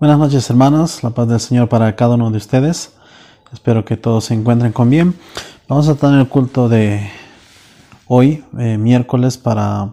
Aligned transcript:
Buenas 0.00 0.20
noches 0.20 0.48
hermanos, 0.48 1.02
la 1.02 1.10
paz 1.10 1.26
del 1.26 1.40
Señor 1.40 1.68
para 1.68 1.96
cada 1.96 2.14
uno 2.14 2.30
de 2.30 2.36
ustedes. 2.36 2.92
Espero 3.52 3.84
que 3.84 3.96
todos 3.96 4.26
se 4.26 4.34
encuentren 4.34 4.70
con 4.70 4.88
bien. 4.88 5.18
Vamos 5.66 5.88
a 5.88 5.96
tener 5.96 6.20
el 6.20 6.28
culto 6.28 6.68
de 6.68 7.10
hoy, 8.06 8.44
eh, 8.60 8.78
miércoles, 8.78 9.38
para 9.38 9.88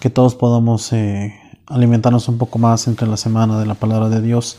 que 0.00 0.10
todos 0.10 0.34
podamos 0.34 0.92
eh, 0.92 1.38
alimentarnos 1.68 2.26
un 2.26 2.36
poco 2.36 2.58
más 2.58 2.88
entre 2.88 3.06
la 3.06 3.16
semana 3.16 3.60
de 3.60 3.66
la 3.66 3.74
palabra 3.74 4.08
de 4.08 4.20
Dios. 4.20 4.58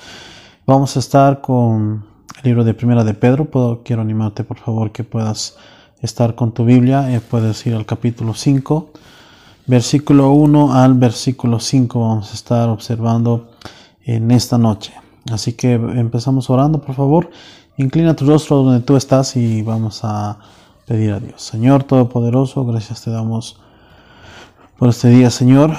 Vamos 0.65 0.95
a 0.95 0.99
estar 0.99 1.41
con 1.41 2.05
el 2.37 2.43
libro 2.45 2.63
de 2.63 2.73
Primera 2.73 3.03
de 3.03 3.13
Pedro. 3.13 3.81
Quiero 3.83 4.01
animarte 4.01 4.45
por 4.45 4.59
favor 4.59 4.93
que 4.93 5.03
puedas 5.03 5.57
estar 6.01 6.35
con 6.35 6.53
tu 6.53 6.63
Biblia. 6.63 7.13
Eh, 7.13 7.19
puedes 7.19 7.67
ir 7.67 7.75
al 7.75 7.85
capítulo 7.85 8.33
5, 8.33 8.91
versículo 9.67 10.31
1 10.31 10.73
al 10.73 10.93
versículo 10.93 11.59
5. 11.59 11.99
Vamos 11.99 12.31
a 12.31 12.33
estar 12.33 12.69
observando 12.69 13.49
en 14.15 14.31
esta 14.31 14.57
noche. 14.57 14.93
Así 15.31 15.53
que 15.53 15.73
empezamos 15.73 16.49
orando, 16.49 16.81
por 16.81 16.95
favor. 16.95 17.29
Inclina 17.77 18.15
tu 18.15 18.25
rostro 18.25 18.63
donde 18.63 18.83
tú 18.83 18.95
estás 18.97 19.35
y 19.35 19.61
vamos 19.61 20.01
a 20.03 20.39
pedir 20.87 21.11
a 21.11 21.19
Dios. 21.19 21.41
Señor 21.41 21.83
Todopoderoso, 21.83 22.65
gracias 22.65 23.03
te 23.03 23.11
damos 23.11 23.61
por 24.77 24.89
este 24.89 25.09
día, 25.09 25.29
Señor. 25.29 25.75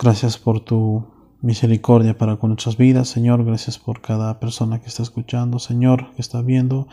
Gracias 0.00 0.38
por 0.38 0.60
tu 0.60 1.04
misericordia 1.42 2.16
para 2.16 2.36
con 2.36 2.50
nuestras 2.50 2.78
vidas, 2.78 3.08
Señor. 3.08 3.44
Gracias 3.44 3.78
por 3.78 4.00
cada 4.00 4.40
persona 4.40 4.80
que 4.80 4.88
está 4.88 5.02
escuchando, 5.02 5.58
Señor, 5.58 6.10
que 6.14 6.22
está 6.22 6.40
viendo. 6.40 6.88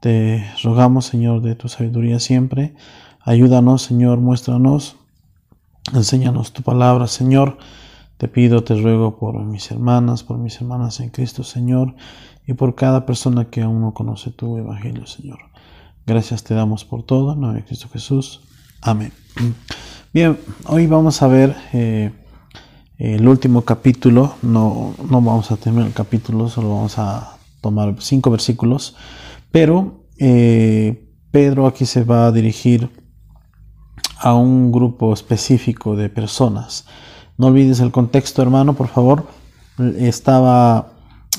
Te 0.00 0.44
rogamos, 0.64 1.06
Señor, 1.06 1.42
de 1.42 1.54
tu 1.54 1.68
sabiduría 1.68 2.18
siempre. 2.18 2.74
Ayúdanos, 3.20 3.82
Señor, 3.82 4.18
muéstranos. 4.18 4.96
Enséñanos 5.94 6.52
tu 6.52 6.62
palabra, 6.62 7.06
Señor. 7.06 7.58
Te 8.22 8.28
pido, 8.28 8.62
te 8.62 8.80
ruego 8.80 9.18
por 9.18 9.42
mis 9.42 9.68
hermanas, 9.72 10.22
por 10.22 10.38
mis 10.38 10.54
hermanas 10.60 11.00
en 11.00 11.10
Cristo, 11.10 11.42
Señor, 11.42 11.96
y 12.46 12.52
por 12.52 12.76
cada 12.76 13.04
persona 13.04 13.46
que 13.46 13.62
aún 13.62 13.80
no 13.80 13.94
conoce 13.94 14.30
tu 14.30 14.58
Evangelio, 14.58 15.08
Señor. 15.08 15.40
Gracias 16.06 16.44
te 16.44 16.54
damos 16.54 16.84
por 16.84 17.02
todo, 17.02 17.32
en 17.32 17.40
nombre 17.40 17.62
de 17.62 17.66
Cristo 17.66 17.88
Jesús. 17.92 18.42
Amén. 18.80 19.12
Bien, 20.14 20.38
hoy 20.68 20.86
vamos 20.86 21.20
a 21.20 21.26
ver 21.26 21.56
eh, 21.72 22.12
el 22.96 23.26
último 23.26 23.62
capítulo. 23.62 24.36
No, 24.42 24.94
no 25.10 25.20
vamos 25.20 25.50
a 25.50 25.56
tener 25.56 25.84
el 25.84 25.92
capítulo, 25.92 26.48
solo 26.48 26.76
vamos 26.76 27.00
a 27.00 27.38
tomar 27.60 27.96
cinco 27.98 28.30
versículos. 28.30 28.94
Pero 29.50 30.04
eh, 30.18 31.08
Pedro 31.32 31.66
aquí 31.66 31.86
se 31.86 32.04
va 32.04 32.26
a 32.26 32.30
dirigir 32.30 32.88
a 34.20 34.32
un 34.34 34.70
grupo 34.70 35.12
específico 35.12 35.96
de 35.96 36.08
personas. 36.08 36.86
No 37.38 37.48
olvides 37.48 37.80
el 37.80 37.90
contexto, 37.90 38.42
hermano, 38.42 38.74
por 38.74 38.88
favor. 38.88 39.26
Estaba 39.96 40.92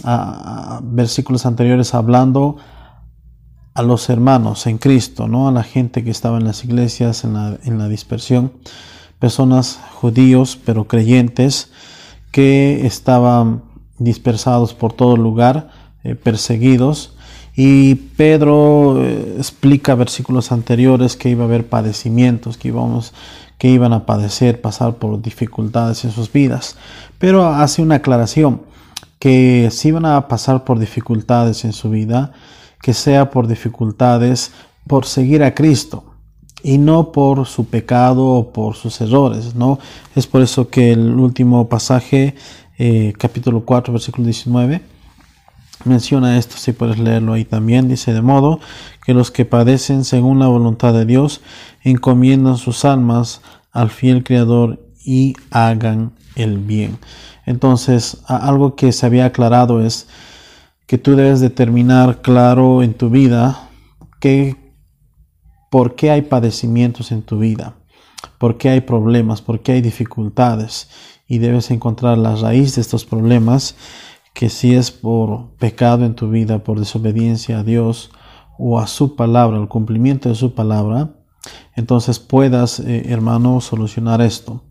a, 0.03 0.79
versículos 0.83 1.45
anteriores 1.45 1.93
hablando 1.93 2.57
a 3.73 3.81
los 3.81 4.09
hermanos 4.09 4.67
en 4.67 4.77
Cristo, 4.77 5.27
¿no? 5.27 5.47
A 5.47 5.51
la 5.51 5.63
gente 5.63 6.03
que 6.03 6.11
estaba 6.11 6.37
en 6.37 6.45
las 6.45 6.63
iglesias, 6.63 7.23
en 7.23 7.33
la, 7.33 7.87
dispersión, 7.87 8.53
personas 9.19 9.79
judíos, 9.93 10.59
pero 10.63 10.87
creyentes, 10.87 11.71
que 12.31 12.85
estaban 12.85 13.63
dispersados 13.97 14.73
por 14.73 14.93
todo 14.93 15.17
lugar, 15.17 15.69
eh, 16.03 16.15
perseguidos. 16.15 17.15
Y 17.55 17.95
Pedro 17.95 19.03
eh, 19.03 19.35
explica 19.37 19.95
versículos 19.95 20.51
anteriores 20.51 21.15
que 21.15 21.29
iba 21.29 21.43
a 21.43 21.47
haber 21.47 21.67
padecimientos, 21.67 22.57
que 22.57 22.69
íbamos 22.69 23.13
que 23.63 23.69
iban 23.69 23.93
a 23.93 24.05
padecer, 24.05 24.59
pasar 24.59 24.95
por 24.95 25.21
dificultades 25.21 26.03
en 26.03 26.11
sus 26.11 26.29
vidas. 26.29 26.75
Pero 27.17 27.47
hace 27.47 27.81
una 27.81 27.95
aclaración, 27.95 28.63
que 29.19 29.69
si 29.71 29.87
iban 29.87 30.05
a 30.05 30.27
pasar 30.27 30.65
por 30.65 30.79
dificultades 30.79 31.63
en 31.63 31.71
su 31.71 31.89
vida, 31.89 32.33
que 32.81 32.93
sea 32.93 33.29
por 33.29 33.47
dificultades 33.47 34.51
por 34.85 35.05
seguir 35.05 35.43
a 35.43 35.55
Cristo 35.55 36.03
y 36.61 36.77
no 36.77 37.13
por 37.13 37.45
su 37.45 37.67
pecado 37.67 38.25
o 38.25 38.51
por 38.51 38.75
sus 38.75 38.99
errores, 38.99 39.55
¿no? 39.55 39.79
Es 40.13 40.27
por 40.27 40.41
eso 40.41 40.67
que 40.67 40.91
el 40.91 41.17
último 41.17 41.69
pasaje, 41.69 42.35
eh, 42.77 43.13
capítulo 43.17 43.63
4, 43.63 43.93
versículo 43.93 44.25
19, 44.25 44.81
menciona 45.85 46.37
esto, 46.37 46.57
si 46.57 46.71
puedes 46.71 46.99
leerlo 46.99 47.33
ahí 47.33 47.45
también, 47.45 47.87
dice 47.87 48.13
de 48.13 48.21
modo 48.21 48.59
que 49.05 49.13
los 49.13 49.31
que 49.31 49.45
padecen 49.45 50.03
según 50.03 50.39
la 50.39 50.47
voluntad 50.47 50.93
de 50.93 51.05
Dios 51.05 51.41
encomiendan 51.83 52.57
sus 52.57 52.85
almas 52.85 53.41
al 53.71 53.89
fiel 53.89 54.23
Creador 54.23 54.79
y 55.03 55.35
hagan 55.51 56.13
el 56.35 56.57
bien. 56.57 56.97
Entonces, 57.45 58.21
algo 58.27 58.75
que 58.75 58.91
se 58.91 59.05
había 59.05 59.25
aclarado 59.25 59.81
es 59.85 60.07
que 60.87 60.97
tú 60.97 61.15
debes 61.15 61.39
determinar 61.39 62.21
claro 62.21 62.83
en 62.83 62.93
tu 62.93 63.09
vida 63.09 63.69
que, 64.19 64.55
por 65.69 65.95
qué 65.95 66.11
hay 66.11 66.21
padecimientos 66.21 67.11
en 67.11 67.23
tu 67.23 67.39
vida, 67.39 67.73
por 68.37 68.57
qué 68.57 68.69
hay 68.69 68.81
problemas, 68.81 69.41
por 69.41 69.61
qué 69.61 69.73
hay 69.73 69.81
dificultades 69.81 70.89
y 71.27 71.39
debes 71.39 71.71
encontrar 71.71 72.17
la 72.17 72.35
raíz 72.35 72.75
de 72.75 72.81
estos 72.81 73.05
problemas 73.05 73.75
que 74.33 74.49
si 74.49 74.75
es 74.75 74.91
por 74.91 75.55
pecado 75.57 76.05
en 76.05 76.15
tu 76.15 76.29
vida, 76.29 76.63
por 76.63 76.79
desobediencia 76.79 77.59
a 77.59 77.63
Dios 77.63 78.11
o 78.57 78.79
a 78.79 78.87
su 78.87 79.15
palabra, 79.15 79.57
el 79.57 79.67
cumplimiento 79.67 80.29
de 80.29 80.35
su 80.35 80.53
palabra, 80.53 81.15
entonces 81.75 82.19
puedas, 82.19 82.79
eh, 82.79 83.03
hermano, 83.07 83.61
solucionar 83.61 84.21
esto, 84.21 84.63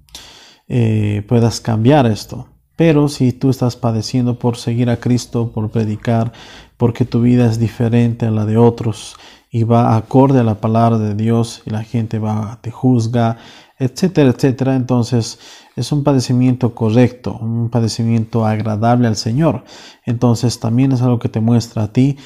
eh, 0.69 1.25
puedas 1.29 1.61
cambiar 1.61 2.07
esto. 2.07 2.49
Pero 2.77 3.09
si 3.09 3.33
tú 3.33 3.51
estás 3.51 3.77
padeciendo 3.77 4.39
por 4.39 4.57
seguir 4.57 4.91
a 4.91 4.99
Cristo, 4.99 5.53
por 5.53 5.71
predicar, 5.71 6.33
porque 6.77 7.05
tu 7.05 7.21
vida 7.21 7.47
es 7.47 7.59
diferente 7.59 8.27
a 8.27 8.31
la 8.31 8.47
de 8.47 8.57
otros 8.57 9.17
y 9.55 9.65
va 9.65 9.97
acorde 9.97 10.41
a 10.41 10.45
la 10.45 10.57
palabra 10.57 10.99
de 10.99 11.15
Dios 11.15 11.63
y 11.67 11.71
la 11.71 11.85
gente 11.85 12.19
va, 12.19 12.59
te 12.63 12.71
juzga, 12.71 13.37
etcétera, 13.79 14.31
etcétera, 14.31 14.75
entonces 14.75 15.39
es 15.77 15.93
un 15.93 16.03
padecimiento 16.03 16.75
correcto, 16.75 17.39
un 17.39 17.69
padecimiento 17.69 18.47
agradable 18.47 19.09
al 19.09 19.17
Señor. 19.17 19.65
Entonces 20.07 20.59
también 20.59 20.93
es 20.93 21.03
algo 21.03 21.19
que 21.19 21.29
te 21.29 21.41
muestra 21.41 21.85
a 21.85 21.93
ti 21.93 22.17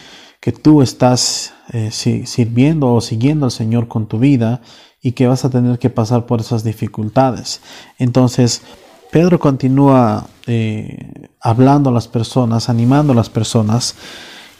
que 0.40 0.52
tú 0.52 0.80
estás 0.82 1.54
eh, 1.72 1.90
sirviendo 1.90 2.94
o 2.94 3.00
siguiendo 3.00 3.46
al 3.46 3.50
Señor 3.50 3.88
con 3.88 4.06
tu 4.06 4.20
vida 4.20 4.60
y 5.02 5.12
que 5.12 5.26
vas 5.26 5.44
a 5.44 5.50
tener 5.50 5.80
que 5.80 5.90
pasar 5.90 6.26
por 6.26 6.40
esas 6.40 6.62
dificultades. 6.62 7.60
Entonces, 7.98 8.62
Pedro 9.10 9.40
continúa 9.40 10.28
eh, 10.46 11.28
hablando 11.40 11.90
a 11.90 11.92
las 11.92 12.06
personas, 12.06 12.68
animando 12.68 13.12
a 13.12 13.16
las 13.16 13.30
personas, 13.30 13.96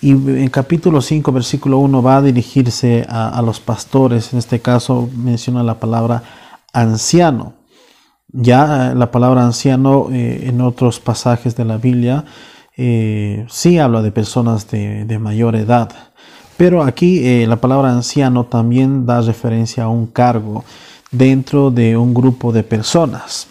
y 0.00 0.10
en 0.10 0.48
capítulo 0.48 1.00
5, 1.00 1.32
versículo 1.32 1.78
1 1.78 2.02
va 2.02 2.18
a 2.18 2.22
dirigirse 2.22 3.06
a, 3.08 3.40
los 3.42 3.60
pastores, 3.60 4.32
en 4.32 4.38
este 4.38 4.60
caso 4.60 5.08
menciona 5.16 5.62
la 5.62 5.80
palabra 5.80 6.22
anciano. 6.72 7.54
Ya 8.28 8.92
la 8.94 9.10
palabra 9.10 9.44
anciano 9.44 10.08
eh, 10.12 10.48
en 10.48 10.60
otros 10.60 11.00
pasajes 11.00 11.56
de 11.56 11.64
la 11.64 11.78
Biblia 11.78 12.24
eh, 12.76 13.46
sí 13.48 13.78
habla 13.78 14.02
de 14.02 14.12
personas 14.12 14.68
de, 14.68 15.18
mayor 15.18 15.56
edad, 15.56 15.90
pero 16.58 16.82
aquí 16.82 17.26
eh, 17.26 17.46
la 17.46 17.56
palabra 17.56 17.90
anciano 17.90 18.44
también 18.44 19.06
da 19.06 19.22
referencia 19.22 19.84
a 19.84 19.88
un 19.88 20.06
cargo 20.06 20.62
dentro 21.10 21.70
de 21.70 21.96
un 21.96 22.12
grupo 22.12 22.52
de 22.52 22.62
personas. 22.62 23.46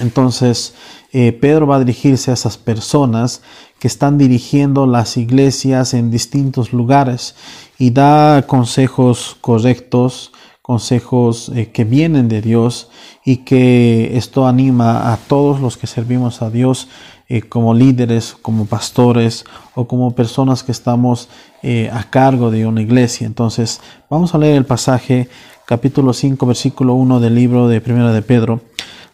Entonces, 0.00 0.74
eh, 1.14 1.32
Pedro 1.32 1.66
va 1.66 1.76
a 1.76 1.78
dirigirse 1.78 2.30
a 2.30 2.34
esas 2.34 2.58
personas 2.58 3.40
que 3.78 3.88
están 3.88 4.18
dirigiendo 4.18 4.86
las 4.86 5.16
iglesias 5.16 5.94
en 5.94 6.10
distintos 6.10 6.74
lugares 6.74 7.36
y 7.78 7.90
da 7.90 8.46
consejos 8.46 9.38
correctos, 9.40 10.32
consejos 10.60 11.50
que 11.72 11.84
vienen 11.84 12.28
de 12.28 12.42
Dios 12.42 12.90
y 13.24 13.38
que 13.38 14.16
esto 14.16 14.46
anima 14.46 15.12
a 15.12 15.16
todos 15.16 15.60
los 15.60 15.76
que 15.76 15.86
servimos 15.86 16.42
a 16.42 16.50
Dios 16.50 16.88
eh, 17.26 17.40
como 17.40 17.72
líderes, 17.72 18.36
como 18.42 18.66
pastores 18.66 19.46
o 19.74 19.86
como 19.86 20.14
personas 20.14 20.62
que 20.62 20.72
estamos 20.72 21.30
eh, 21.62 21.88
a 21.90 22.04
cargo 22.04 22.50
de 22.50 22.66
una 22.66 22.82
iglesia. 22.82 23.26
Entonces, 23.26 23.80
vamos 24.10 24.34
a 24.34 24.38
leer 24.38 24.56
el 24.56 24.66
pasaje 24.66 25.30
capítulo 25.64 26.12
5, 26.12 26.44
versículo 26.44 26.92
1 26.92 27.20
del 27.20 27.34
libro 27.34 27.66
de 27.66 27.80
Primera 27.80 28.12
de 28.12 28.20
Pedro. 28.20 28.60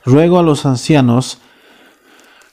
Ruego 0.04 0.40
a 0.40 0.42
los 0.42 0.66
ancianos 0.66 1.38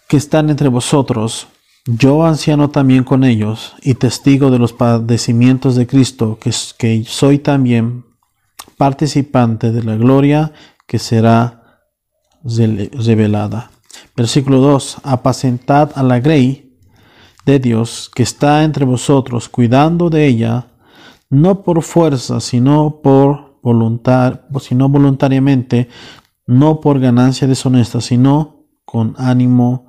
que 0.07 0.17
están 0.17 0.49
entre 0.49 0.69
vosotros, 0.69 1.47
yo 1.85 2.25
anciano 2.25 2.69
también 2.69 3.03
con 3.03 3.23
ellos 3.23 3.75
y 3.81 3.93
testigo 3.93 4.51
de 4.51 4.59
los 4.59 4.73
padecimientos 4.73 5.75
de 5.75 5.87
Cristo, 5.87 6.37
que, 6.39 6.51
soy 7.05 7.39
también 7.39 8.05
participante 8.77 9.71
de 9.71 9.83
la 9.83 9.95
gloria 9.95 10.51
que 10.85 10.99
será 10.99 11.81
revelada. 12.43 13.71
Versículo 14.15 14.59
2. 14.59 14.97
Apacentad 15.03 15.91
a 15.95 16.03
la 16.03 16.19
grey 16.19 16.77
de 17.45 17.59
Dios 17.59 18.11
que 18.13 18.23
está 18.23 18.63
entre 18.63 18.83
vosotros, 18.83 19.47
cuidando 19.47 20.09
de 20.09 20.27
ella, 20.27 20.67
no 21.29 21.63
por 21.63 21.81
fuerza, 21.83 22.41
sino 22.41 22.99
por 23.01 23.59
voluntad, 23.63 24.41
sino 24.59 24.89
voluntariamente, 24.89 25.87
no 26.45 26.81
por 26.81 26.99
ganancia 26.99 27.47
deshonesta, 27.47 28.01
sino 28.01 28.65
con 28.85 29.15
ánimo 29.17 29.86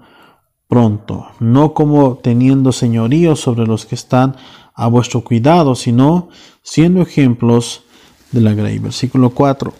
pronto, 0.68 1.28
no 1.40 1.72
como 1.74 2.16
teniendo 2.16 2.72
señorío 2.72 3.34
sobre 3.34 3.66
los 3.66 3.86
que 3.86 3.94
están 3.94 4.36
a 4.74 4.86
vuestro 4.86 5.24
cuidado, 5.24 5.74
sino 5.74 6.28
siendo 6.62 7.02
ejemplos 7.02 7.82
de 8.30 8.42
la 8.42 8.54
grey. 8.54 8.78
Versículo 8.78 9.30
4. 9.30 9.72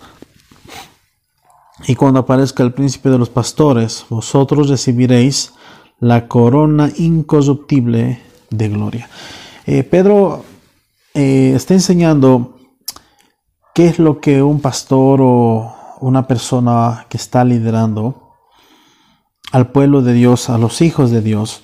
Y 1.87 1.95
cuando 1.95 2.21
aparezca 2.21 2.63
el 2.63 2.73
príncipe 2.73 3.11
de 3.11 3.19
los 3.19 3.29
pastores, 3.29 4.05
vosotros 4.09 4.69
recibiréis 4.69 5.53
la 6.01 6.27
corona 6.27 6.91
incorruptible 6.97 8.21
de 8.51 8.69
gloria. 8.69 9.09
Eh, 9.67 9.85
Pedro 9.85 10.45
eh, 11.15 11.53
está 11.55 11.75
enseñando 11.75 12.57
qué 13.75 13.89
es 13.89 13.99
lo 13.99 14.21
que 14.21 14.43
un 14.43 14.61
pastor 14.61 15.21
o 15.23 15.75
una 16.01 16.27
persona 16.27 17.07
que 17.09 17.17
está 17.17 17.45
liderando 17.45 18.28
al 19.53 19.71
pueblo 19.71 20.03
de 20.03 20.13
Dios, 20.13 20.51
a 20.51 20.59
los 20.59 20.81
hijos 20.83 21.11
de 21.11 21.23
Dios, 21.23 21.63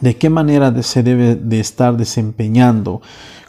de 0.00 0.16
qué 0.16 0.30
manera 0.30 0.82
se 0.82 1.02
debe 1.02 1.34
de 1.34 1.60
estar 1.60 1.96
desempeñando, 1.96 3.02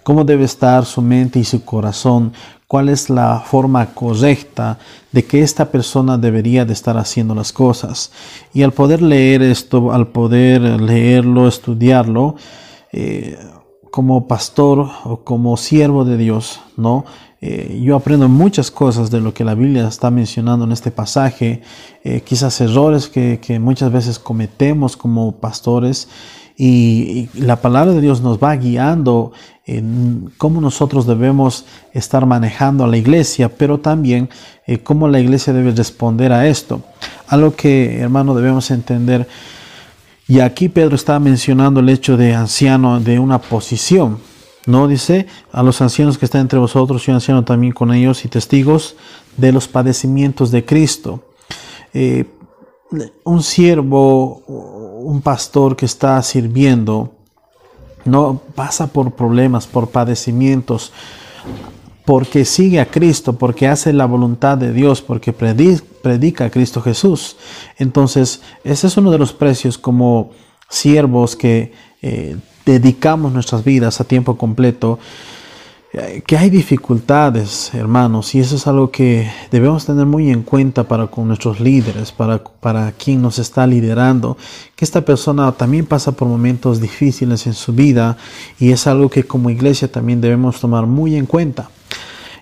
cómo 0.03 0.23
debe 0.23 0.45
estar 0.45 0.85
su 0.85 1.01
mente 1.01 1.39
y 1.39 1.43
su 1.43 1.63
corazón, 1.63 2.33
cuál 2.67 2.89
es 2.89 3.09
la 3.09 3.39
forma 3.39 3.87
correcta 3.93 4.77
de 5.11 5.25
que 5.25 5.41
esta 5.41 5.71
persona 5.71 6.17
debería 6.17 6.65
de 6.65 6.73
estar 6.73 6.97
haciendo 6.97 7.35
las 7.35 7.51
cosas. 7.51 8.11
Y 8.53 8.63
al 8.63 8.73
poder 8.73 9.01
leer 9.01 9.41
esto, 9.41 9.91
al 9.91 10.07
poder 10.07 10.61
leerlo, 10.61 11.47
estudiarlo, 11.47 12.35
eh, 12.91 13.37
como 13.91 14.27
pastor 14.27 14.89
o 15.03 15.21
como 15.23 15.57
siervo 15.57 16.05
de 16.05 16.17
Dios, 16.17 16.59
¿no? 16.77 17.05
Eh, 17.41 17.81
yo 17.81 17.95
aprendo 17.95 18.27
muchas 18.27 18.69
cosas 18.69 19.11
de 19.11 19.21
lo 19.21 19.33
que 19.33 19.45
la 19.45 19.55
Biblia 19.55 19.87
está 19.87 20.11
mencionando 20.11 20.65
en 20.65 20.73
este 20.73 20.91
pasaje, 20.91 21.61
eh, 22.03 22.21
quizás 22.21 22.59
errores 22.59 23.07
que, 23.07 23.39
que, 23.41 23.59
muchas 23.59 23.93
veces 23.93 24.19
cometemos 24.19 24.97
como 24.97 25.31
pastores 25.33 26.09
y, 26.61 27.29
la 27.35 27.61
palabra 27.61 27.93
de 27.93 28.01
Dios 28.01 28.21
nos 28.21 28.37
va 28.37 28.53
guiando 28.57 29.31
en 29.65 30.29
cómo 30.37 30.59
nosotros 30.59 31.07
debemos 31.07 31.65
estar 31.93 32.25
manejando 32.25 32.83
a 32.83 32.87
la 32.87 32.97
iglesia, 32.97 33.47
pero 33.47 33.79
también 33.79 34.29
eh, 34.67 34.79
cómo 34.79 35.07
la 35.07 35.21
iglesia 35.21 35.53
debe 35.53 35.71
responder 35.71 36.33
a 36.33 36.47
esto. 36.47 36.81
Algo 37.29 37.55
que, 37.55 37.99
hermano, 38.01 38.35
debemos 38.35 38.71
entender. 38.71 39.25
Y 40.29 40.41
aquí 40.41 40.69
Pedro 40.69 40.95
está 40.95 41.19
mencionando 41.19 41.79
el 41.79 41.89
hecho 41.89 42.15
de 42.15 42.35
anciano, 42.35 42.99
de 42.99 43.17
una 43.17 43.41
posición. 43.41 44.19
No 44.67 44.87
dice 44.87 45.25
a 45.51 45.63
los 45.63 45.81
ancianos 45.81 46.19
que 46.19 46.25
están 46.25 46.41
entre 46.41 46.59
vosotros, 46.59 47.03
yo 47.03 47.15
anciano 47.15 47.43
también 47.43 47.73
con 47.73 47.91
ellos 47.91 48.23
y 48.25 48.27
testigos 48.27 48.95
de 49.37 49.51
los 49.51 49.67
padecimientos 49.67 50.51
de 50.51 50.63
Cristo. 50.63 51.23
Eh, 51.95 52.25
un 53.23 53.41
siervo, 53.41 54.43
un 55.01 55.19
pastor 55.21 55.75
que 55.75 55.87
está 55.87 56.21
sirviendo, 56.21 57.11
no 58.05 58.39
pasa 58.53 58.85
por 58.85 59.11
problemas, 59.13 59.65
por 59.65 59.89
padecimientos, 59.89 60.93
porque 62.09 62.43
sigue 62.43 62.79
a 62.79 62.89
Cristo, 62.89 63.33
porque 63.33 63.67
hace 63.67 63.93
la 63.93 64.07
voluntad 64.07 64.57
de 64.57 64.73
Dios, 64.73 64.99
porque 64.99 65.31
predica 65.31 66.45
a 66.45 66.49
Cristo 66.49 66.81
Jesús. 66.81 67.37
Entonces, 67.77 68.41
ese 68.63 68.87
es 68.87 68.97
uno 68.97 69.11
de 69.11 69.19
los 69.19 69.31
precios 69.31 69.77
como 69.77 70.31
siervos 70.67 71.35
que 71.35 71.71
eh, 72.01 72.35
dedicamos 72.65 73.31
nuestras 73.31 73.63
vidas 73.63 74.01
a 74.01 74.05
tiempo 74.05 74.39
completo, 74.39 74.97
eh, 75.93 76.23
que 76.25 76.35
hay 76.35 76.49
dificultades, 76.49 77.75
hermanos, 77.75 78.33
y 78.33 78.39
eso 78.39 78.55
es 78.55 78.65
algo 78.65 78.89
que 78.89 79.29
debemos 79.51 79.85
tener 79.85 80.07
muy 80.07 80.31
en 80.31 80.41
cuenta 80.41 80.85
para 80.85 81.05
con 81.05 81.27
nuestros 81.27 81.59
líderes, 81.59 82.11
para, 82.11 82.43
para 82.43 82.91
quien 82.93 83.21
nos 83.21 83.37
está 83.37 83.67
liderando, 83.67 84.35
que 84.75 84.83
esta 84.83 85.05
persona 85.05 85.51
también 85.51 85.85
pasa 85.85 86.11
por 86.13 86.27
momentos 86.27 86.81
difíciles 86.81 87.45
en 87.45 87.53
su 87.53 87.71
vida 87.71 88.17
y 88.59 88.71
es 88.71 88.87
algo 88.87 89.09
que 89.09 89.25
como 89.25 89.51
iglesia 89.51 89.91
también 89.91 90.21
debemos 90.21 90.59
tomar 90.59 90.87
muy 90.87 91.15
en 91.15 91.27
cuenta. 91.27 91.69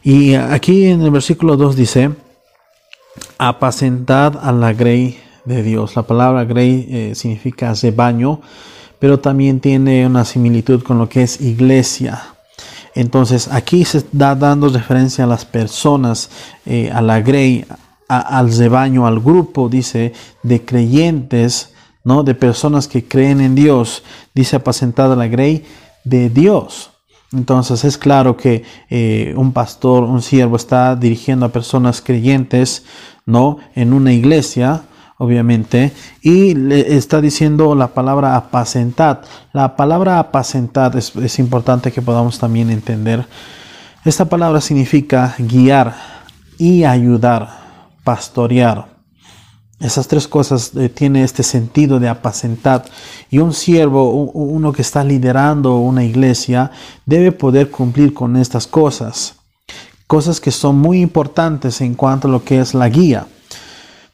Y 0.04 0.36
aquí 0.36 0.86
en 0.86 1.02
el 1.02 1.12
versículo 1.12 1.58
2 1.58 1.76
dice, 1.76 2.12
apacentad 3.38 4.38
a 4.42 4.52
la 4.52 4.74
grey 4.74 5.20
de 5.46 5.64
Dios. 5.64 5.96
La 5.96 6.04
palabra 6.04 6.46
grey 6.46 6.88
eh, 6.90 7.16
significa 7.16 7.74
rebaño 7.74 8.42
pero 9.00 9.20
también 9.20 9.60
tiene 9.60 10.06
una 10.06 10.26
similitud 10.26 10.84
con 10.84 10.98
lo 10.98 11.10
que 11.10 11.24
es 11.24 11.42
iglesia. 11.42 12.36
Entonces 12.96 13.48
aquí 13.52 13.86
se 13.86 14.00
está 14.00 14.36
dando 14.36 14.70
referencia 14.70 15.26
a 15.26 15.28
las 15.28 15.46
personas, 15.46 16.30
eh, 16.66 16.90
a 16.92 17.02
la 17.02 17.22
grey, 17.22 17.66
al 18.08 18.56
rebaño, 18.56 19.06
al 19.06 19.20
grupo, 19.20 19.70
dice, 19.70 20.14
de 20.42 20.64
creyentes, 20.66 21.74
¿no? 22.04 22.24
De 22.24 22.34
personas 22.34 22.88
que 22.88 23.08
creen 23.08 23.42
en 23.42 23.54
Dios. 23.54 24.04
Dice 24.34 24.56
apacentada 24.56 25.16
la 25.16 25.28
grey 25.28 25.66
de 26.04 26.30
Dios. 26.30 26.92
Entonces 27.34 27.84
es 27.84 27.98
claro 27.98 28.38
que 28.38 28.64
eh, 28.90 29.34
un 29.36 29.52
pastor, 29.52 30.04
un 30.04 30.22
siervo 30.22 30.56
está 30.56 30.96
dirigiendo 30.96 31.46
a 31.46 31.50
personas 31.50 32.02
creyentes, 32.02 32.86
¿no? 33.26 33.58
En 33.76 33.92
una 33.92 34.14
iglesia, 34.14 34.84
obviamente, 35.18 35.92
y 36.22 36.56
le 36.56 36.96
está 36.96 37.20
diciendo 37.20 37.76
la 37.76 37.90
palabra 37.90 38.38
apacentad. 38.38 39.20
La 39.52 39.76
palabra 39.76 40.20
apacentad 40.20 40.96
es, 40.96 41.40
importante 41.40 41.92
que 41.92 42.02
podamos 42.02 42.40
también 42.40 42.70
entender. 42.70 43.26
Esta 44.06 44.26
palabra 44.26 44.62
significa 44.62 45.36
guiar 45.38 45.96
y 46.58 46.86
ayudar, 46.86 47.50
pastorear. 48.06 48.97
Esas 49.80 50.08
tres 50.08 50.28
cosas 50.28 50.72
eh, 50.76 50.90
tiene 50.90 51.24
este 51.24 51.44
sentido 51.44 52.00
de 52.00 52.10
apacentad. 52.10 52.86
Y 53.30 53.40
un 53.40 53.54
siervo, 53.54 54.12
uno 54.12 54.72
que 54.72 54.82
está 54.82 55.04
liderando 55.04 55.78
una 55.78 56.04
iglesia, 56.04 56.72
debe 57.06 57.32
poder 57.32 57.70
cumplir 57.70 58.14
con 58.14 58.38
estas 58.38 58.66
cosas. 58.66 59.36
Cosas 60.08 60.40
que 60.40 60.52
son 60.52 60.78
muy 60.78 61.02
importantes 61.02 61.82
en 61.82 61.94
cuanto 61.94 62.28
a 62.28 62.32
lo 62.32 62.44
que 62.44 62.60
es 62.60 62.74
la 62.74 62.90
guía. 62.90 63.28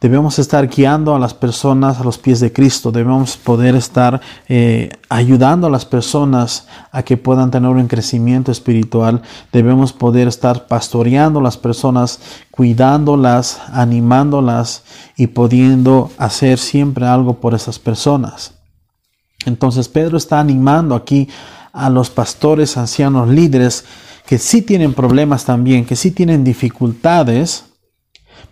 Debemos 0.03 0.37
estar 0.37 0.67
guiando 0.67 1.15
a 1.15 1.19
las 1.19 1.33
personas 1.33 1.97
a 1.97 2.03
los 2.03 2.17
pies 2.17 2.41
de 2.41 2.51
Cristo. 2.51 2.91
Debemos 2.91 3.37
poder 3.37 3.73
estar 3.73 4.19
eh, 4.49 4.89
ayudando 5.07 5.67
a 5.67 5.69
las 5.69 5.85
personas 5.85 6.67
a 6.91 7.03
que 7.03 7.15
puedan 7.15 7.51
tener 7.51 7.69
un 7.69 7.87
crecimiento 7.87 8.51
espiritual. 8.51 9.21
Debemos 9.53 9.93
poder 9.93 10.27
estar 10.27 10.67
pastoreando 10.67 11.39
a 11.39 11.43
las 11.43 11.55
personas, 11.55 12.19
cuidándolas, 12.51 13.61
animándolas 13.71 14.83
y 15.15 15.27
pudiendo 15.27 16.11
hacer 16.17 16.59
siempre 16.59 17.05
algo 17.05 17.35
por 17.35 17.53
esas 17.53 17.79
personas. 17.79 18.55
Entonces 19.45 19.87
Pedro 19.87 20.17
está 20.17 20.41
animando 20.41 20.95
aquí 20.95 21.29
a 21.71 21.89
los 21.89 22.09
pastores, 22.09 22.75
ancianos, 22.75 23.29
líderes 23.29 23.85
que 24.25 24.37
sí 24.37 24.63
tienen 24.63 24.93
problemas 24.93 25.45
también, 25.45 25.85
que 25.85 25.95
sí 25.95 26.11
tienen 26.11 26.43
dificultades 26.43 27.67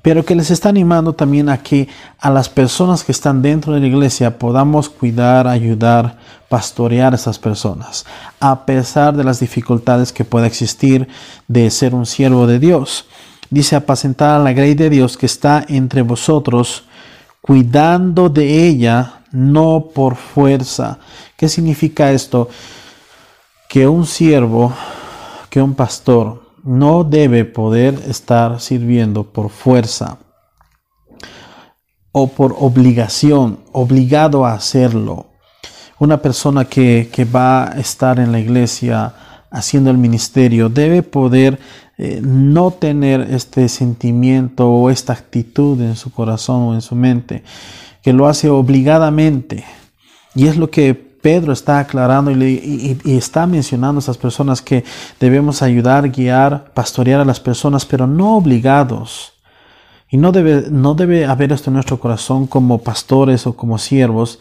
pero 0.01 0.25
que 0.25 0.36
les 0.36 0.51
está 0.51 0.69
animando 0.69 1.13
también 1.13 1.50
a 1.50 1.62
que 1.62 1.88
a 2.19 2.29
las 2.29 2.50
personas 2.50 3.03
que 3.03 3.12
están 3.12 3.41
dentro 3.41 3.74
de 3.74 3.79
la 3.79 3.88
iglesia 3.88 4.39
podamos 4.39 4.89
cuidar, 4.89 5.48
ayudar, 5.48 6.17
pastorear 6.50 7.13
a 7.13 7.15
esas 7.15 7.39
personas, 7.39 8.05
a 8.39 8.65
pesar 8.65 9.15
de 9.15 9.24
las 9.24 9.39
dificultades 9.39 10.12
que 10.12 10.25
pueda 10.25 10.48
existir 10.48 11.07
de 11.48 11.69
ser 11.69 11.95
un 11.95 12.05
siervo 12.05 12.48
de 12.48 12.60
Dios. 12.60 13.05
Dice 13.50 13.75
apacentar 13.75 14.39
a 14.39 14.43
la 14.43 14.53
grey 14.53 14.74
de 14.75 14.89
Dios 14.89 15.17
que 15.17 15.25
está 15.25 15.65
entre 15.67 16.01
vosotros, 16.01 16.86
cuidando 17.41 18.29
de 18.29 18.67
ella, 18.67 19.21
no 19.31 19.88
por 19.93 20.15
fuerza. 20.15 21.00
¿Qué 21.38 21.50
significa 21.50 22.12
esto? 22.12 22.50
Que 23.67 23.88
un 23.88 24.05
siervo, 24.05 24.74
que 25.50 25.62
un 25.62 25.74
pastor, 25.74 26.40
no 26.63 27.03
debe 27.03 27.46
poder 27.46 27.96
estar 28.08 28.60
sirviendo 28.60 29.24
por 29.24 29.50
fuerza 29.50 30.20
o 32.12 32.27
por 32.27 32.56
obligación, 32.60 33.60
obligado 33.72 34.46
a 34.46 34.53
hacerlo. 34.53 35.27
Una 36.00 36.22
persona 36.22 36.65
que, 36.65 37.10
va 37.34 37.72
a 37.72 37.80
estar 37.80 38.20
en 38.20 38.32
la 38.32 38.39
iglesia 38.39 39.13
haciendo 39.51 39.91
el 39.91 39.98
ministerio 39.98 40.70
debe 40.70 41.03
poder 41.03 41.60
eh, 41.98 42.22
no 42.24 42.72
tener 42.72 43.22
este 43.22 43.70
sentimiento 43.70 44.70
o 44.70 44.89
esta 44.89 45.13
actitud 45.13 45.80
en 45.82 45.96
su 45.96 46.12
corazón 46.12 46.63
o 46.63 46.74
en 46.74 46.82
su 46.82 46.96
mente, 46.96 47.44
que 48.01 48.13
lo 48.13 48.27
hace 48.27 48.50
obligadamente. 48.50 49.63
Y 50.34 50.48
es 50.48 50.58
lo 50.58 50.72
que 50.72 51.11
Pedro 51.21 51.53
está 51.53 51.79
aclarando 51.79 52.31
y, 52.31 52.99
está 53.05 53.45
mencionando 53.45 53.99
a 53.99 54.03
esas 54.03 54.17
personas 54.17 54.61
que 54.61 54.83
debemos 55.19 55.61
ayudar, 55.61 56.09
guiar, 56.09 56.71
pastorear 56.73 57.21
a 57.21 57.25
las 57.25 57.39
personas, 57.39 57.85
pero 57.85 58.07
no 58.07 58.35
obligados. 58.35 59.33
Y 60.09 60.17
no 60.17 60.31
debe, 60.31 60.65
no 60.69 60.93
debe 60.93 61.25
haber 61.25 61.53
esto 61.53 61.69
en 61.69 61.75
nuestro 61.75 61.99
corazón 61.99 62.47
como 62.47 62.79
pastores 62.79 63.47
o 63.47 63.55
como 63.55 63.77
siervos, 63.77 64.39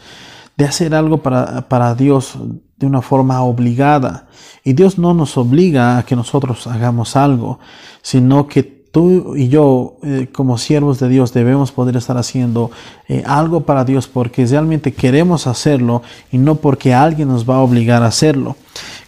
de 0.57 0.65
hacer 0.65 0.93
algo 0.93 1.19
para, 1.19 1.69
para 1.69 1.95
Dios 1.95 2.33
de 2.77 2.85
una 2.87 3.01
forma 3.01 3.41
obligada. 3.41 4.27
Y 4.63 4.73
Dios 4.73 4.97
no 4.97 5.13
nos 5.13 5.37
obliga 5.37 5.97
a 5.97 6.03
que 6.03 6.15
nosotros 6.15 6.67
hagamos 6.67 7.15
algo, 7.15 7.59
sino 8.01 8.47
que 8.47 8.80
tú 8.91 9.35
y 9.35 9.47
yo, 9.47 9.97
eh, 10.03 10.27
como 10.31 10.57
siervos 10.57 10.99
de 10.99 11.09
Dios, 11.09 11.33
debemos 11.33 11.71
poder 11.71 11.95
estar 11.95 12.17
haciendo 12.17 12.71
eh, 13.07 13.23
algo 13.25 13.61
para 13.61 13.85
Dios 13.85 14.07
porque 14.07 14.45
realmente 14.45 14.93
queremos 14.93 15.47
hacerlo 15.47 16.03
y 16.31 16.37
no 16.37 16.55
porque 16.55 16.93
alguien 16.93 17.29
nos 17.29 17.49
va 17.49 17.55
a 17.55 17.61
obligar 17.61 18.03
a 18.03 18.07
hacerlo. 18.07 18.57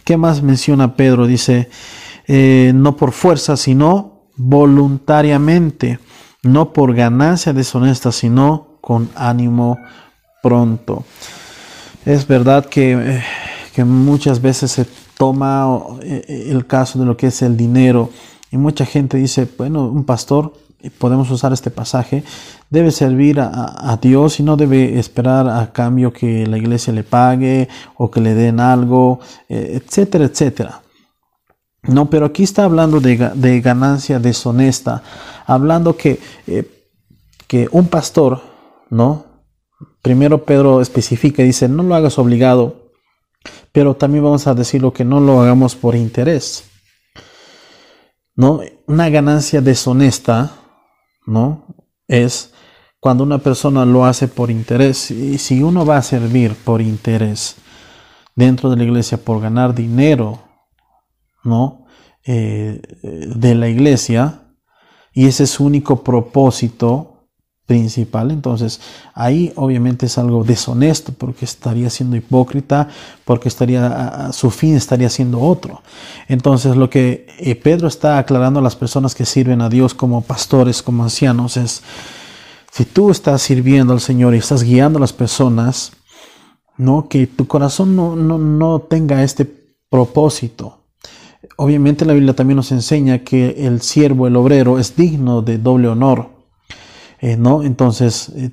¿Qué 0.04 0.16
más 0.16 0.42
menciona 0.42 0.96
Pedro? 0.96 1.26
Dice, 1.26 1.68
eh, 2.26 2.72
no 2.74 2.96
por 2.96 3.12
fuerza, 3.12 3.56
sino 3.56 4.22
voluntariamente, 4.36 5.98
no 6.42 6.72
por 6.72 6.94
ganancia 6.94 7.52
deshonesta, 7.52 8.10
sino 8.10 8.78
con 8.80 9.10
ánimo 9.14 9.78
pronto. 10.42 11.04
Es 12.04 12.26
verdad 12.26 12.66
que, 12.66 13.22
que 13.74 13.84
muchas 13.84 14.42
veces 14.42 14.72
se 14.72 14.86
toma 15.16 15.78
el 16.02 16.66
caso 16.66 16.98
de 16.98 17.06
lo 17.06 17.16
que 17.16 17.28
es 17.28 17.40
el 17.40 17.56
dinero 17.56 18.10
y 18.54 18.56
mucha 18.56 18.86
gente 18.86 19.16
dice, 19.16 19.48
bueno, 19.58 19.88
un 19.88 20.04
pastor, 20.04 20.52
podemos 20.98 21.28
usar 21.28 21.52
este 21.52 21.72
pasaje, 21.72 22.22
debe 22.70 22.92
servir 22.92 23.40
a, 23.40 23.98
Dios 24.00 24.38
y 24.38 24.44
no 24.44 24.56
debe 24.56 24.96
esperar 24.96 25.48
a 25.48 25.72
cambio 25.72 26.12
que 26.12 26.46
la 26.46 26.56
iglesia 26.56 26.92
le 26.92 27.02
pague 27.02 27.68
o 27.96 28.12
que 28.12 28.20
le 28.20 28.32
den 28.34 28.60
algo, 28.60 29.18
eh, 29.48 29.80
etcétera, 29.82 30.26
etcétera. 30.26 30.82
No, 31.82 32.08
pero 32.08 32.26
aquí 32.26 32.44
está 32.44 32.62
hablando 32.62 33.00
de, 33.00 33.60
ganancia 33.60 34.20
deshonesta, 34.20 35.02
hablando 35.46 35.96
que, 35.96 36.20
eh, 36.46 36.86
que 37.48 37.68
un 37.72 37.88
pastor, 37.88 38.40
¿no? 38.88 39.24
Primero 40.00 40.44
Pedro 40.44 40.80
especifica 40.80 41.42
y 41.42 41.46
dice, 41.46 41.68
no 41.68 41.82
lo 41.82 41.96
hagas 41.96 42.20
obligado, 42.20 42.92
pero 43.72 43.96
también 43.96 44.22
vamos 44.22 44.46
a 44.46 44.54
decir 44.54 44.80
lo 44.80 44.92
que 44.92 45.04
no 45.04 45.18
lo 45.18 45.40
hagamos 45.40 45.74
por 45.74 45.96
interés. 45.96 46.70
¿No? 48.36 48.60
Una 48.86 49.08
ganancia 49.08 49.60
deshonesta, 49.60 50.52
¿no? 51.26 51.66
Es 52.08 52.52
cuando 53.00 53.24
una 53.24 53.38
persona 53.38 53.84
lo 53.84 54.04
hace 54.04 54.28
por 54.28 54.50
interés. 54.50 55.10
Y 55.10 55.38
si 55.38 55.62
uno 55.62 55.84
va 55.84 55.98
a 55.98 56.02
servir 56.02 56.54
por 56.54 56.80
interés 56.80 57.56
dentro 58.34 58.70
de 58.70 58.76
la 58.76 58.84
iglesia, 58.84 59.18
por 59.18 59.40
ganar 59.40 59.74
dinero, 59.74 60.42
¿no? 61.42 61.86
Eh, 62.26 62.80
de 63.02 63.54
la 63.54 63.68
iglesia, 63.68 64.56
y 65.12 65.26
ese 65.26 65.44
es 65.44 65.50
su 65.50 65.64
único 65.64 66.02
propósito, 66.02 67.13
principal. 67.66 68.30
Entonces, 68.30 68.80
ahí 69.14 69.52
obviamente 69.56 70.06
es 70.06 70.18
algo 70.18 70.44
deshonesto 70.44 71.12
porque 71.12 71.44
estaría 71.44 71.88
siendo 71.90 72.16
hipócrita, 72.16 72.88
porque 73.24 73.48
estaría 73.48 74.30
su 74.32 74.50
fin 74.50 74.76
estaría 74.76 75.08
siendo 75.08 75.40
otro. 75.40 75.82
Entonces, 76.28 76.76
lo 76.76 76.90
que 76.90 77.26
eh, 77.38 77.54
Pedro 77.54 77.88
está 77.88 78.18
aclarando 78.18 78.60
a 78.60 78.62
las 78.62 78.76
personas 78.76 79.14
que 79.14 79.24
sirven 79.24 79.62
a 79.62 79.68
Dios 79.68 79.94
como 79.94 80.20
pastores, 80.22 80.82
como 80.82 81.02
ancianos, 81.02 81.56
es 81.56 81.82
si 82.70 82.84
tú 82.84 83.10
estás 83.10 83.40
sirviendo 83.40 83.92
al 83.92 84.00
Señor 84.00 84.34
y 84.34 84.38
estás 84.38 84.62
guiando 84.62 84.98
a 84.98 85.00
las 85.00 85.12
personas, 85.12 85.92
no 86.76 87.08
que 87.08 87.26
tu 87.26 87.46
corazón 87.46 87.94
no, 87.94 88.16
no, 88.16 88.36
no 88.36 88.80
tenga 88.80 89.22
este 89.22 89.44
propósito. 89.88 90.80
Obviamente 91.56 92.04
la 92.04 92.14
Biblia 92.14 92.34
también 92.34 92.56
nos 92.56 92.72
enseña 92.72 93.20
que 93.20 93.66
el 93.66 93.80
siervo, 93.80 94.26
el 94.26 94.34
obrero, 94.34 94.78
es 94.80 94.96
digno 94.96 95.40
de 95.40 95.58
doble 95.58 95.86
honor. 95.86 96.33
Eh, 97.24 97.38
¿no? 97.38 97.62
Entonces, 97.62 98.28
eh, 98.36 98.50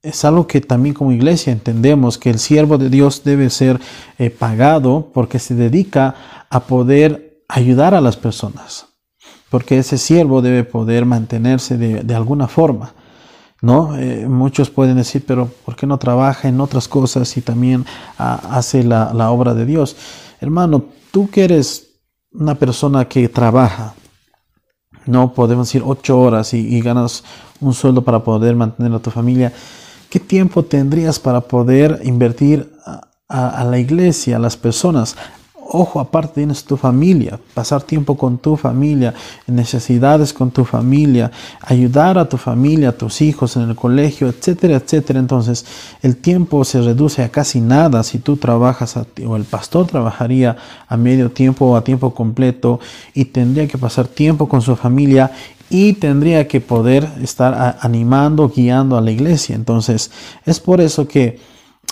es 0.00 0.24
algo 0.24 0.46
que 0.46 0.62
también 0.62 0.94
como 0.94 1.12
iglesia 1.12 1.52
entendemos 1.52 2.16
que 2.16 2.30
el 2.30 2.38
siervo 2.38 2.78
de 2.78 2.88
Dios 2.88 3.22
debe 3.22 3.50
ser 3.50 3.78
eh, 4.18 4.30
pagado 4.30 5.10
porque 5.12 5.38
se 5.38 5.54
dedica 5.54 6.14
a 6.48 6.60
poder 6.60 7.42
ayudar 7.48 7.94
a 7.94 8.00
las 8.00 8.16
personas, 8.16 8.86
porque 9.50 9.76
ese 9.76 9.98
siervo 9.98 10.40
debe 10.40 10.64
poder 10.64 11.04
mantenerse 11.04 11.76
de, 11.76 12.14
alguna 12.14 12.48
forma. 12.48 12.94
¿No? 13.60 13.94
muchos 14.28 14.68
pueden 14.68 14.96
decir, 14.96 15.24
pero 15.26 15.50
¿por 15.64 15.76
qué 15.76 15.86
no 15.86 15.98
trabaja 15.98 16.48
en 16.48 16.60
otras 16.60 16.86
cosas 16.86 17.34
y 17.38 17.40
también 17.40 17.86
ah, 18.18 18.40
hace 18.50 18.84
la, 18.84 19.12
la 19.14 19.30
obra 19.30 19.54
de 19.54 19.64
Dios? 19.64 19.96
Hermano, 20.40 20.84
tú 21.10 21.30
que 21.30 21.44
eres 21.44 21.94
una 22.32 22.54
persona 22.54 23.06
que 23.06 23.28
trabaja, 23.28 23.94
no 25.06 25.32
podemos 25.32 25.68
decir 25.68 25.82
ocho 25.84 26.18
horas 26.18 26.54
y, 26.54 26.80
ganas 26.80 27.24
un 27.60 27.74
sueldo 27.74 28.02
para 28.02 28.20
poder 28.24 28.56
mantener 28.56 28.92
a 28.92 28.98
tu 28.98 29.10
familia. 29.10 29.52
¿Qué 30.10 30.20
tiempo 30.20 30.64
tendrías 30.64 31.18
para 31.18 31.40
poder 31.40 32.00
invertir 32.04 32.72
a, 33.28 33.64
la 33.64 33.78
iglesia, 33.78 34.36
a 34.36 34.38
las 34.38 34.56
personas? 34.56 35.16
Ojo, 35.66 35.98
aparte 35.98 36.34
tienes 36.34 36.64
tu 36.64 36.76
familia, 36.76 37.40
pasar 37.54 37.82
tiempo 37.82 38.16
con 38.16 38.38
tu 38.38 38.56
familia, 38.56 39.14
necesidades 39.46 40.32
con 40.32 40.50
tu 40.50 40.64
familia, 40.64 41.30
ayudar 41.62 42.18
a 42.18 42.28
tu 42.28 42.36
familia, 42.36 42.90
a 42.90 42.92
tus 42.92 43.22
hijos 43.22 43.56
en 43.56 43.62
el 43.70 43.74
colegio, 43.74 44.28
etcétera, 44.28 44.76
etcétera. 44.76 45.18
Entonces, 45.18 45.64
el 46.02 46.16
tiempo 46.16 46.64
se 46.64 46.80
reduce 46.82 47.22
a 47.22 47.30
casi 47.30 47.60
nada 47.60 48.02
si 48.02 48.18
tú 48.18 48.36
trabajas 48.36 48.96
o 48.96 49.36
el 49.36 49.44
pastor 49.44 49.86
trabajaría 49.86 50.56
a 50.86 50.96
medio 50.96 51.30
tiempo 51.30 51.66
o 51.66 51.76
a 51.76 51.84
tiempo 51.84 52.14
completo 52.14 52.78
y 53.14 53.26
tendría 53.26 53.66
que 53.66 53.78
pasar 53.78 54.06
tiempo 54.06 54.48
con 54.48 54.60
su 54.60 54.76
familia 54.76 55.32
y 55.70 55.94
tendría 55.94 56.46
que 56.46 56.60
poder 56.60 57.08
estar 57.22 57.78
animando, 57.80 58.48
guiando 58.48 58.96
a 58.96 59.00
la 59.00 59.10
iglesia. 59.10 59.56
Entonces, 59.56 60.10
es 60.44 60.60
por 60.60 60.80
eso 60.80 61.08
que 61.08 61.40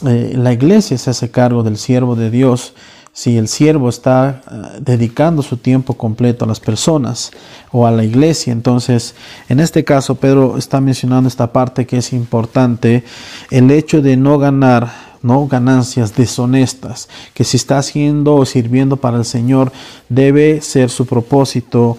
eh, 0.07 0.35
la 0.37 0.53
iglesia 0.53 0.99
se 0.99 1.11
hace 1.11 1.31
cargo 1.31 1.63
del 1.63 1.77
siervo 1.77 2.17
de 2.17 2.31
Dios 2.31 2.75
si 3.13 3.37
el 3.37 3.49
siervo 3.49 3.89
está 3.89 4.41
eh, 4.51 4.81
dedicando 4.81 5.43
su 5.43 5.59
tiempo 5.59 5.95
completo 5.95 6.45
a 6.45 6.49
las 6.49 6.61
personas 6.61 7.31
o 7.71 7.87
a 7.87 7.91
la 7.91 8.05
iglesia. 8.05 8.53
Entonces, 8.53 9.15
en 9.49 9.61
este 9.61 9.85
caso, 9.85 10.15
Pedro 10.15 10.57
está 10.57 10.81
mencionando 10.81 11.29
esta 11.29 11.53
parte 11.53 11.87
que 11.87 11.99
es 11.99 12.13
importante, 12.13 13.05
el 13.51 13.71
hecho 13.71 14.01
de 14.01 14.17
no 14.17 14.39
ganar 14.39 15.13
no 15.23 15.47
ganancias 15.47 16.17
deshonestas, 16.17 17.09
que 17.33 17.45
si 17.45 17.57
está 17.57 17.79
haciendo 17.79 18.35
o 18.35 18.45
sirviendo 18.45 18.97
para 18.97 19.19
el 19.19 19.25
Señor, 19.25 19.71
debe 20.09 20.61
ser 20.61 20.91
su 20.91 21.07
propósito 21.07 21.97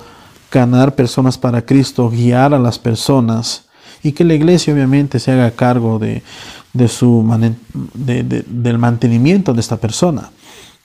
ganar 0.52 0.94
personas 0.94 1.38
para 1.38 1.66
Cristo, 1.66 2.10
guiar 2.10 2.54
a 2.54 2.60
las 2.60 2.78
personas 2.78 3.64
y 4.04 4.12
que 4.12 4.26
la 4.26 4.34
iglesia 4.34 4.74
obviamente 4.74 5.20
se 5.20 5.32
haga 5.32 5.52
cargo 5.52 6.00
de, 6.00 6.22
su, 6.90 7.26
del 7.96 8.78
mantenimiento 8.78 9.54
de 9.54 9.62
esta 9.62 9.78
persona. 9.78 10.30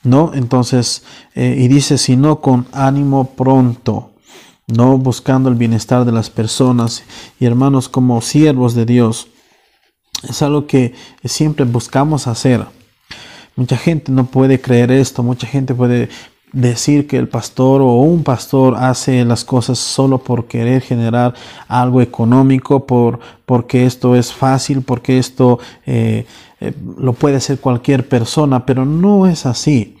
¿No? 0.03 0.31
Entonces, 0.33 1.03
eh, 1.35 1.55
y 1.57 1.67
dice, 1.67 1.97
sino 1.97 2.41
con 2.41 2.67
ánimo 2.71 3.31
pronto, 3.35 4.11
no 4.67 4.97
buscando 4.97 5.49
el 5.49 5.55
bienestar 5.55 6.05
de 6.05 6.11
las 6.11 6.29
personas 6.29 7.03
y 7.39 7.45
hermanos 7.45 7.89
como 7.89 8.21
siervos 8.21 8.75
de 8.75 8.85
Dios. 8.85 9.27
Es 10.27 10.41
algo 10.41 10.67
que 10.67 10.93
siempre 11.23 11.65
buscamos 11.65 12.27
hacer. 12.27 12.65
Mucha 13.55 13.77
gente 13.77 14.11
no 14.11 14.25
puede 14.25 14.61
creer 14.61 14.91
esto, 14.91 15.23
mucha 15.23 15.47
gente 15.47 15.73
puede 15.73 16.09
decir 16.51 17.07
que 17.07 17.17
el 17.17 17.27
pastor 17.27 17.81
o 17.81 17.93
un 18.01 18.23
pastor 18.23 18.75
hace 18.75 19.23
las 19.25 19.43
cosas 19.43 19.77
solo 19.79 20.17
por 20.19 20.45
querer 20.45 20.81
generar 20.81 21.33
algo 21.67 22.01
económico, 22.01 22.85
por, 22.85 23.19
porque 23.45 23.85
esto 23.85 24.15
es 24.15 24.33
fácil, 24.33 24.81
porque 24.81 25.17
esto 25.17 25.59
eh, 25.85 26.25
eh, 26.59 26.73
lo 26.97 27.13
puede 27.13 27.37
hacer 27.37 27.59
cualquier 27.59 28.07
persona, 28.07 28.65
pero 28.65 28.85
no 28.85 29.27
es 29.27 29.45
así. 29.45 29.97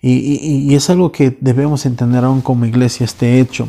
Y, 0.00 0.74
es 0.74 0.90
algo 0.90 1.10
que 1.10 1.36
debemos 1.40 1.84
entender 1.84 2.24
aún 2.24 2.40
como 2.40 2.66
iglesia 2.66 3.04
este 3.04 3.40
hecho. 3.40 3.68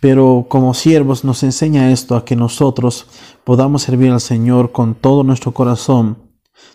Pero 0.00 0.46
como 0.48 0.74
siervos 0.74 1.24
nos 1.24 1.42
enseña 1.42 1.90
esto 1.90 2.16
a 2.16 2.24
que 2.24 2.36
nosotros 2.36 3.06
podamos 3.44 3.82
servir 3.82 4.10
al 4.12 4.20
Señor 4.20 4.72
con 4.72 4.94
todo 4.94 5.24
nuestro 5.24 5.52
corazón, 5.52 6.18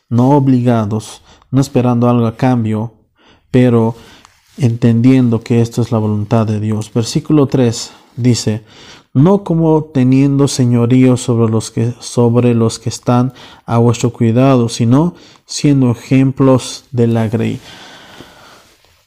no 0.09 0.31
obligados, 0.31 1.21
no 1.49 1.61
esperando 1.61 2.09
algo 2.09 2.27
a 2.27 2.35
cambio, 2.35 2.93
pero 3.49 3.95
entendiendo 4.57 5.41
que 5.41 5.61
esto 5.61 5.81
es 5.81 5.91
la 5.91 5.97
voluntad 5.97 6.45
de 6.45 6.59
Dios. 6.59 6.91
Versículo 6.93 7.47
3 7.47 7.91
dice, 8.15 8.63
no 9.13 9.43
como 9.43 9.83
teniendo 9.83 10.47
señorío 10.47 11.17
sobre 11.17 11.51
los 11.51 11.69
que 11.69 11.93
sobre 11.99 12.55
los 12.55 12.79
que 12.79 12.89
están 12.89 13.33
a 13.65 13.77
vuestro 13.77 14.11
cuidado, 14.11 14.69
sino 14.69 15.15
siendo 15.45 15.91
ejemplos 15.91 16.85
de 16.91 17.07
la 17.07 17.27
grey. 17.27 17.59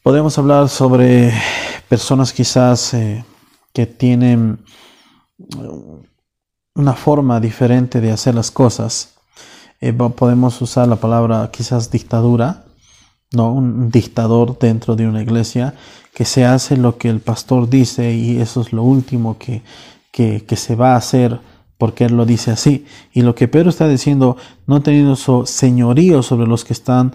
Podemos 0.02 0.38
hablar 0.38 0.68
sobre 0.68 1.32
personas 1.88 2.32
quizás 2.32 2.94
eh, 2.94 3.24
que 3.72 3.86
tienen 3.86 4.64
una 6.74 6.92
forma 6.92 7.40
diferente 7.40 8.00
de 8.00 8.12
hacer 8.12 8.34
las 8.34 8.52
cosas. 8.52 9.14
Eh, 9.80 9.92
podemos 9.92 10.62
usar 10.62 10.86
la 10.86 10.96
palabra 10.96 11.50
quizás 11.52 11.90
dictadura, 11.90 12.65
¿no? 13.32 13.52
Un 13.52 13.90
dictador 13.90 14.58
dentro 14.58 14.96
de 14.96 15.06
una 15.06 15.22
iglesia 15.22 15.74
que 16.14 16.24
se 16.24 16.44
hace 16.44 16.76
lo 16.76 16.96
que 16.96 17.08
el 17.08 17.20
pastor 17.20 17.68
dice 17.68 18.14
y 18.14 18.40
eso 18.40 18.62
es 18.62 18.72
lo 18.72 18.82
último 18.82 19.36
que, 19.38 19.62
que, 20.10 20.56
se 20.56 20.74
va 20.74 20.94
a 20.94 20.96
hacer 20.96 21.40
porque 21.76 22.04
él 22.04 22.16
lo 22.16 22.24
dice 22.24 22.50
así. 22.50 22.86
Y 23.12 23.22
lo 23.22 23.34
que 23.34 23.48
Pedro 23.48 23.68
está 23.68 23.86
diciendo, 23.86 24.36
no 24.66 24.80
teniendo 24.80 25.14
su 25.16 25.44
señorío 25.44 26.22
sobre 26.22 26.46
los 26.46 26.64
que 26.64 26.72
están 26.72 27.14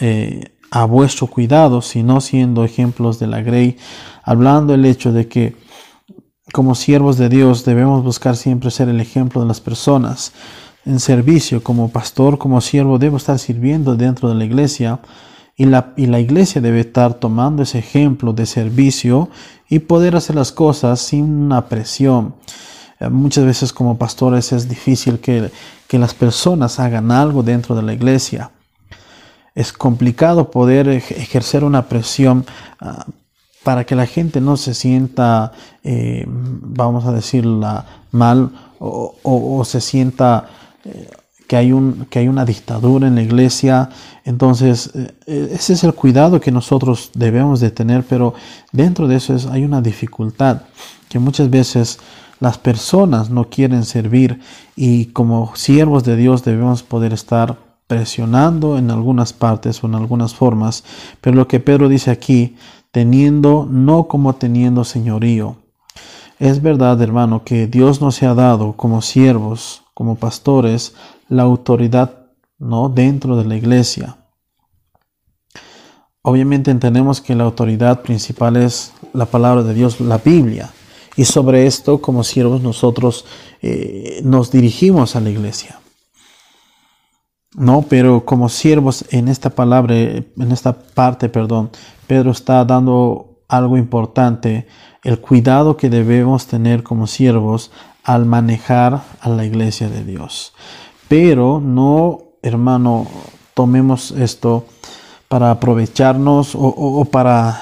eh, 0.00 0.56
a 0.72 0.84
vuestro 0.86 1.28
cuidado, 1.28 1.82
sino 1.82 2.20
siendo 2.20 2.64
ejemplos 2.64 3.20
de 3.20 3.28
la 3.28 3.42
grey, 3.42 3.76
hablando 4.24 4.74
el 4.74 4.84
hecho 4.84 5.12
de 5.12 5.28
que 5.28 5.54
como 6.52 6.74
siervos 6.74 7.18
de 7.18 7.28
Dios 7.28 7.64
debemos 7.64 8.02
buscar 8.02 8.36
siempre 8.36 8.70
ser 8.70 8.88
el 8.88 9.00
ejemplo 9.00 9.40
de 9.40 9.46
las 9.46 9.60
personas. 9.60 10.32
En 10.86 11.00
servicio, 11.00 11.62
como 11.62 11.90
pastor, 11.90 12.38
como 12.38 12.60
siervo, 12.60 12.98
debo 12.98 13.16
estar 13.16 13.38
sirviendo 13.38 13.96
dentro 13.96 14.28
de 14.28 14.36
la 14.36 14.44
iglesia 14.44 15.00
y 15.56 15.66
la, 15.66 15.92
y 15.96 16.06
la 16.06 16.20
iglesia 16.20 16.60
debe 16.60 16.80
estar 16.80 17.14
tomando 17.14 17.64
ese 17.64 17.80
ejemplo 17.80 18.32
de 18.32 18.46
servicio 18.46 19.28
y 19.68 19.80
poder 19.80 20.14
hacer 20.16 20.36
las 20.36 20.52
cosas 20.52 21.00
sin 21.00 21.24
una 21.24 21.66
presión. 21.66 22.36
Eh, 23.00 23.08
muchas 23.08 23.44
veces 23.44 23.72
como 23.72 23.98
pastores 23.98 24.52
es 24.52 24.68
difícil 24.68 25.18
que, 25.18 25.50
que 25.88 25.98
las 25.98 26.14
personas 26.14 26.78
hagan 26.78 27.10
algo 27.10 27.42
dentro 27.42 27.74
de 27.74 27.82
la 27.82 27.92
iglesia. 27.92 28.52
Es 29.56 29.72
complicado 29.72 30.50
poder 30.50 30.88
ejercer 30.88 31.64
una 31.64 31.88
presión 31.88 32.46
ah, 32.80 33.06
para 33.64 33.84
que 33.84 33.96
la 33.96 34.06
gente 34.06 34.40
no 34.40 34.56
se 34.56 34.74
sienta, 34.74 35.50
eh, 35.82 36.24
vamos 36.28 37.04
a 37.06 37.10
decirla, 37.12 37.84
mal 38.12 38.50
o, 38.78 39.62
se 39.64 39.80
sienta 39.80 40.48
eh, 40.86 41.10
que, 41.46 41.56
hay 41.56 41.72
un, 41.72 42.06
que 42.10 42.20
hay 42.20 42.28
una 42.28 42.44
dictadura 42.44 43.06
en 43.06 43.14
la 43.16 43.22
iglesia. 43.22 43.90
Entonces, 44.24 44.90
eh, 44.94 45.50
ese 45.52 45.74
es 45.74 45.84
el 45.84 45.94
cuidado 45.94 46.40
que 46.40 46.52
nosotros 46.52 47.10
debemos 47.14 47.60
de 47.60 47.70
tener, 47.70 48.04
pero 48.04 48.34
dentro 48.72 49.08
de 49.08 49.16
eso 49.16 49.34
es, 49.34 49.46
hay 49.46 49.64
una 49.64 49.80
dificultad 49.80 50.62
que 51.08 51.18
muchas 51.18 51.50
veces 51.50 51.98
las 52.40 52.58
personas 52.58 53.30
no 53.30 53.48
quieren 53.48 53.84
servir 53.84 54.40
y 54.74 55.06
como 55.06 55.54
siervos 55.56 56.04
de 56.04 56.16
Dios 56.16 56.44
debemos 56.44 56.82
poder 56.82 57.12
estar 57.12 57.56
presionando 57.86 58.78
en 58.78 58.90
algunas 58.90 59.32
partes 59.32 59.82
o 59.82 59.86
en 59.86 59.94
algunas 59.94 60.34
formas. 60.34 60.84
Pero 61.20 61.36
lo 61.36 61.48
que 61.48 61.60
Pedro 61.60 61.88
dice 61.88 62.10
aquí, 62.10 62.56
teniendo, 62.90 63.66
no 63.70 64.08
como 64.08 64.34
teniendo 64.34 64.84
señorío. 64.84 65.56
Es 66.38 66.60
verdad, 66.60 67.00
hermano, 67.00 67.44
que 67.44 67.66
Dios 67.66 68.00
nos 68.00 68.22
ha 68.22 68.34
dado 68.34 68.74
como 68.74 69.00
siervos, 69.00 69.82
como 69.96 70.16
pastores, 70.16 70.92
la 71.30 71.44
autoridad, 71.44 72.26
¿no? 72.58 72.90
Dentro 72.90 73.34
de 73.38 73.46
la 73.46 73.56
iglesia. 73.56 74.18
Obviamente 76.20 76.70
entendemos 76.70 77.22
que 77.22 77.34
la 77.34 77.44
autoridad 77.44 78.02
principal 78.02 78.56
es 78.56 78.92
la 79.14 79.24
palabra 79.24 79.62
de 79.62 79.72
Dios, 79.72 79.98
la 79.98 80.18
Biblia. 80.18 80.70
Y 81.16 81.24
sobre 81.24 81.66
esto, 81.66 82.02
como 82.02 82.24
siervos, 82.24 82.60
nosotros 82.60 83.24
eh, 83.62 84.20
nos 84.22 84.50
dirigimos 84.50 85.16
a 85.16 85.20
la 85.20 85.30
iglesia. 85.30 85.80
No, 87.54 87.80
pero 87.88 88.26
como 88.26 88.50
siervos 88.50 89.06
en 89.08 89.28
esta 89.28 89.48
palabra, 89.48 89.94
en 89.94 90.52
esta 90.52 90.74
parte, 90.74 91.30
perdón, 91.30 91.70
Pedro 92.06 92.32
está 92.32 92.66
dando 92.66 93.40
algo 93.48 93.78
importante, 93.78 94.66
el 95.04 95.20
cuidado 95.20 95.78
que 95.78 95.88
debemos 95.88 96.48
tener 96.48 96.82
como 96.82 97.06
siervos 97.06 97.70
al 98.06 98.24
manejar 98.24 99.02
a 99.20 99.28
la 99.28 99.44
iglesia 99.44 99.88
de 99.88 100.04
Dios. 100.04 100.54
Pero 101.08 101.60
no, 101.60 102.22
hermano, 102.40 103.06
tomemos 103.52 104.12
esto 104.12 104.64
para 105.26 105.50
aprovecharnos 105.50 106.52
o, 106.54 107.04
para, 107.06 107.60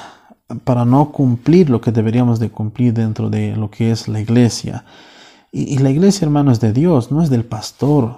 para 0.63 0.85
no 0.85 1.11
cumplir 1.11 1.71
lo 1.71 1.81
que 1.81 1.91
deberíamos 1.91 2.39
de 2.39 2.51
cumplir 2.51 2.93
dentro 2.93 3.31
de 3.31 3.55
lo 3.55 3.71
que 3.71 3.89
es 3.89 4.07
la 4.07 4.21
iglesia. 4.21 4.85
Y, 5.51 5.79
la 5.79 5.89
iglesia, 5.89 6.25
hermano, 6.25 6.51
es 6.51 6.59
de 6.59 6.73
Dios, 6.73 7.11
no 7.11 7.23
es 7.23 7.31
del 7.31 7.43
pastor, 7.43 8.17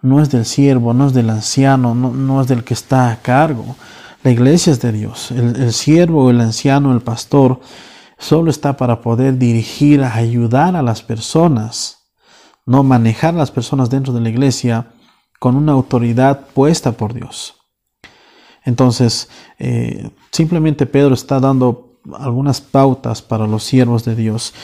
no 0.00 0.20
es 0.20 0.30
del 0.30 0.46
siervo, 0.46 0.94
no 0.94 1.06
es 1.06 1.12
del 1.12 1.30
anciano, 1.30 1.94
no, 1.94 2.12
no 2.12 2.40
es 2.40 2.48
del 2.48 2.64
que 2.64 2.74
está 2.74 3.12
a 3.12 3.16
cargo. 3.22 3.76
La 4.24 4.32
iglesia 4.32 4.72
es 4.72 4.80
de 4.80 4.90
Dios. 4.90 5.30
El, 5.30 5.72
siervo, 5.72 6.28
el 6.30 6.40
anciano, 6.40 6.92
el 6.92 7.02
pastor, 7.02 7.60
solo 8.22 8.50
está 8.50 8.76
para 8.76 9.00
poder 9.00 9.36
dirigir, 9.36 10.02
ayudar 10.02 10.76
a 10.76 10.82
las 10.82 11.02
personas, 11.02 11.98
no 12.64 12.84
manejar 12.84 13.34
a 13.34 13.38
las 13.38 13.50
personas 13.50 13.90
dentro 13.90 14.12
de 14.12 14.20
la 14.20 14.28
iglesia 14.28 14.92
con 15.40 15.56
una 15.56 15.72
autoridad 15.72 16.46
puesta 16.54 16.92
por 16.92 17.14
Dios. 17.14 17.56
Entonces, 18.64 19.28
eh, 19.58 20.08
simplemente 20.30 20.86
Pedro 20.86 21.14
está 21.14 21.40
dando 21.40 21.98
algunas 22.14 22.60
pautas 22.60 23.22
para 23.22 23.48
los 23.48 23.64
siervos 23.64 24.04
de 24.04 24.14
Dios. 24.14 24.54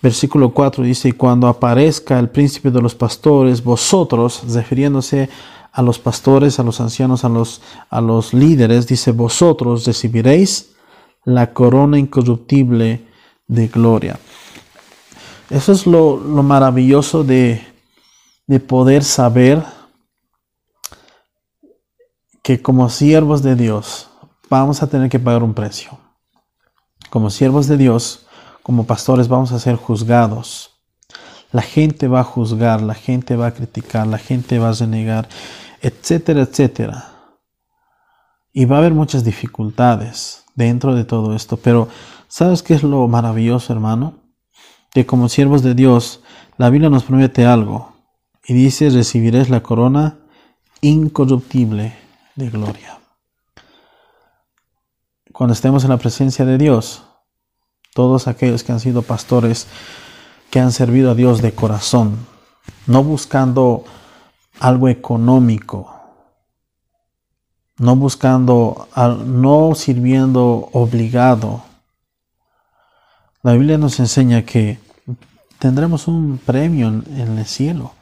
Versículo 0.00 0.54
4 0.54 0.84
dice, 0.84 1.08
y 1.08 1.12
cuando 1.12 1.48
aparezca 1.48 2.20
el 2.20 2.28
príncipe 2.28 2.70
de 2.70 2.80
los 2.80 2.94
pastores, 2.94 3.64
vosotros, 3.64 4.44
refiriéndose 4.54 5.28
a 5.72 5.82
los 5.82 5.98
pastores, 5.98 6.60
a 6.60 6.62
los 6.62 6.80
ancianos, 6.80 7.24
a 7.24 7.28
los, 7.28 7.62
a 7.90 8.00
los 8.00 8.32
líderes, 8.32 8.86
dice, 8.86 9.10
vosotros 9.10 9.86
recibiréis 9.86 10.76
la 11.24 11.52
corona 11.52 11.98
incorruptible 11.98 13.07
de 13.48 13.68
gloria. 13.68 14.18
Eso 15.50 15.72
es 15.72 15.86
lo, 15.86 16.18
maravilloso 16.18 17.24
de, 17.24 17.66
de 18.46 18.60
poder 18.60 19.02
saber 19.02 19.64
que 22.42 22.62
como 22.62 22.88
siervos 22.88 23.42
de 23.42 23.56
Dios 23.56 24.08
vamos 24.48 24.82
a 24.82 24.86
tener 24.86 25.10
que 25.10 25.18
pagar 25.18 25.42
un 25.42 25.54
precio. 25.54 25.98
Como 27.10 27.30
siervos 27.30 27.66
de 27.66 27.76
Dios, 27.76 28.26
como 28.62 28.86
pastores 28.86 29.28
vamos 29.28 29.50
a 29.52 29.58
ser 29.58 29.76
juzgados. 29.76 30.78
La 31.50 31.62
gente 31.62 32.06
va 32.06 32.20
a 32.20 32.24
juzgar, 32.24 32.82
la 32.82 32.94
gente 32.94 33.34
va 33.34 33.46
a 33.48 33.54
criticar, 33.54 34.06
la 34.06 34.18
gente 34.18 34.58
va 34.58 34.68
a 34.68 34.72
renegar 34.72 35.28
etcétera, 35.80 36.42
etcétera. 36.42 37.12
Y 38.52 38.64
va 38.64 38.76
a 38.76 38.78
haber 38.80 38.94
muchas 38.94 39.24
dificultades 39.24 40.44
dentro 40.54 40.94
de 40.94 41.04
todo 41.04 41.34
esto, 41.34 41.56
pero 41.56 41.88
¿sabes 42.28 42.62
qué 42.62 42.74
es 42.74 42.82
lo 42.82 43.08
maravilloso, 43.08 43.72
hermano? 43.72 44.14
Que 44.92 45.06
como 45.06 45.28
siervos 45.28 45.62
de 45.62 45.74
Dios, 45.74 46.22
la 46.56 46.70
Biblia 46.70 46.90
nos 46.90 47.04
promete 47.04 47.44
algo 47.44 47.92
y 48.46 48.54
dice, 48.54 48.90
recibiréis 48.90 49.50
la 49.50 49.62
corona 49.62 50.18
incorruptible 50.80 51.94
de 52.36 52.50
gloria. 52.50 52.98
Cuando 55.32 55.52
estemos 55.52 55.84
en 55.84 55.90
la 55.90 55.98
presencia 55.98 56.44
de 56.44 56.58
Dios, 56.58 57.02
todos 57.94 58.28
aquellos 58.28 58.62
que 58.62 58.72
han 58.72 58.80
sido 58.80 59.02
pastores, 59.02 59.66
que 60.50 60.60
han 60.60 60.72
servido 60.72 61.10
a 61.10 61.14
Dios 61.14 61.42
de 61.42 61.52
corazón, 61.52 62.26
no 62.86 63.02
buscando 63.02 63.84
algo 64.60 64.88
económico, 64.88 65.94
no 67.78 67.96
buscando, 67.96 68.88
no 69.26 69.74
sirviendo 69.74 70.68
obligado. 70.72 71.62
La 73.48 73.54
Biblia 73.54 73.78
nos 73.78 73.98
enseña 73.98 74.42
que 74.42 74.78
tendremos 75.58 76.06
un 76.06 76.36
premio 76.36 76.88
en, 76.88 77.38
el 77.38 77.46
cielo, 77.46 77.94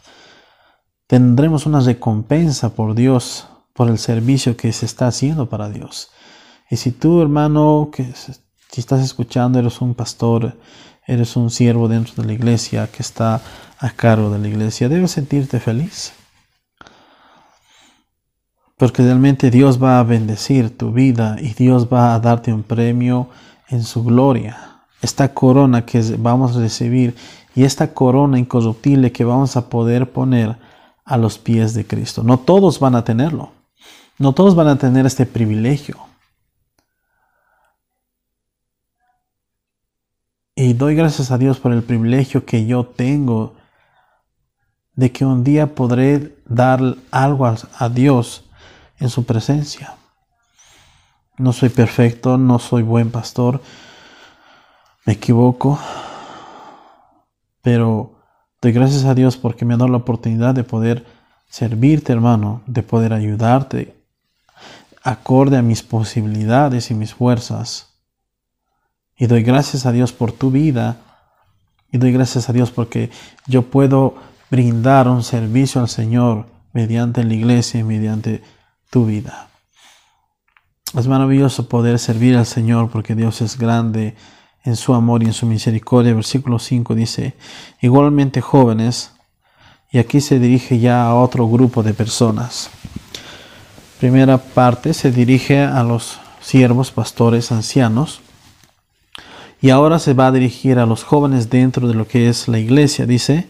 tendremos 1.06 1.66
una 1.66 1.78
recompensa 1.78 2.70
por 2.70 2.96
Dios, 2.96 3.46
por 3.72 3.88
el 3.88 3.98
servicio 3.98 4.56
que 4.56 4.72
se 4.72 4.86
está 4.86 5.06
haciendo 5.06 5.48
para 5.48 5.68
Dios. 5.68 6.10
Y 6.68 6.78
si 6.78 6.90
tú, 6.90 7.22
hermano, 7.22 7.90
que 7.92 8.12
si 8.12 8.80
estás 8.80 9.04
escuchando, 9.04 9.60
eres 9.60 9.80
un 9.80 9.94
pastor, 9.94 10.58
eres 11.06 11.36
un 11.36 11.50
siervo 11.50 11.86
dentro 11.86 12.20
de 12.20 12.26
la 12.26 12.32
iglesia 12.32 12.88
que 12.88 13.04
está 13.04 13.40
a 13.78 13.90
cargo 13.90 14.30
de 14.30 14.40
la 14.40 14.48
iglesia, 14.48 14.88
debes 14.88 15.12
sentirte 15.12 15.60
feliz. 15.60 16.12
Porque 18.76 19.04
realmente 19.04 19.52
Dios 19.52 19.80
va 19.80 20.00
a 20.00 20.02
bendecir 20.02 20.76
tu 20.76 20.90
vida 20.90 21.36
y 21.40 21.54
Dios 21.54 21.86
va 21.86 22.16
a 22.16 22.18
darte 22.18 22.52
un 22.52 22.64
premio 22.64 23.28
en 23.68 23.84
su 23.84 24.02
gloria. 24.02 24.75
Esta 25.02 25.34
corona 25.34 25.84
que 25.84 26.00
vamos 26.18 26.56
a 26.56 26.60
recibir 26.60 27.14
y 27.54 27.64
esta 27.64 27.92
corona 27.94 28.38
incorruptible 28.38 29.12
que 29.12 29.24
vamos 29.24 29.56
a 29.56 29.68
poder 29.68 30.10
poner 30.10 30.56
a 31.04 31.16
los 31.16 31.38
pies 31.38 31.74
de 31.74 31.86
Cristo. 31.86 32.22
No 32.22 32.38
todos 32.38 32.80
van 32.80 32.94
a 32.94 33.04
tenerlo. 33.04 33.52
No 34.18 34.32
todos 34.32 34.54
van 34.54 34.68
a 34.68 34.78
tener 34.78 35.06
este 35.06 35.26
privilegio. 35.26 35.96
Y 40.54 40.72
doy 40.72 40.94
gracias 40.94 41.30
a 41.30 41.36
Dios 41.36 41.60
por 41.60 41.72
el 41.72 41.82
privilegio 41.82 42.46
que 42.46 42.64
yo 42.64 42.86
tengo 42.86 43.54
de 44.94 45.12
que 45.12 45.26
un 45.26 45.44
día 45.44 45.74
podré 45.74 46.34
dar 46.46 46.80
algo 47.10 47.46
a, 47.46 47.88
Dios 47.90 48.44
en 48.98 49.10
su 49.10 49.26
presencia. 49.26 49.96
No 51.36 51.52
soy 51.52 51.68
perfecto, 51.68 52.38
no 52.38 52.58
soy 52.58 52.82
buen 52.82 53.10
pastor, 53.10 53.60
me 55.06 55.14
equivoco, 55.14 55.78
pero 57.62 58.12
doy 58.60 58.72
gracias 58.72 59.04
a 59.04 59.14
Dios 59.14 59.38
porque 59.38 59.64
me 59.64 59.72
ha 59.72 59.76
dado 59.78 59.90
la 59.90 59.96
oportunidad 59.96 60.54
de 60.54 60.64
poder 60.64 61.06
servirte, 61.48 62.12
hermano, 62.12 62.60
de 62.66 62.82
poder 62.82 63.14
ayudarte 63.14 63.96
acorde 65.06 65.56
a 65.56 65.62
mis 65.62 65.84
posibilidades 65.84 66.90
y 66.90 66.94
mis 66.94 67.14
fuerzas. 67.14 67.94
Y 69.16 69.28
doy 69.28 69.44
gracias 69.44 69.86
a 69.86 69.92
Dios 69.92 70.12
por 70.12 70.32
tu 70.32 70.50
vida. 70.50 70.96
Y 71.92 71.98
doy 71.98 72.10
gracias 72.10 72.48
a 72.48 72.52
Dios 72.52 72.72
porque 72.72 73.10
yo 73.46 73.62
puedo 73.62 74.16
brindar 74.50 75.06
un 75.06 75.22
servicio 75.22 75.80
al 75.80 75.88
Señor 75.88 76.46
mediante 76.72 77.22
la 77.22 77.34
iglesia 77.34 77.78
y 77.78 77.84
mediante 77.84 78.42
tu 78.90 79.06
vida. 79.06 79.48
Es 80.92 81.06
maravilloso 81.06 81.68
poder 81.68 82.00
servir 82.00 82.36
al 82.36 82.46
Señor 82.46 82.90
porque 82.90 83.14
Dios 83.14 83.40
es 83.42 83.58
grande 83.58 84.16
en 84.66 84.76
su 84.76 84.92
amor 84.94 85.22
y 85.22 85.26
en 85.26 85.32
su 85.32 85.46
misericordia. 85.46 86.14
Versículo 86.14 86.58
5 86.58 86.94
dice, 86.94 87.34
igualmente 87.80 88.40
jóvenes, 88.40 89.12
y 89.90 89.98
aquí 89.98 90.20
se 90.20 90.38
dirige 90.38 90.78
ya 90.78 91.06
a 91.06 91.14
otro 91.14 91.48
grupo 91.48 91.82
de 91.82 91.94
personas. 91.94 92.70
Primera 93.98 94.36
parte 94.36 94.92
se 94.92 95.10
dirige 95.10 95.60
a 95.60 95.82
los 95.82 96.18
siervos, 96.40 96.90
pastores, 96.90 97.50
ancianos. 97.50 98.20
Y 99.62 99.70
ahora 99.70 99.98
se 99.98 100.12
va 100.12 100.26
a 100.26 100.32
dirigir 100.32 100.78
a 100.78 100.86
los 100.86 101.02
jóvenes 101.02 101.48
dentro 101.48 101.88
de 101.88 101.94
lo 101.94 102.06
que 102.06 102.28
es 102.28 102.46
la 102.46 102.58
iglesia. 102.58 103.06
Dice, 103.06 103.48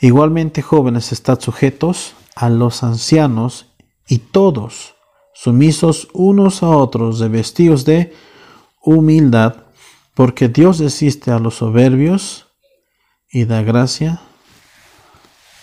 igualmente 0.00 0.62
jóvenes, 0.62 1.12
estad 1.12 1.40
sujetos 1.40 2.14
a 2.34 2.48
los 2.48 2.82
ancianos 2.82 3.66
y 4.08 4.18
todos 4.18 4.94
sumisos 5.32 6.08
unos 6.12 6.62
a 6.62 6.70
otros, 6.70 7.18
de 7.18 7.28
vestidos 7.28 7.84
de 7.84 8.12
humildad, 8.82 9.61
porque 10.14 10.48
Dios 10.48 10.78
desiste 10.78 11.30
a 11.30 11.38
los 11.38 11.56
soberbios 11.56 12.48
y 13.30 13.44
da 13.44 13.62
gracia 13.62 14.20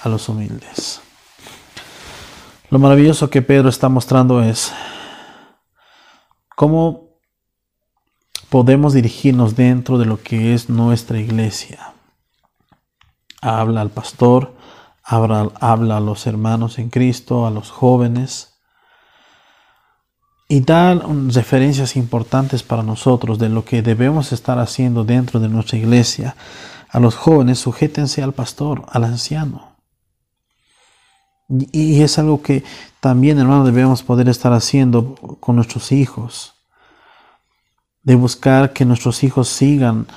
a 0.01 0.09
los 0.09 0.27
humildes. 0.29 1.01
Lo 2.69 2.79
maravilloso 2.79 3.29
que 3.29 3.41
Pedro 3.41 3.69
está 3.69 3.89
mostrando 3.89 4.41
es 4.43 4.71
cómo 6.55 7.09
podemos 8.49 8.93
dirigirnos 8.93 9.55
dentro 9.55 9.97
de 9.97 10.05
lo 10.05 10.21
que 10.21 10.53
es 10.53 10.69
nuestra 10.69 11.19
iglesia. 11.19 11.93
Habla 13.41 13.81
al 13.81 13.89
pastor, 13.89 14.55
habla, 15.03 15.49
habla 15.59 15.97
a 15.97 16.01
los 16.01 16.27
hermanos 16.27 16.79
en 16.79 16.89
Cristo, 16.89 17.45
a 17.45 17.51
los 17.51 17.71
jóvenes, 17.71 18.48
y 20.51 20.61
da 20.61 20.95
referencias 20.95 21.95
importantes 21.95 22.63
para 22.63 22.81
nosotros 22.81 23.37
de 23.37 23.49
lo 23.49 23.63
que 23.63 23.83
debemos 23.83 24.33
estar 24.33 24.57
haciendo 24.57 25.03
dentro 25.03 25.39
de 25.39 25.47
nuestra 25.47 25.77
iglesia. 25.77 26.35
A 26.89 26.99
los 26.99 27.15
jóvenes, 27.15 27.59
sujétense 27.59 28.23
al 28.23 28.33
pastor, 28.33 28.83
al 28.89 29.03
anciano. 29.03 29.75
Y 31.47 32.01
es 32.01 32.17
algo 32.17 32.41
que 32.41 32.63
también, 32.99 33.37
hermanos, 33.37 33.67
debemos 33.67 34.01
poder 34.01 34.27
estar 34.27 34.51
haciendo 34.51 35.13
con 35.39 35.55
nuestros 35.55 35.91
hijos. 35.91 36.55
De 38.01 38.15
buscar 38.15 38.73
que 38.73 38.85
nuestros 38.85 39.23
hijos 39.23 39.49
sigan 39.49 40.07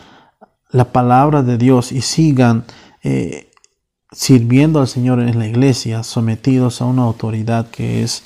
la 0.70 0.92
palabra 0.92 1.42
de 1.42 1.58
Dios 1.58 1.92
y 1.92 2.00
sigan 2.00 2.64
eh, 3.02 3.50
sirviendo 4.10 4.80
al 4.80 4.88
Señor 4.88 5.20
en 5.20 5.38
la 5.38 5.46
iglesia, 5.46 6.02
sometidos 6.02 6.80
a 6.80 6.86
una 6.86 7.02
autoridad 7.02 7.68
que 7.68 8.02
es 8.02 8.22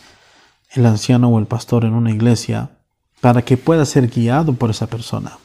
el 0.71 0.87
anciano 0.87 1.29
o 1.29 1.39
el 1.39 1.47
pastor 1.47 1.85
en 1.85 1.95
una 1.95 2.11
iglesia 2.11 2.71
para 3.21 3.43
que 3.43 3.57
pueda 3.57 3.85
ser 3.85 4.09
guiado 4.09 4.55
por 4.55 4.71
esa 4.71 4.87
persona. 4.87 5.39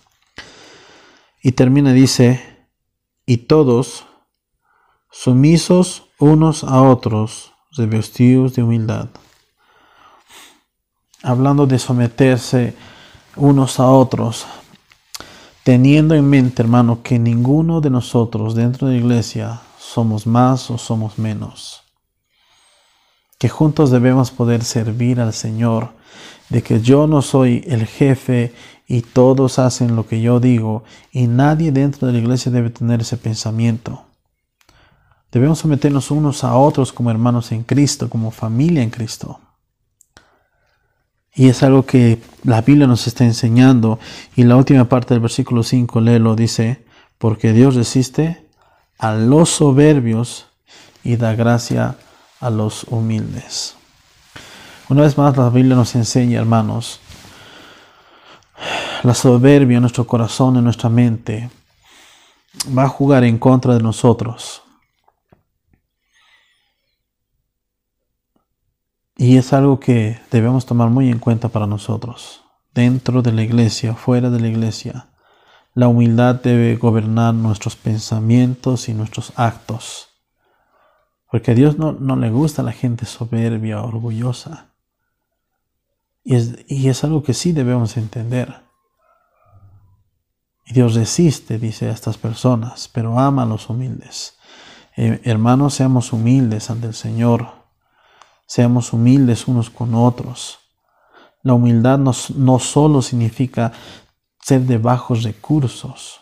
Y 1.42 1.54
termina, 1.54 1.94
dice, 1.94 2.68
y 3.26 3.38
todos 3.38 4.06
sumisos 5.10 6.04
unos 6.20 6.64
a 6.64 6.82
otros, 6.82 7.54
revestidos 7.72 8.54
de 8.54 8.64
humildad. 8.64 9.10
Hablando 11.24 11.66
de 11.66 11.80
someterse 11.80 12.76
unos 13.36 13.80
a 13.80 13.88
otros, 13.88 14.46
teniendo 15.64 16.16
en 16.16 16.30
mente, 16.30 16.62
hermano, 16.62 17.02
que 17.02 17.18
ninguno 17.18 17.82
de 17.82 17.90
nosotros 17.90 18.56
dentro 18.56 18.88
de 18.88 18.96
la 18.96 19.00
iglesia 19.00 19.62
somos 19.80 20.28
más 20.28 20.70
o 20.70 20.78
somos 20.78 21.18
menos 21.18 21.81
que 23.42 23.50
juntos 23.50 23.90
debemos 23.90 24.30
poder 24.30 24.64
servir 24.64 25.20
al 25.20 25.34
Señor, 25.34 25.94
de 26.50 26.62
que 26.62 26.80
yo 26.80 27.08
no 27.08 27.24
soy 27.24 27.64
el 27.66 27.88
jefe 27.88 28.54
y 28.86 29.02
todos 29.02 29.58
hacen 29.58 29.96
lo 29.96 30.06
que 30.06 30.22
yo 30.22 30.40
digo 30.40 30.84
y 31.12 31.26
nadie 31.26 31.72
dentro 31.72 32.06
de 32.06 32.14
la 32.14 32.20
iglesia 32.20 32.52
debe 32.52 32.70
tener 32.70 33.02
ese 33.02 33.18
pensamiento. 33.18 34.06
Debemos 35.32 35.58
someternos 35.58 36.12
unos 36.12 36.44
a 36.44 36.54
otros 36.54 36.94
como 36.94 37.10
hermanos 37.10 37.52
en 37.52 37.64
Cristo, 37.64 38.12
como 38.12 38.30
familia 38.30 38.84
en 38.84 38.92
Cristo. 38.92 39.40
Y 41.34 41.48
es 41.48 41.64
algo 41.64 41.84
que 41.84 42.22
la 42.44 42.62
Biblia 42.62 42.86
nos 42.86 43.08
está 43.08 43.26
enseñando. 43.26 43.98
Y 44.36 44.44
la 44.44 44.56
última 44.56 44.88
parte 44.88 45.16
del 45.16 45.22
versículo 45.22 45.64
5, 45.64 46.00
léelo, 46.00 46.36
dice, 46.36 46.86
porque 47.18 47.54
Dios 47.54 47.74
resiste 47.74 48.46
a 49.00 49.16
los 49.16 49.50
soberbios 49.50 50.46
y 51.04 51.16
da 51.16 51.34
gracia 51.34 51.88
a 51.88 52.11
a 52.42 52.50
los 52.50 52.84
humildes. 52.86 53.76
Una 54.90 55.04
vez 55.04 55.18
más 55.18 55.38
la 55.38 55.50
Biblia 55.50 55.76
nos 55.76 55.96
enseña, 55.96 56.40
hermanos, 56.40 57.00
la 59.04 59.14
soberbia 59.14 59.78
en 59.78 59.82
nuestro 59.82 60.06
corazón, 60.06 60.58
en 60.58 60.66
nuestra 60.66 60.90
mente, 60.90 61.50
va 62.78 62.84
a 62.84 62.90
jugar 62.90 63.24
en 63.24 63.38
contra 63.38 63.74
de 63.74 63.82
nosotros. 63.82 64.64
Y 69.16 69.38
es 69.38 69.54
algo 69.54 69.80
que 69.80 70.20
debemos 70.32 70.66
tomar 70.66 70.90
muy 70.90 71.10
en 71.10 71.20
cuenta 71.20 71.50
para 71.50 71.68
nosotros. 71.68 72.44
Dentro 72.74 73.22
de 73.22 73.32
la 73.32 73.44
iglesia, 73.44 73.96
fuera 73.96 74.30
de 74.30 74.40
la 74.40 74.48
iglesia, 74.48 75.10
la 75.74 75.88
humildad 75.88 76.36
debe 76.36 76.76
gobernar 76.76 77.34
nuestros 77.34 77.76
pensamientos 77.76 78.90
y 78.90 78.94
nuestros 78.94 79.32
actos. 79.36 80.11
Porque 81.32 81.52
a 81.52 81.54
Dios 81.56 81.78
no, 81.78 81.94
le 82.18 82.30
gusta 82.30 82.62
la 82.62 82.74
gente 82.74 83.06
soberbia, 83.06 83.82
orgullosa. 83.82 84.74
Y 86.26 86.36
es, 86.36 86.58
y 86.68 86.90
es 86.90 87.06
algo 87.06 87.24
que 87.24 87.34
sí 87.34 87.54
debemos 87.54 87.96
entender. 87.96 88.54
Y 90.66 90.74
Dios 90.74 90.94
resiste, 90.94 91.58
dice 91.58 91.88
a 91.88 91.94
estas 91.94 92.18
personas, 92.18 92.90
pero 92.90 93.18
ama 93.18 93.44
a 93.44 93.46
los 93.46 93.70
humildes. 93.70 94.36
Eh, 94.98 95.22
hermanos, 95.24 95.74
seamos 95.74 96.12
humildes 96.12 96.70
ante 96.70 96.88
el 96.88 96.94
Señor. 96.94 97.48
Seamos 98.46 98.92
humildes 98.92 99.48
unos 99.48 99.70
con 99.70 99.96
otros. 99.96 100.60
La 101.44 101.54
humildad 101.54 101.98
no, 101.98 102.12
no 102.36 102.60
solo 102.60 103.02
significa 103.02 103.72
ser 104.42 104.62
de 104.64 104.78
bajos 104.78 105.24
recursos. 105.24 106.21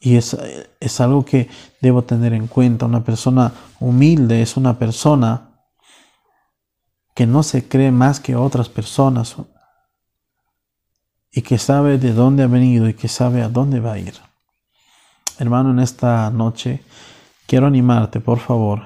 Y 0.00 0.16
es, 0.16 0.36
es 0.80 1.00
algo 1.00 1.24
que 1.24 1.48
debo 1.80 2.02
tener 2.02 2.32
en 2.32 2.46
cuenta. 2.46 2.86
Una 2.86 3.04
persona 3.04 3.52
humilde 3.80 4.42
es 4.42 4.56
una 4.56 4.78
persona 4.78 5.48
que 7.14 7.26
no 7.26 7.42
se 7.42 7.66
cree 7.66 7.90
más 7.90 8.20
que 8.20 8.36
otras 8.36 8.68
personas 8.68 9.36
y 11.32 11.42
que 11.42 11.58
sabe 11.58 11.98
de 11.98 12.12
dónde 12.12 12.44
ha 12.44 12.46
venido 12.46 12.88
y 12.88 12.94
que 12.94 13.08
sabe 13.08 13.42
a 13.42 13.48
dónde 13.48 13.80
va 13.80 13.94
a 13.94 13.98
ir. 13.98 14.14
Hermano, 15.38 15.70
en 15.70 15.80
esta 15.80 16.30
noche 16.30 16.82
quiero 17.46 17.66
animarte, 17.66 18.20
por 18.20 18.38
favor, 18.38 18.82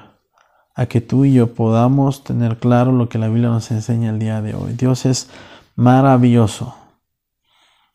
a 0.75 0.85
que 0.87 1.01
tú 1.01 1.25
y 1.25 1.33
yo 1.33 1.53
podamos 1.53 2.23
tener 2.23 2.57
claro 2.57 2.91
lo 2.91 3.07
que 3.09 3.19
la 3.19 3.27
Biblia 3.27 3.49
nos 3.49 3.69
enseña 3.71 4.09
el 4.09 4.19
día 4.19 4.41
de 4.41 4.55
hoy. 4.55 4.73
Dios 4.73 5.05
es 5.05 5.29
maravilloso. 5.75 6.75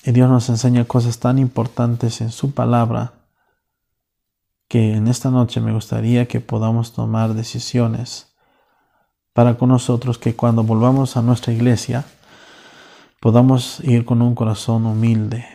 Y 0.04 0.12
Dios 0.12 0.30
nos 0.30 0.48
enseña 0.48 0.84
cosas 0.84 1.18
tan 1.18 1.38
importantes 1.38 2.20
en 2.20 2.30
su 2.30 2.52
palabra 2.52 3.14
que 4.68 4.94
en 4.94 5.08
esta 5.08 5.30
noche 5.30 5.61
me 5.61 5.72
gustaría 5.72 6.28
que 6.28 6.40
podamos 6.40 6.92
tomar 6.92 7.34
decisiones 7.34 8.37
para 9.32 9.56
con 9.56 9.70
nosotros 9.70 10.18
que 10.18 10.37
cuando 10.37 10.62
volvamos 10.62 11.16
a 11.16 11.22
nuestra 11.22 11.52
iglesia 11.52 12.04
podamos 13.20 13.80
ir 13.80 14.04
con 14.04 14.22
un 14.22 14.34
corazón 14.34 14.87
humilde, 14.87 15.46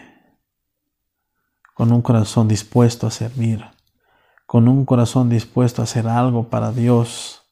con 1.73 1.91
un 1.91 2.01
corazón 2.01 2.47
dispuesto 2.47 3.07
a 3.07 3.11
servir, 3.11 3.65
con 4.45 4.67
un 4.67 4.83
corazón 4.83 5.29
dispuesto 5.29 5.81
a 5.81 5.85
hacer 5.85 6.07
algo 6.07 6.49
para 6.49 6.71
Dios. 6.71 7.43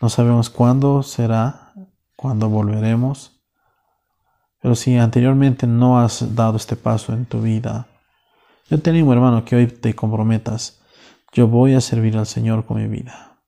No 0.00 0.08
sabemos 0.08 0.48
cuándo 0.48 1.02
será, 1.02 1.74
cuándo 2.14 2.48
volveremos 2.48 3.35
pero 4.60 4.74
si 4.74 4.96
anteriormente 4.96 5.66
no 5.66 6.00
has 6.00 6.34
dado 6.34 6.56
este 6.56 6.76
paso 6.76 7.12
en 7.12 7.26
tu 7.26 7.40
vida, 7.42 7.86
yo 8.68 8.80
te 8.80 8.90
animo, 8.90 9.12
hermano, 9.12 9.44
que 9.44 9.54
hoy 9.54 9.66
te 9.68 9.94
comprometas. 9.94 10.80
Yo 11.32 11.46
voy 11.46 11.74
a 11.74 11.80
servir 11.80 12.16
al 12.16 12.26
Señor 12.26 12.66
con 12.66 12.78
mi 12.78 12.88
vida. 12.88 13.38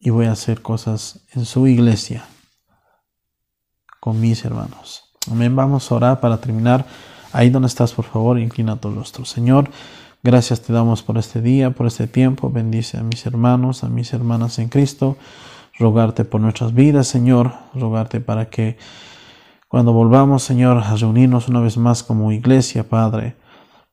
Y 0.00 0.10
voy 0.10 0.26
a 0.26 0.32
hacer 0.32 0.62
cosas 0.62 1.26
en 1.32 1.44
su 1.44 1.66
iglesia 1.66 2.24
con 4.00 4.20
mis 4.20 4.44
hermanos. 4.44 5.04
Amén. 5.30 5.54
Vamos 5.54 5.90
a 5.90 5.94
orar 5.94 6.20
para 6.20 6.38
terminar. 6.38 6.86
Ahí 7.32 7.50
donde 7.50 7.68
estás, 7.68 7.92
por 7.92 8.04
favor, 8.06 8.38
inclina 8.38 8.76
tu 8.76 8.94
rostro. 8.94 9.24
Señor, 9.24 9.70
gracias 10.22 10.62
te 10.62 10.72
damos 10.72 11.02
por 11.02 11.18
este 11.18 11.42
día, 11.42 11.70
por 11.70 11.86
este 11.86 12.06
tiempo. 12.06 12.50
Bendice 12.50 12.96
a 12.96 13.02
mis 13.02 13.26
hermanos, 13.26 13.84
a 13.84 13.88
mis 13.88 14.12
hermanas 14.12 14.58
en 14.58 14.68
Cristo. 14.68 15.18
Rogarte 15.78 16.24
por 16.24 16.40
nuestras 16.40 16.72
vidas, 16.72 17.08
Señor. 17.08 17.52
Rogarte 17.74 18.20
para 18.20 18.48
que 18.48 18.78
cuando 19.74 19.92
volvamos, 19.92 20.44
Señor, 20.44 20.78
a 20.78 20.94
reunirnos 20.94 21.48
una 21.48 21.58
vez 21.58 21.76
más 21.78 22.04
como 22.04 22.30
iglesia, 22.30 22.88
Padre, 22.88 23.34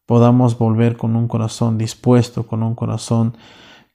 podamos 0.06 0.56
volver 0.60 0.96
con 0.96 1.16
un 1.16 1.28
corazón 1.28 1.80
dispuesto, 1.80 2.46
con 2.46 2.62
un 2.62 2.76
corazón 2.76 3.36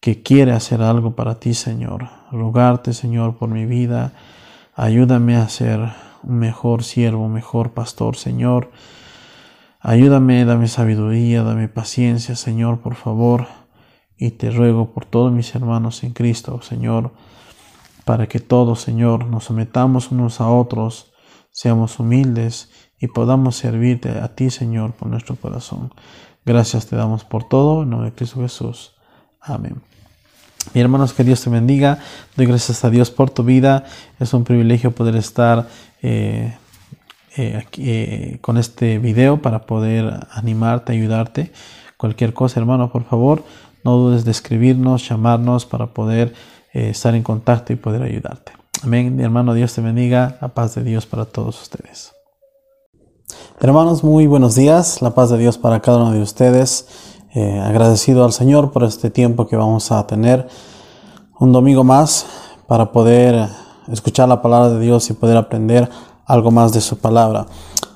que 0.00 0.20
quiere 0.20 0.50
hacer 0.50 0.82
algo 0.82 1.14
para 1.14 1.38
ti, 1.38 1.54
Señor. 1.54 2.08
Rogarte, 2.32 2.92
Señor, 2.92 3.36
por 3.36 3.50
mi 3.50 3.66
vida. 3.66 4.14
Ayúdame 4.74 5.36
a 5.36 5.48
ser 5.48 5.78
un 6.24 6.38
mejor 6.40 6.82
siervo, 6.82 7.24
un 7.24 7.34
mejor 7.34 7.70
pastor, 7.70 8.16
Señor. 8.16 8.72
Ayúdame, 9.78 10.44
dame 10.44 10.66
sabiduría, 10.66 11.44
dame 11.44 11.68
paciencia, 11.68 12.34
Señor, 12.34 12.80
por 12.80 12.96
favor. 12.96 13.46
Y 14.16 14.32
te 14.32 14.50
ruego 14.50 14.90
por 14.92 15.04
todos 15.04 15.30
mis 15.30 15.54
hermanos 15.54 16.02
en 16.02 16.14
Cristo, 16.14 16.60
Señor, 16.62 17.12
para 18.04 18.26
que 18.26 18.40
todos, 18.40 18.80
Señor, 18.80 19.26
nos 19.26 19.44
sometamos 19.44 20.10
unos 20.10 20.40
a 20.40 20.48
otros, 20.48 21.12
seamos 21.56 21.98
humildes 21.98 22.68
y 23.00 23.06
podamos 23.06 23.56
servirte 23.56 24.10
a 24.10 24.34
ti, 24.34 24.50
Señor, 24.50 24.92
por 24.92 25.08
nuestro 25.08 25.36
corazón. 25.36 25.90
Gracias 26.44 26.86
te 26.86 26.96
damos 26.96 27.24
por 27.24 27.48
todo, 27.48 27.82
en 27.82 27.88
nombre 27.88 28.10
de 28.10 28.14
Cristo 28.14 28.42
Jesús. 28.42 28.92
Amén. 29.40 29.76
Mi 30.74 30.82
hermanos, 30.82 31.14
que 31.14 31.24
Dios 31.24 31.40
te 31.40 31.48
bendiga. 31.48 31.98
Doy 32.36 32.44
gracias 32.44 32.84
a 32.84 32.90
Dios 32.90 33.10
por 33.10 33.30
tu 33.30 33.42
vida. 33.42 33.84
Es 34.20 34.34
un 34.34 34.44
privilegio 34.44 34.90
poder 34.90 35.16
estar 35.16 35.66
eh, 36.02 36.54
eh, 37.38 37.56
aquí, 37.56 37.84
eh, 37.86 38.38
con 38.42 38.58
este 38.58 38.98
video 38.98 39.40
para 39.40 39.64
poder 39.64 40.26
animarte, 40.32 40.92
ayudarte. 40.92 41.52
Cualquier 41.96 42.34
cosa, 42.34 42.60
hermano, 42.60 42.92
por 42.92 43.04
favor, 43.04 43.42
no 43.82 43.96
dudes 43.96 44.26
de 44.26 44.30
escribirnos, 44.30 45.08
llamarnos 45.08 45.64
para 45.64 45.86
poder 45.86 46.34
estar 46.76 47.14
en 47.14 47.22
contacto 47.22 47.72
y 47.72 47.76
poder 47.76 48.02
ayudarte. 48.02 48.52
Amén. 48.82 49.18
Hermano, 49.20 49.54
Dios 49.54 49.74
te 49.74 49.80
bendiga. 49.80 50.36
La 50.40 50.48
paz 50.48 50.74
de 50.74 50.84
Dios 50.84 51.06
para 51.06 51.24
todos 51.24 51.60
ustedes. 51.62 52.12
Hermanos, 53.60 54.04
muy 54.04 54.26
buenos 54.26 54.54
días. 54.54 55.00
La 55.00 55.14
paz 55.14 55.30
de 55.30 55.38
Dios 55.38 55.56
para 55.56 55.80
cada 55.80 55.98
uno 55.98 56.12
de 56.12 56.20
ustedes. 56.20 56.86
Eh, 57.34 57.58
agradecido 57.58 58.24
al 58.24 58.32
Señor 58.32 58.72
por 58.72 58.84
este 58.84 59.10
tiempo 59.10 59.46
que 59.46 59.56
vamos 59.56 59.90
a 59.90 60.06
tener 60.06 60.46
un 61.38 61.52
domingo 61.52 61.82
más 61.82 62.26
para 62.66 62.92
poder 62.92 63.48
escuchar 63.88 64.28
la 64.28 64.42
palabra 64.42 64.70
de 64.70 64.80
Dios 64.80 65.08
y 65.10 65.14
poder 65.14 65.36
aprender 65.36 65.88
algo 66.26 66.50
más 66.50 66.72
de 66.72 66.82
su 66.82 66.98
palabra. 66.98 67.46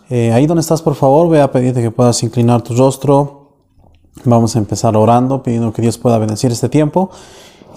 Eh, 0.08 0.32
ahí 0.32 0.46
donde 0.46 0.62
estás, 0.62 0.80
por 0.80 0.94
favor, 0.94 1.26
voy 1.26 1.38
a 1.38 1.52
pedirte 1.52 1.82
que 1.82 1.90
puedas 1.90 2.22
inclinar 2.22 2.62
tu 2.62 2.74
rostro. 2.74 3.56
Vamos 4.24 4.56
a 4.56 4.58
empezar 4.58 4.96
orando, 4.96 5.42
pidiendo 5.42 5.72
que 5.72 5.82
Dios 5.82 5.98
pueda 5.98 6.18
bendecir 6.18 6.50
este 6.50 6.68
tiempo 6.68 7.10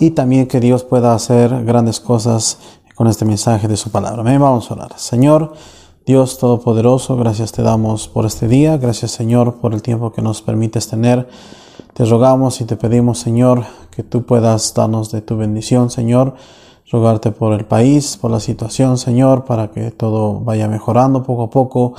y 0.03 0.11
también 0.11 0.47
que 0.47 0.59
Dios 0.59 0.83
pueda 0.83 1.13
hacer 1.13 1.63
grandes 1.63 2.01
cosas 2.01 2.57
con 2.93 3.07
este 3.07 3.23
mensaje 3.23 3.69
de 3.69 3.77
su 3.77 3.89
palabra. 3.89 4.21
Vamos 4.21 4.69
a 4.69 4.73
orar. 4.73 4.99
Señor, 4.99 5.53
Dios 6.05 6.39
Todopoderoso, 6.39 7.15
gracias 7.15 7.53
te 7.53 7.63
damos 7.63 8.09
por 8.09 8.25
este 8.25 8.49
día, 8.49 8.75
gracias 8.75 9.11
Señor 9.11 9.61
por 9.61 9.73
el 9.73 9.81
tiempo 9.81 10.11
que 10.11 10.21
nos 10.21 10.41
permites 10.41 10.89
tener. 10.89 11.29
Te 11.93 12.03
rogamos 12.03 12.59
y 12.59 12.65
te 12.65 12.75
pedimos 12.75 13.19
Señor 13.19 13.63
que 13.91 14.03
tú 14.03 14.25
puedas 14.25 14.73
darnos 14.73 15.09
de 15.09 15.21
tu 15.21 15.37
bendición 15.37 15.89
Señor, 15.89 16.35
rogarte 16.91 17.31
por 17.31 17.53
el 17.53 17.63
país, 17.63 18.17
por 18.17 18.29
la 18.29 18.41
situación 18.41 18.97
Señor, 18.97 19.45
para 19.45 19.71
que 19.71 19.91
todo 19.91 20.41
vaya 20.41 20.67
mejorando 20.67 21.23
poco 21.23 21.43
a 21.43 21.49
poco. 21.49 21.93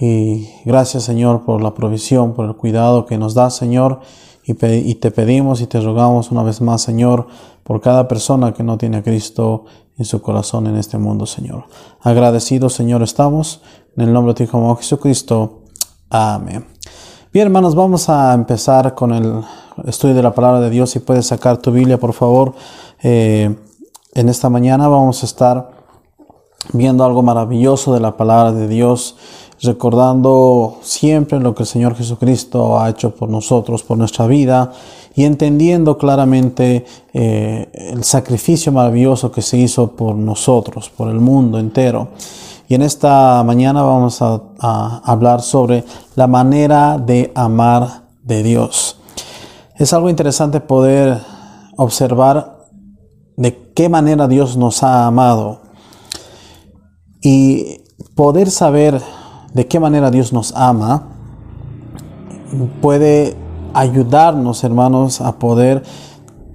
Y 0.00 0.48
gracias 0.64 1.02
Señor 1.02 1.44
por 1.44 1.60
la 1.60 1.74
provisión, 1.74 2.32
por 2.32 2.46
el 2.46 2.56
cuidado 2.56 3.04
que 3.04 3.18
nos 3.18 3.34
das 3.34 3.54
Señor. 3.54 4.00
Y, 4.46 4.54
te 4.96 5.10
pedimos 5.10 5.62
y 5.62 5.66
te 5.66 5.80
rogamos 5.80 6.30
una 6.30 6.42
vez 6.42 6.60
más 6.60 6.82
Señor 6.82 7.26
por 7.62 7.80
cada 7.80 8.06
persona 8.08 8.52
que 8.52 8.62
no 8.62 8.76
tiene 8.76 8.98
a 8.98 9.02
Cristo 9.02 9.64
en 9.96 10.04
su 10.04 10.20
corazón 10.20 10.66
en 10.66 10.76
este 10.76 10.98
mundo, 10.98 11.24
Señor. 11.24 11.64
Agradecidos, 12.00 12.74
Señor, 12.74 13.02
estamos. 13.02 13.62
En 13.96 14.08
el 14.08 14.12
nombre 14.12 14.34
de 14.34 14.38
tu 14.38 14.42
Hijo 14.42 14.76
Jesucristo. 14.76 15.62
Amén. 16.10 16.66
Bien, 17.32 17.46
hermanos, 17.46 17.74
vamos 17.74 18.08
a 18.08 18.34
empezar 18.34 18.94
con 18.94 19.12
el 19.12 19.42
estudio 19.86 20.14
de 20.14 20.22
la 20.22 20.34
palabra 20.34 20.60
de 20.60 20.70
Dios. 20.70 20.90
Si 20.90 20.98
puedes 20.98 21.26
sacar 21.26 21.56
tu 21.58 21.70
Biblia, 21.72 21.98
por 21.98 22.12
favor. 22.12 22.54
Eh, 23.02 23.56
en 24.14 24.28
esta 24.28 24.50
mañana 24.50 24.88
vamos 24.88 25.22
a 25.22 25.26
estar 25.26 25.70
viendo 26.72 27.04
algo 27.04 27.22
maravilloso 27.22 27.92
de 27.94 28.00
la 28.00 28.16
palabra 28.16 28.52
de 28.52 28.68
Dios, 28.68 29.16
recordando 29.62 30.78
siempre 30.82 31.40
lo 31.40 31.54
que 31.54 31.62
el 31.62 31.68
Señor 31.68 31.94
Jesucristo 31.94 32.78
ha 32.78 32.90
hecho 32.90 33.14
por 33.14 33.28
nosotros, 33.28 33.82
por 33.82 33.96
nuestra 33.96 34.26
vida 34.26 34.72
y 35.14 35.24
entendiendo 35.24 35.96
claramente 35.96 36.84
eh, 37.12 37.68
el 37.72 38.02
sacrificio 38.04 38.72
maravilloso 38.72 39.30
que 39.30 39.42
se 39.42 39.56
hizo 39.56 39.92
por 39.92 40.16
nosotros, 40.16 40.90
por 40.90 41.08
el 41.08 41.20
mundo 41.20 41.58
entero. 41.58 42.08
Y 42.68 42.74
en 42.74 42.82
esta 42.82 43.42
mañana 43.44 43.82
vamos 43.82 44.20
a, 44.22 44.40
hablar 45.04 45.42
sobre 45.42 45.84
la 46.16 46.26
manera 46.26 46.98
de 46.98 47.30
amar 47.34 48.04
de 48.22 48.42
Dios. 48.42 48.98
Es 49.76 49.92
algo 49.92 50.08
interesante 50.08 50.60
poder 50.60 51.20
observar 51.76 52.66
de 53.36 53.72
qué 53.74 53.88
manera 53.88 54.28
Dios 54.28 54.56
nos 54.56 54.82
ha 54.82 55.06
amado 55.06 55.60
y 57.20 57.82
poder 58.14 58.50
saber 58.50 59.00
de 59.54 59.66
qué 59.66 59.80
manera 59.80 60.10
Dios 60.10 60.32
nos 60.32 60.54
ama 60.54 61.04
puede 62.80 63.36
ayudarnos, 63.72 64.62
hermanos, 64.64 65.20
a 65.20 65.38
poder 65.38 65.82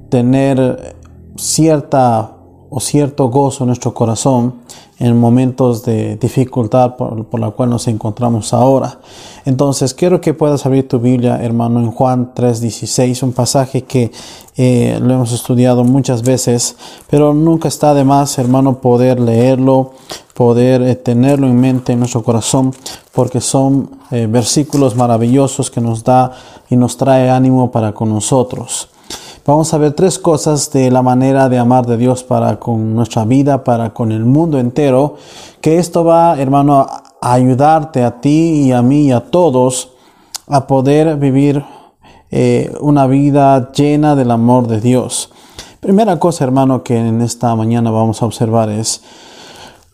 tener 0.10 0.96
cierta 1.36 2.32
o 2.70 2.80
cierto 2.80 3.30
gozo 3.30 3.64
en 3.64 3.68
nuestro 3.68 3.94
corazón 3.94 4.54
en 5.00 5.18
momentos 5.18 5.84
de 5.86 6.18
dificultad 6.18 6.98
por, 6.98 7.40
la 7.40 7.52
cual 7.52 7.70
nos 7.70 7.88
encontramos 7.88 8.54
ahora. 8.54 9.00
Entonces, 9.46 9.94
quiero 9.94 10.20
que 10.20 10.34
puedas 10.34 10.66
abrir 10.66 10.88
tu 10.88 11.00
Biblia, 11.00 11.42
hermano, 11.42 11.80
en 11.80 11.92
Juan 11.92 12.34
3:16, 12.36 13.24
un 13.24 13.32
pasaje 13.32 13.84
que 13.84 14.12
eh, 14.58 15.00
lo 15.02 15.14
hemos 15.14 15.32
estudiado 15.32 15.86
muchas 15.86 16.22
veces, 16.22 16.76
pero 17.10 17.34
nunca 17.34 17.70
está 17.70 17.94
de 17.94 18.04
más, 18.04 18.38
hermano, 18.38 18.80
poder 18.80 19.22
leerlo, 19.22 19.92
poder 20.34 20.82
eh, 20.82 20.96
tenerlo 20.96 21.48
en 21.48 21.60
mente 21.60 21.94
en 21.94 22.00
nuestro 22.00 22.22
corazón, 22.22 22.74
porque 23.14 23.40
son 23.40 23.90
eh, 24.12 24.28
versículos 24.30 24.98
maravillosos 24.98 25.72
que 25.72 25.80
nos 25.80 26.04
da 26.04 26.34
y 26.70 26.76
nos 26.76 26.98
trae 26.98 27.30
ánimo 27.30 27.72
para 27.72 27.94
con 27.94 28.10
nosotros. 28.10 28.90
Vamos 29.46 29.74
a 29.74 29.78
ver 29.78 29.94
tres 29.94 30.20
cosas 30.20 30.72
de 30.72 30.92
la 30.92 31.02
manera 31.02 31.50
de 31.50 31.58
amar 31.58 31.86
de 31.86 31.98
Dios 31.98 32.24
para 32.24 32.60
con 32.60 32.94
nuestra 32.94 33.26
vida, 33.26 33.64
para 33.64 33.94
con 33.94 34.12
el 34.12 34.26
mundo 34.26 34.60
entero, 34.60 35.16
que 35.62 35.80
esto 35.80 36.04
va, 36.04 36.40
hermano, 36.40 36.82
a 37.22 37.34
ayudarte 37.34 38.04
a 38.04 38.22
ti 38.22 38.66
y 38.66 38.72
a 38.72 38.82
mí 38.82 39.08
y 39.08 39.12
a 39.12 39.22
todos 39.22 39.92
a 40.48 40.68
poder 40.68 41.18
vivir 41.18 41.64
eh, 42.32 42.74
una 42.82 43.08
vida 43.08 43.72
llena 43.72 44.16
del 44.16 44.32
amor 44.32 44.68
de 44.68 44.82
Dios. 44.82 45.32
Primera 45.80 46.20
cosa, 46.20 46.44
hermano, 46.44 46.84
que 46.84 46.98
en 46.98 47.22
esta 47.22 47.56
mañana 47.56 47.90
vamos 47.90 48.22
a 48.22 48.26
observar 48.26 48.70
es 48.70 49.02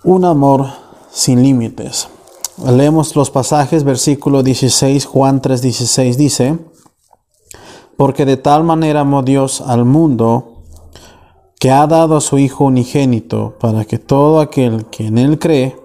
un 0.03 0.25
amor 0.25 0.67
sin 1.11 1.43
límites. 1.43 2.09
Leemos 2.65 3.15
los 3.15 3.29
pasajes, 3.29 3.83
versículo 3.83 4.41
16, 4.41 5.05
Juan 5.05 5.41
3:16 5.41 6.15
dice, 6.15 6.57
porque 7.97 8.25
de 8.25 8.37
tal 8.37 8.63
manera 8.63 9.01
amó 9.01 9.23
Dios 9.23 9.61
al 9.61 9.85
mundo 9.85 10.63
que 11.59 11.71
ha 11.71 11.87
dado 11.87 12.17
a 12.17 12.21
su 12.21 12.37
Hijo 12.37 12.65
unigénito 12.65 13.57
para 13.59 13.85
que 13.85 13.97
todo 13.97 14.39
aquel 14.39 14.85
que 14.85 15.07
en 15.07 15.17
él 15.17 15.39
cree 15.39 15.75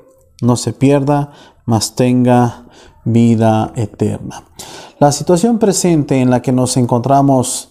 no 0.42 0.56
se 0.56 0.72
pierda, 0.72 1.32
mas 1.64 1.94
tenga 1.94 2.66
vida 3.04 3.72
eterna. 3.76 4.44
La 4.98 5.12
situación 5.12 5.58
presente 5.58 6.20
en 6.20 6.30
la 6.30 6.42
que 6.42 6.52
nos 6.52 6.76
encontramos 6.76 7.70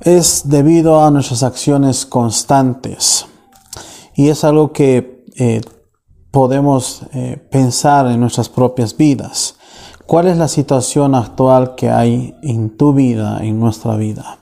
es 0.00 0.48
debido 0.48 1.04
a 1.04 1.10
nuestras 1.10 1.42
acciones 1.42 2.06
constantes 2.06 3.26
y 4.14 4.28
es 4.28 4.44
algo 4.44 4.72
que 4.72 5.24
eh, 5.36 5.60
podemos 6.30 7.02
eh, 7.12 7.36
pensar 7.50 8.06
en 8.08 8.20
nuestras 8.20 8.48
propias 8.48 8.96
vidas. 8.96 9.55
¿Cuál 10.06 10.28
es 10.28 10.36
la 10.36 10.46
situación 10.46 11.16
actual 11.16 11.74
que 11.74 11.90
hay 11.90 12.36
en 12.40 12.76
tu 12.76 12.94
vida, 12.94 13.40
en 13.42 13.58
nuestra 13.58 13.96
vida? 13.96 14.38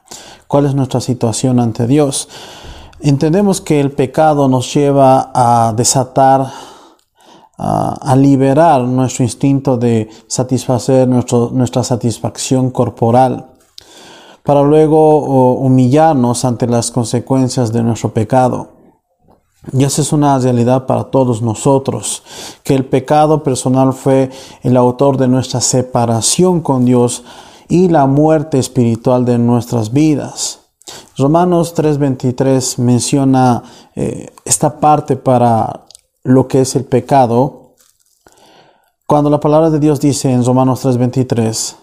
¿Cuál 0.47 0.67
es 0.67 0.75
nuestra 0.75 1.01
situación 1.01 1.59
ante 1.59 1.87
Dios? 1.87 2.29
Entendemos 3.01 3.63
que 3.63 3.81
el 3.81 3.91
pecado 3.91 4.47
nos 4.47 4.75
lleva 4.75 5.31
a 5.35 5.73
desatar, 5.73 6.49
a, 7.57 8.15
liberar 8.15 8.83
nuestro 8.83 9.25
instinto 9.25 9.79
de 9.79 10.11
satisfacer 10.27 11.09
nuestra 11.09 11.83
satisfacción 11.83 12.71
corporal, 12.71 13.47
para 14.43 14.63
luego 14.63 15.55
humillarnos 15.55 16.45
ante 16.45 16.67
las 16.67 16.91
consecuencias 16.91 17.73
de 17.73 17.83
nuestro 17.83 18.13
pecado. 18.13 18.74
Y 19.73 19.85
esa 19.85 20.03
es 20.03 20.13
una 20.13 20.39
realidad 20.39 20.87
para 20.87 21.05
todos 21.05 21.41
nosotros, 21.41 22.23
que 22.63 22.75
el 22.75 22.85
pecado 22.85 23.43
personal 23.43 23.93
fue 23.93 24.31
el 24.63 24.77
autor 24.77 25.17
de 25.17 25.29
nuestra 25.29 25.61
separación 25.61 26.61
con 26.61 26.85
Dios 26.85 27.25
y 27.69 27.89
la 27.89 28.07
muerte 28.07 28.59
espiritual 28.59 29.25
de 29.25 29.39
nuestras 29.39 29.93
vidas. 29.93 30.61
Romanos 31.17 31.75
3:23 31.75 32.79
menciona 32.79 33.63
eh, 33.95 34.33
esta 34.45 34.81
parte 34.81 35.17
para 35.17 35.87
lo 36.23 36.47
que 36.47 36.61
es 36.61 36.77
el 36.77 36.85
pecado. 36.85 37.75
Cuando 39.07 39.31
la 39.31 39.41
palabra 39.41 39.71
de 39.71 39.79
Dios 39.79 40.01
dice 40.01 40.31
en 40.31 40.45
Romanos 40.45 40.85
3:23, 40.85 41.77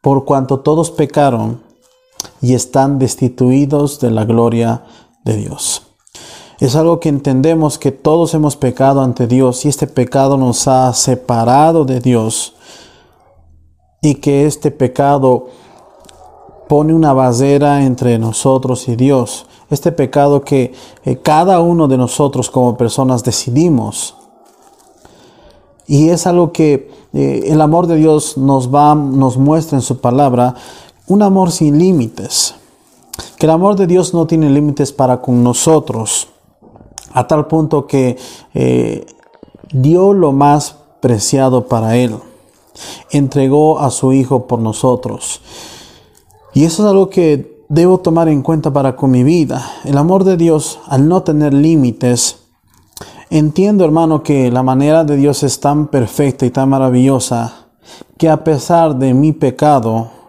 por 0.00 0.24
cuanto 0.24 0.60
todos 0.60 0.90
pecaron 0.90 1.62
y 2.40 2.54
están 2.54 2.98
destituidos 2.98 4.00
de 4.00 4.10
la 4.10 4.24
gloria 4.24 4.84
de 5.24 5.36
Dios. 5.36 5.82
Es 6.60 6.76
algo 6.76 7.00
que 7.00 7.08
entendemos 7.08 7.78
que 7.78 7.90
todos 7.90 8.34
hemos 8.34 8.56
pecado 8.56 9.00
ante 9.00 9.26
Dios 9.26 9.64
y 9.64 9.68
este 9.68 9.86
pecado 9.86 10.36
nos 10.36 10.68
ha 10.68 10.92
separado 10.92 11.86
de 11.86 12.00
Dios 12.00 12.54
y 14.02 14.16
que 14.16 14.46
este 14.46 14.70
pecado 14.70 15.48
pone 16.68 16.94
una 16.94 17.12
barrera 17.12 17.84
entre 17.84 18.18
nosotros 18.18 18.88
y 18.88 18.96
Dios. 18.96 19.46
Este 19.70 19.90
pecado 19.90 20.42
que 20.42 20.72
eh, 21.04 21.16
cada 21.16 21.60
uno 21.60 21.88
de 21.88 21.96
nosotros 21.96 22.50
como 22.50 22.76
personas 22.76 23.24
decidimos. 23.24 24.14
Y 25.86 26.10
es 26.10 26.26
algo 26.26 26.52
que 26.52 26.90
eh, 27.12 27.44
el 27.46 27.60
amor 27.60 27.86
de 27.86 27.96
Dios 27.96 28.36
nos 28.36 28.72
va, 28.72 28.94
nos 28.94 29.36
muestra 29.36 29.78
en 29.78 29.82
su 29.82 30.00
palabra, 30.00 30.54
un 31.08 31.22
amor 31.22 31.50
sin 31.50 31.78
límites. 31.78 32.54
Que 33.40 33.46
el 33.46 33.52
amor 33.52 33.74
de 33.74 33.86
Dios 33.86 34.12
no 34.12 34.26
tiene 34.26 34.50
límites 34.50 34.92
para 34.92 35.22
con 35.22 35.42
nosotros, 35.42 36.28
a 37.14 37.26
tal 37.26 37.46
punto 37.46 37.86
que 37.86 38.18
eh, 38.52 39.06
dio 39.72 40.12
lo 40.12 40.32
más 40.32 40.76
preciado 41.00 41.66
para 41.66 41.96
Él. 41.96 42.16
Entregó 43.10 43.78
a 43.80 43.90
su 43.90 44.12
Hijo 44.12 44.46
por 44.46 44.58
nosotros. 44.58 45.40
Y 46.52 46.64
eso 46.64 46.82
es 46.82 46.90
algo 46.90 47.08
que 47.08 47.64
debo 47.70 48.00
tomar 48.00 48.28
en 48.28 48.42
cuenta 48.42 48.74
para 48.74 48.94
con 48.94 49.10
mi 49.10 49.24
vida. 49.24 49.66
El 49.86 49.96
amor 49.96 50.24
de 50.24 50.36
Dios, 50.36 50.78
al 50.86 51.08
no 51.08 51.22
tener 51.22 51.54
límites, 51.54 52.40
entiendo 53.30 53.86
hermano 53.86 54.22
que 54.22 54.50
la 54.50 54.62
manera 54.62 55.02
de 55.02 55.16
Dios 55.16 55.44
es 55.44 55.60
tan 55.60 55.86
perfecta 55.86 56.44
y 56.44 56.50
tan 56.50 56.68
maravillosa 56.68 57.68
que 58.18 58.28
a 58.28 58.44
pesar 58.44 58.96
de 58.96 59.14
mi 59.14 59.32
pecado, 59.32 60.19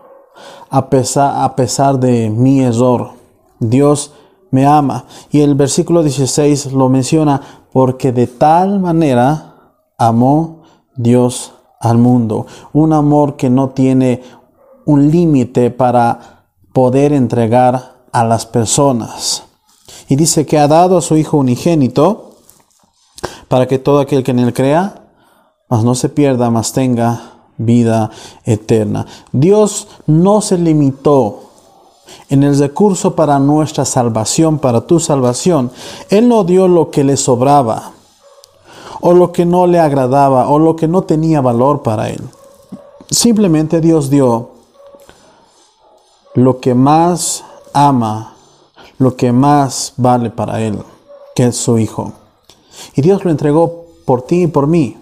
a 0.71 0.89
pesar, 0.89 1.43
a 1.43 1.55
pesar 1.55 1.99
de 1.99 2.29
mi 2.29 2.61
error, 2.61 3.11
Dios 3.59 4.13
me 4.51 4.65
ama. 4.65 5.05
Y 5.29 5.41
el 5.41 5.53
versículo 5.53 6.01
16 6.01 6.71
lo 6.71 6.87
menciona, 6.87 7.41
porque 7.73 8.11
de 8.11 8.27
tal 8.27 8.79
manera 8.79 9.75
amó 9.97 10.63
Dios 10.95 11.53
al 11.79 11.97
mundo. 11.97 12.47
Un 12.71 12.93
amor 12.93 13.35
que 13.35 13.49
no 13.49 13.69
tiene 13.69 14.23
un 14.85 15.11
límite 15.11 15.71
para 15.71 16.45
poder 16.73 17.11
entregar 17.11 18.05
a 18.13 18.23
las 18.23 18.45
personas. 18.45 19.43
Y 20.07 20.15
dice 20.15 20.45
que 20.45 20.57
ha 20.57 20.67
dado 20.69 20.97
a 20.97 21.01
su 21.01 21.17
Hijo 21.17 21.37
unigénito 21.37 22.31
para 23.49 23.67
que 23.67 23.77
todo 23.77 23.99
aquel 23.99 24.23
que 24.23 24.31
en 24.31 24.39
él 24.39 24.53
crea, 24.53 25.09
mas 25.69 25.83
no 25.83 25.95
se 25.95 26.07
pierda, 26.07 26.49
mas 26.49 26.71
tenga 26.71 27.30
vida 27.65 28.11
eterna. 28.45 29.05
Dios 29.31 29.87
no 30.07 30.41
se 30.41 30.57
limitó 30.57 31.51
en 32.29 32.43
el 32.43 32.57
recurso 32.57 33.15
para 33.15 33.39
nuestra 33.39 33.85
salvación, 33.85 34.59
para 34.59 34.81
tu 34.81 34.99
salvación. 34.99 35.71
Él 36.09 36.27
no 36.27 36.43
dio 36.43 36.67
lo 36.67 36.91
que 36.91 37.03
le 37.03 37.17
sobraba, 37.17 37.91
o 39.01 39.13
lo 39.13 39.31
que 39.31 39.45
no 39.45 39.67
le 39.67 39.79
agradaba, 39.79 40.49
o 40.49 40.59
lo 40.59 40.75
que 40.75 40.87
no 40.87 41.03
tenía 41.03 41.41
valor 41.41 41.83
para 41.83 42.09
él. 42.09 42.21
Simplemente 43.09 43.81
Dios 43.81 44.09
dio 44.09 44.51
lo 46.33 46.59
que 46.59 46.73
más 46.73 47.43
ama, 47.73 48.35
lo 48.97 49.15
que 49.15 49.31
más 49.31 49.93
vale 49.97 50.29
para 50.29 50.61
él, 50.61 50.79
que 51.35 51.47
es 51.47 51.57
su 51.57 51.77
Hijo. 51.77 52.13
Y 52.95 53.01
Dios 53.01 53.25
lo 53.25 53.31
entregó 53.31 53.85
por 54.05 54.21
ti 54.21 54.43
y 54.43 54.47
por 54.47 54.67
mí. 54.67 54.97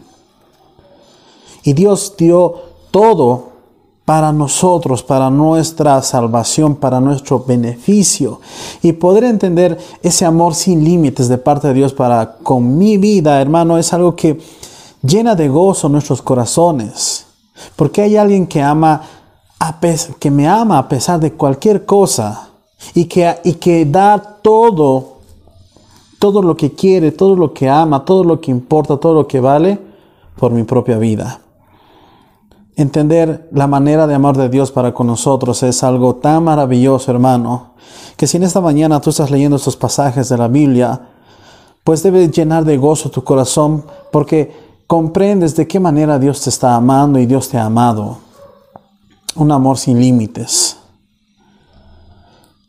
Y 1.70 1.74
Dios 1.74 2.16
dio 2.18 2.56
todo 2.90 3.50
para 4.04 4.34
nosotros, 4.34 5.04
para 5.04 5.30
nuestra 5.30 6.02
salvación, 6.02 6.76
para 6.76 7.00
nuestro 7.00 7.44
beneficio. 7.46 8.42
Y 8.82 8.94
poder 8.94 9.26
entender 9.26 9.78
ese 10.02 10.26
amor 10.26 10.56
sin 10.56 10.84
límites 10.84 11.28
de 11.28 11.38
parte 11.38 11.68
de 11.68 11.76
Dios 11.76 11.94
para 11.94 12.38
con 12.38 12.76
mi 12.80 12.98
vida, 12.98 13.40
hermano, 13.40 13.78
es 13.78 13.94
algo 13.94 14.16
que 14.16 14.40
llena 15.04 15.36
de 15.36 15.48
gozo 15.48 15.90
nuestros 15.90 16.24
corazones. 16.24 17.28
Porque 17.76 18.02
hay 18.02 18.18
alguien 18.18 18.48
que 18.48 18.64
ama, 18.64 19.04
que 20.20 20.32
me 20.32 20.48
ama 20.48 20.80
a 20.80 20.90
pesar 20.90 21.20
de 21.20 21.34
cualquier 21.34 21.86
cosa 21.86 22.50
y 22.96 23.06
que, 23.06 23.42
y 23.44 23.54
que 23.54 23.86
da 23.86 24.18
todo, 24.42 25.20
todo 26.18 26.42
lo 26.42 26.58
que 26.58 26.74
quiere, 26.74 27.12
todo 27.12 27.36
lo 27.36 27.54
que 27.54 27.70
ama, 27.70 28.04
todo 28.04 28.24
lo 28.24 28.42
que 28.42 28.50
importa, 28.50 28.98
todo 28.98 29.14
lo 29.14 29.28
que 29.28 29.40
vale 29.40 29.78
por 30.36 30.52
mi 30.52 30.64
propia 30.64 30.98
vida. 30.98 31.42
Entender 32.80 33.50
la 33.52 33.68
manera 33.68 34.08
de 34.08 34.16
amor 34.16 34.38
de 34.38 34.48
Dios 34.48 34.72
para 34.72 34.94
con 34.94 35.08
nosotros 35.08 35.64
es 35.64 35.84
algo 35.84 36.16
tan 36.16 36.46
maravilloso, 36.46 37.12
hermano, 37.12 37.74
que 38.16 38.26
si 38.26 38.38
en 38.38 38.44
esta 38.44 38.62
mañana 38.62 39.02
tú 39.02 39.10
estás 39.10 39.30
leyendo 39.30 39.58
estos 39.58 39.76
pasajes 39.76 40.30
de 40.30 40.38
la 40.38 40.48
Biblia, 40.48 41.10
pues 41.84 42.04
debe 42.04 42.30
llenar 42.30 42.64
de 42.64 42.78
gozo 42.78 43.12
tu 43.12 43.22
corazón 43.22 43.84
porque 44.14 44.56
comprendes 44.88 45.58
de 45.58 45.68
qué 45.68 45.78
manera 45.78 46.18
Dios 46.20 46.40
te 46.40 46.52
está 46.52 46.74
amando 46.74 47.20
y 47.20 47.26
Dios 47.26 47.50
te 47.50 47.58
ha 47.58 47.66
amado. 47.66 48.20
Un 49.36 49.52
amor 49.52 49.78
sin 49.78 50.00
límites. 50.00 50.78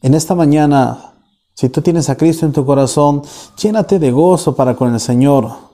En 0.02 0.14
esta 0.14 0.34
mañana, 0.34 1.12
si 1.54 1.68
tú 1.68 1.82
tienes 1.82 2.10
a 2.10 2.16
Cristo 2.16 2.46
en 2.46 2.52
tu 2.52 2.66
corazón, 2.66 3.22
llénate 3.56 4.00
de 4.00 4.10
gozo 4.10 4.56
para 4.56 4.74
con 4.74 4.92
el 4.92 4.98
Señor. 4.98 5.69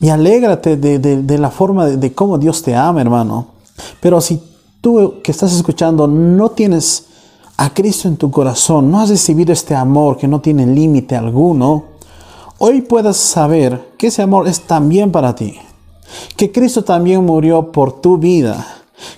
Y 0.00 0.08
alégrate 0.08 0.76
de, 0.76 1.38
la 1.38 1.50
forma 1.50 1.86
de, 1.86 2.12
cómo 2.12 2.38
Dios 2.38 2.62
te 2.62 2.74
ama, 2.74 3.00
hermano. 3.00 3.46
Pero 4.00 4.20
si 4.20 4.42
tú 4.80 5.14
que 5.22 5.32
estás 5.32 5.54
escuchando 5.54 6.06
no 6.06 6.50
tienes 6.50 7.06
a 7.56 7.72
Cristo 7.72 8.08
en 8.08 8.16
tu 8.16 8.30
corazón, 8.30 8.90
no 8.90 9.00
has 9.00 9.08
recibido 9.08 9.52
este 9.52 9.74
amor 9.74 10.16
que 10.16 10.28
no 10.28 10.40
tiene 10.40 10.66
límite 10.66 11.16
alguno, 11.16 11.84
hoy 12.58 12.82
puedas 12.82 13.16
saber 13.16 13.92
que 13.96 14.08
ese 14.08 14.22
amor 14.22 14.48
es 14.48 14.62
también 14.62 15.12
para 15.12 15.34
ti. 15.34 15.58
Que 16.36 16.52
Cristo 16.52 16.84
también 16.84 17.24
murió 17.24 17.72
por 17.72 18.00
tu 18.00 18.18
vida. 18.18 18.66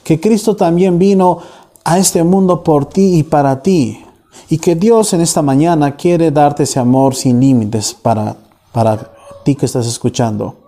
Que 0.03 0.21
Cristo 0.21 0.57
también 0.57 0.99
vino 0.99 1.39
a 1.85 1.99
este 1.99 2.23
mundo 2.23 2.63
por 2.63 2.87
ti 2.87 3.19
y 3.19 3.23
para 3.23 3.63
ti. 3.63 4.03
Y 4.49 4.59
que 4.59 4.77
Dios 4.77 5.13
en 5.13 5.21
esta 5.21 5.43
mañana 5.43 5.97
quiere 5.97 6.31
darte 6.31 6.63
ese 6.63 6.79
amor 6.79 7.15
sin 7.15 7.41
límites 7.41 7.95
para, 7.95 8.37
para 8.73 9.11
ti 9.45 9.55
que 9.55 9.67
estás 9.67 9.87
escuchando. 9.87 10.66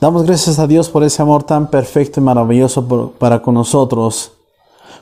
Damos 0.00 0.26
gracias 0.26 0.60
a 0.60 0.68
Dios 0.68 0.88
por 0.88 1.02
ese 1.02 1.22
amor 1.22 1.42
tan 1.42 1.70
perfecto 1.70 2.20
y 2.20 2.22
maravilloso 2.22 3.12
para 3.18 3.42
con 3.42 3.54
nosotros, 3.54 4.30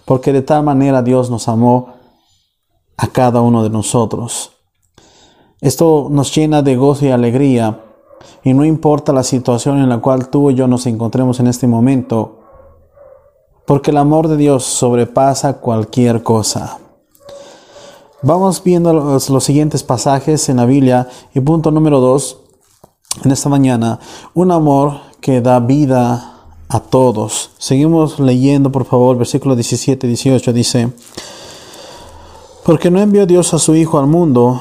porque 0.06 0.32
de 0.32 0.40
tal 0.40 0.62
manera 0.62 1.02
Dios 1.02 1.28
nos 1.28 1.48
amó 1.48 1.96
a 2.96 3.06
cada 3.08 3.42
uno 3.42 3.62
de 3.62 3.68
nosotros. 3.68 4.52
Esto 5.60 6.08
nos 6.10 6.34
llena 6.34 6.62
de 6.62 6.76
gozo 6.76 7.04
y 7.04 7.10
alegría, 7.10 7.82
y 8.42 8.54
no 8.54 8.64
importa 8.64 9.12
la 9.12 9.22
situación 9.22 9.80
en 9.80 9.90
la 9.90 9.98
cual 9.98 10.30
tú 10.30 10.50
y 10.50 10.54
yo 10.54 10.66
nos 10.66 10.86
encontremos 10.86 11.40
en 11.40 11.48
este 11.48 11.66
momento, 11.66 12.40
porque 13.66 13.90
el 13.90 13.98
amor 13.98 14.28
de 14.28 14.38
Dios 14.38 14.64
sobrepasa 14.64 15.60
cualquier 15.60 16.22
cosa. 16.22 16.78
Vamos 18.22 18.62
viendo 18.64 18.94
los, 18.94 19.28
los 19.28 19.44
siguientes 19.44 19.82
pasajes 19.82 20.48
en 20.48 20.56
la 20.56 20.64
Biblia 20.64 21.06
y 21.34 21.40
punto 21.40 21.70
número 21.70 22.00
dos 22.00 22.45
en 23.24 23.30
esta 23.30 23.48
mañana, 23.48 23.98
un 24.34 24.50
amor 24.50 25.00
que 25.20 25.40
da 25.40 25.60
vida 25.60 26.36
a 26.68 26.80
todos. 26.80 27.50
Seguimos 27.58 28.18
leyendo, 28.18 28.70
por 28.70 28.84
favor, 28.84 29.16
versículo 29.16 29.54
17 29.54 30.06
18 30.06 30.52
dice, 30.52 30.92
porque 32.64 32.90
no 32.90 33.00
envió 33.00 33.26
Dios 33.26 33.54
a 33.54 33.58
su 33.58 33.74
Hijo 33.74 33.98
al 33.98 34.06
mundo 34.06 34.60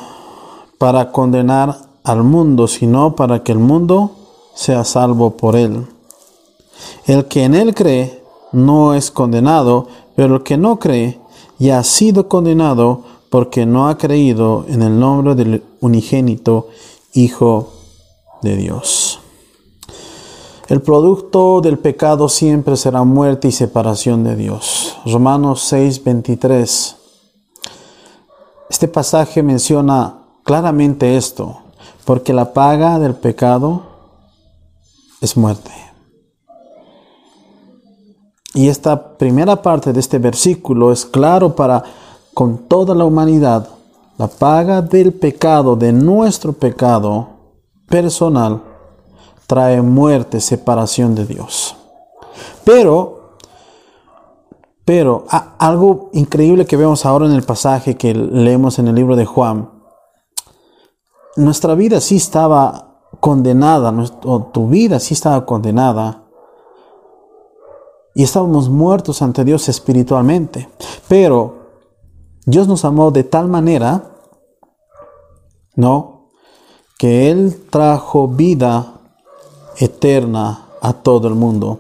para 0.78 1.12
condenar 1.12 1.78
al 2.04 2.24
mundo, 2.24 2.68
sino 2.68 3.16
para 3.16 3.44
que 3.44 3.52
el 3.52 3.60
mundo 3.60 4.12
sea 4.54 4.84
salvo 4.84 5.32
por 5.32 5.56
él. 5.56 5.88
El 7.06 7.26
que 7.26 7.44
en 7.44 7.56
él 7.56 7.74
cree 7.74 8.24
no 8.52 8.94
es 8.94 9.12
condenado, 9.12 9.88
pero 10.16 10.36
el 10.36 10.44
que 10.44 10.58
no 10.58 10.80
cree 10.80 11.20
ya 11.58 11.80
ha 11.80 11.84
sido 11.84 12.28
condenado 12.28 13.02
porque 13.30 13.66
no 13.66 13.90
ha 13.90 13.98
creído 13.98 14.66
en 14.68 14.82
el 14.82 15.00
nombre 15.00 15.36
del 15.36 15.64
unigénito 15.82 16.68
Hijo 17.14 17.75
de 18.46 18.56
Dios. 18.56 19.20
El 20.68 20.82
producto 20.82 21.60
del 21.60 21.78
pecado 21.78 22.30
siempre 22.30 22.78
será 22.78 23.04
muerte 23.04 23.50
y 23.50 23.52
separación 23.52 24.24
de 24.24 24.38
Dios. 24.38 24.98
Romanos 25.06 25.62
6, 25.68 26.04
23. 26.04 26.96
Este 28.70 28.88
pasaje 28.88 29.44
menciona 29.44 30.22
claramente 30.44 31.18
esto, 31.18 31.58
porque 32.06 32.34
la 32.34 32.54
paga 32.54 32.98
del 32.98 33.16
pecado 33.16 33.84
es 35.22 35.38
muerte. 35.38 35.72
Y 38.56 38.70
esta 38.70 39.18
primera 39.18 39.62
parte 39.62 39.92
de 39.92 40.00
este 40.00 40.18
versículo 40.18 40.92
es 40.92 41.06
claro 41.06 41.56
para 41.56 41.84
con 42.34 42.58
toda 42.58 42.96
la 42.96 43.06
humanidad. 43.06 43.70
La 44.18 44.28
paga 44.28 44.82
del 44.82 45.14
pecado, 45.14 45.76
de 45.76 45.92
nuestro 45.92 46.54
pecado, 46.54 47.35
personal 47.88 48.64
trae 49.48 49.82
muerte, 49.82 50.42
separación 50.42 51.16
de 51.16 51.26
Dios. 51.26 51.76
Pero, 52.64 53.38
pero 54.84 55.26
algo 55.30 56.10
increíble 56.14 56.66
que 56.66 56.78
vemos 56.78 57.06
ahora 57.06 57.26
en 57.26 57.34
el 57.34 57.44
pasaje 57.44 57.96
que 57.96 58.14
leemos 58.14 58.80
en 58.80 58.88
el 58.88 58.96
libro 58.96 59.16
de 59.16 59.26
Juan, 59.26 59.72
nuestra 61.36 61.76
vida 61.76 62.00
sí 62.02 62.16
estaba 62.16 63.10
condenada, 63.20 63.94
o 64.24 64.44
tu 64.46 64.68
vida 64.68 65.00
sí 65.00 65.14
estaba 65.14 65.46
condenada, 65.46 66.24
y 68.16 68.24
estábamos 68.24 68.70
muertos 68.70 69.22
ante 69.22 69.44
Dios 69.44 69.68
espiritualmente. 69.68 70.70
Pero 71.10 71.66
Dios 72.46 72.68
nos 72.68 72.86
amó 72.86 73.12
de 73.12 73.26
tal 73.26 73.50
manera, 73.50 74.16
¿no? 75.76 76.15
Que 76.98 77.30
Él 77.30 77.56
trajo 77.70 78.28
vida 78.28 78.94
eterna 79.78 80.66
a 80.82 80.94
todo 80.94 81.28
el 81.28 81.36
mundo. 81.36 81.80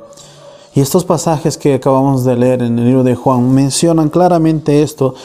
Y 0.73 0.81
estos 0.81 1.05
pasajes 1.05 1.57
que 1.57 1.75
acabamos 1.75 2.25
de 2.25 2.35
leer 2.35 2.61
en 2.61 2.77
el 2.77 2.85
libro 2.85 3.03
de 3.03 3.15
Juan 3.15 3.53
mencionan 3.53 4.09
claramente 4.09 4.81
esto, 4.81 5.15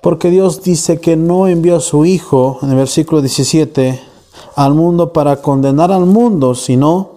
porque 0.00 0.30
Dios 0.30 0.62
dice 0.62 1.00
que 1.00 1.16
no 1.16 1.46
envió 1.46 1.76
a 1.76 1.80
su 1.80 2.04
Hijo, 2.04 2.58
en 2.62 2.70
el 2.70 2.76
versículo 2.76 3.20
17, 3.20 4.00
al 4.56 4.74
mundo 4.74 5.12
para 5.12 5.40
condenar 5.42 5.92
al 5.92 6.06
mundo, 6.06 6.54
sino 6.54 7.10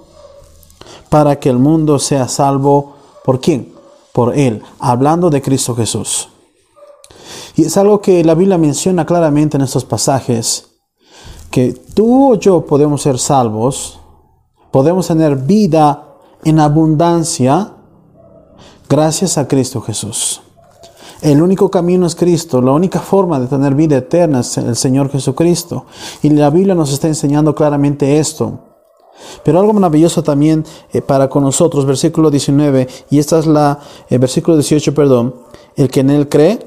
para 1.09 1.39
que 1.39 1.49
el 1.49 1.57
mundo 1.57 1.97
sea 1.97 2.27
salvo 2.27 2.99
¿Por 3.29 3.41
quién? 3.41 3.71
Por 4.11 4.35
Él, 4.35 4.63
hablando 4.79 5.29
de 5.29 5.43
Cristo 5.43 5.75
Jesús. 5.75 6.29
Y 7.55 7.65
es 7.65 7.77
algo 7.77 8.01
que 8.01 8.23
la 8.23 8.33
Biblia 8.33 8.57
menciona 8.57 9.05
claramente 9.05 9.55
en 9.55 9.61
estos 9.61 9.85
pasajes, 9.85 10.68
que 11.51 11.73
tú 11.93 12.33
o 12.33 12.35
yo 12.35 12.65
podemos 12.65 13.01
ser 13.01 13.17
salvos, 13.17 13.99
podemos 14.71 15.07
tener 15.07 15.35
vida 15.35 16.05
en 16.43 16.59
abundancia 16.59 17.73
gracias 18.87 19.37
a 19.37 19.47
Cristo 19.47 19.81
Jesús. 19.81 20.41
El 21.21 21.41
único 21.41 21.69
camino 21.69 22.05
es 22.05 22.15
Cristo, 22.15 22.61
la 22.61 22.71
única 22.71 22.99
forma 22.99 23.39
de 23.39 23.47
tener 23.47 23.75
vida 23.75 23.97
eterna 23.97 24.39
es 24.39 24.57
el 24.57 24.77
Señor 24.77 25.11
Jesucristo. 25.11 25.85
Y 26.21 26.29
la 26.29 26.49
Biblia 26.49 26.75
nos 26.75 26.93
está 26.93 27.07
enseñando 27.07 27.53
claramente 27.53 28.19
esto. 28.19 28.59
Pero 29.43 29.59
algo 29.59 29.73
maravilloso 29.73 30.23
también 30.23 30.63
eh, 30.93 31.01
para 31.01 31.29
con 31.29 31.43
nosotros, 31.43 31.85
versículo 31.85 32.31
19, 32.31 32.87
y 33.09 33.19
esta 33.19 33.39
es 33.39 33.47
la, 33.47 33.79
versículo 34.09 34.55
18, 34.55 34.93
perdón, 34.93 35.35
el 35.75 35.89
que 35.89 35.99
en 35.99 36.09
él 36.09 36.29
cree 36.29 36.59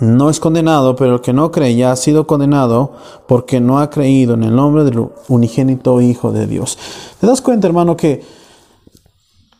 no 0.00 0.30
es 0.30 0.40
condenado, 0.40 0.96
pero 0.96 1.16
el 1.16 1.20
que 1.20 1.32
no 1.32 1.50
cree 1.50 1.76
ya 1.76 1.92
ha 1.92 1.96
sido 1.96 2.26
condenado 2.26 2.92
porque 3.28 3.60
no 3.60 3.78
ha 3.78 3.90
creído 3.90 4.34
en 4.34 4.42
el 4.42 4.56
nombre 4.56 4.84
del 4.84 5.06
unigénito 5.28 6.00
Hijo 6.00 6.32
de 6.32 6.46
Dios. 6.46 6.78
¿Te 7.20 7.26
das 7.26 7.42
cuenta, 7.42 7.66
hermano, 7.66 7.96
que 7.96 8.24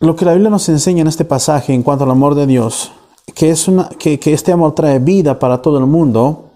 lo 0.01 0.17
que 0.17 0.25
la 0.25 0.33
Biblia 0.33 0.51
nos 0.51 0.69
enseña 0.71 1.03
en 1.03 1.09
este 1.09 1.27
pasaje 1.27 1.75
en 1.75 1.83
cuanto 1.83 2.05
al 2.05 2.11
amor 2.11 2.35
de 2.35 2.47
Dios, 2.47 2.91
que, 3.35 3.51
es 3.51 3.69
una, 3.69 3.91
que, 3.91 4.19
este 4.25 4.51
amor 4.51 4.75
trae 4.75 4.99
vida 4.99 5.39
para 5.39 5.61
todo 5.61 5.79
el 5.79 5.87
mundo, 5.87 6.47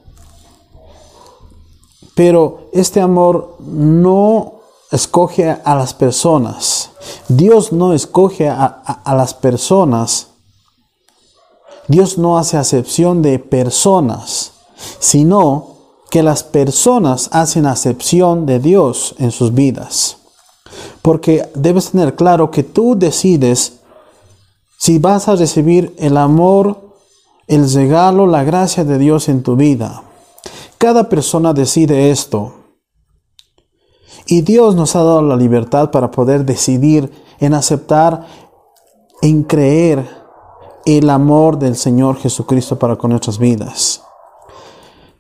pero 2.15 2.69
este 2.73 3.03
amor 3.03 3.59
no 3.61 4.55
escoge 4.91 5.51
a 5.51 5.75
las 5.75 5.93
personas. 5.93 6.91
Dios 7.29 7.73
no 7.73 7.93
escoge 7.93 8.49
a, 8.49 9.03
las 9.07 9.35
personas. 9.35 10.29
Dios 11.89 12.19
no 12.19 12.39
hace 12.39 12.57
acepción 12.57 13.23
de 13.23 13.39
personas, 13.39 14.53
sino 14.99 15.75
que 16.11 16.23
las 16.23 16.43
personas 16.43 17.29
hacen 17.33 17.67
acepción 17.67 18.47
de 18.47 18.59
Dios 18.61 19.15
en 19.19 19.31
sus 19.31 19.53
vidas. 19.53 20.19
Porque 21.03 21.49
debes 21.55 21.91
tener 21.91 22.15
claro 22.15 22.51
que 22.51 22.63
tú 22.63 22.95
decides 22.97 23.81
si 24.79 24.99
vas 24.99 25.29
a 25.29 25.37
recibir 25.37 25.95
el 25.99 26.17
amor, 26.17 26.97
el 27.47 27.71
regalo, 27.73 28.27
la 28.27 28.45
gracia 28.45 28.85
de 28.85 28.99
Dios 28.99 29.29
en 29.29 29.43
tu 29.43 29.57
vida. 29.57 30.03
Cada 30.79 31.09
persona 31.09 31.53
decide 31.53 32.11
esto. 32.11 32.55
Y 34.27 34.41
Dios 34.41 34.75
nos 34.75 34.97
ha 34.97 35.01
dado 35.03 35.23
la 35.23 35.37
libertad 35.37 35.91
para 35.91 36.11
poder 36.11 36.45
decidir 36.45 37.11
en 37.41 37.53
aceptar, 37.53 38.27
en 39.21 39.43
creer 39.43 40.24
el 40.85 41.11
amor 41.11 41.59
del 41.59 41.77
Señor 41.77 42.17
Jesucristo 42.17 42.79
para 42.79 42.97
con 42.97 43.11
nuestras 43.11 43.39
vidas. 43.39 44.03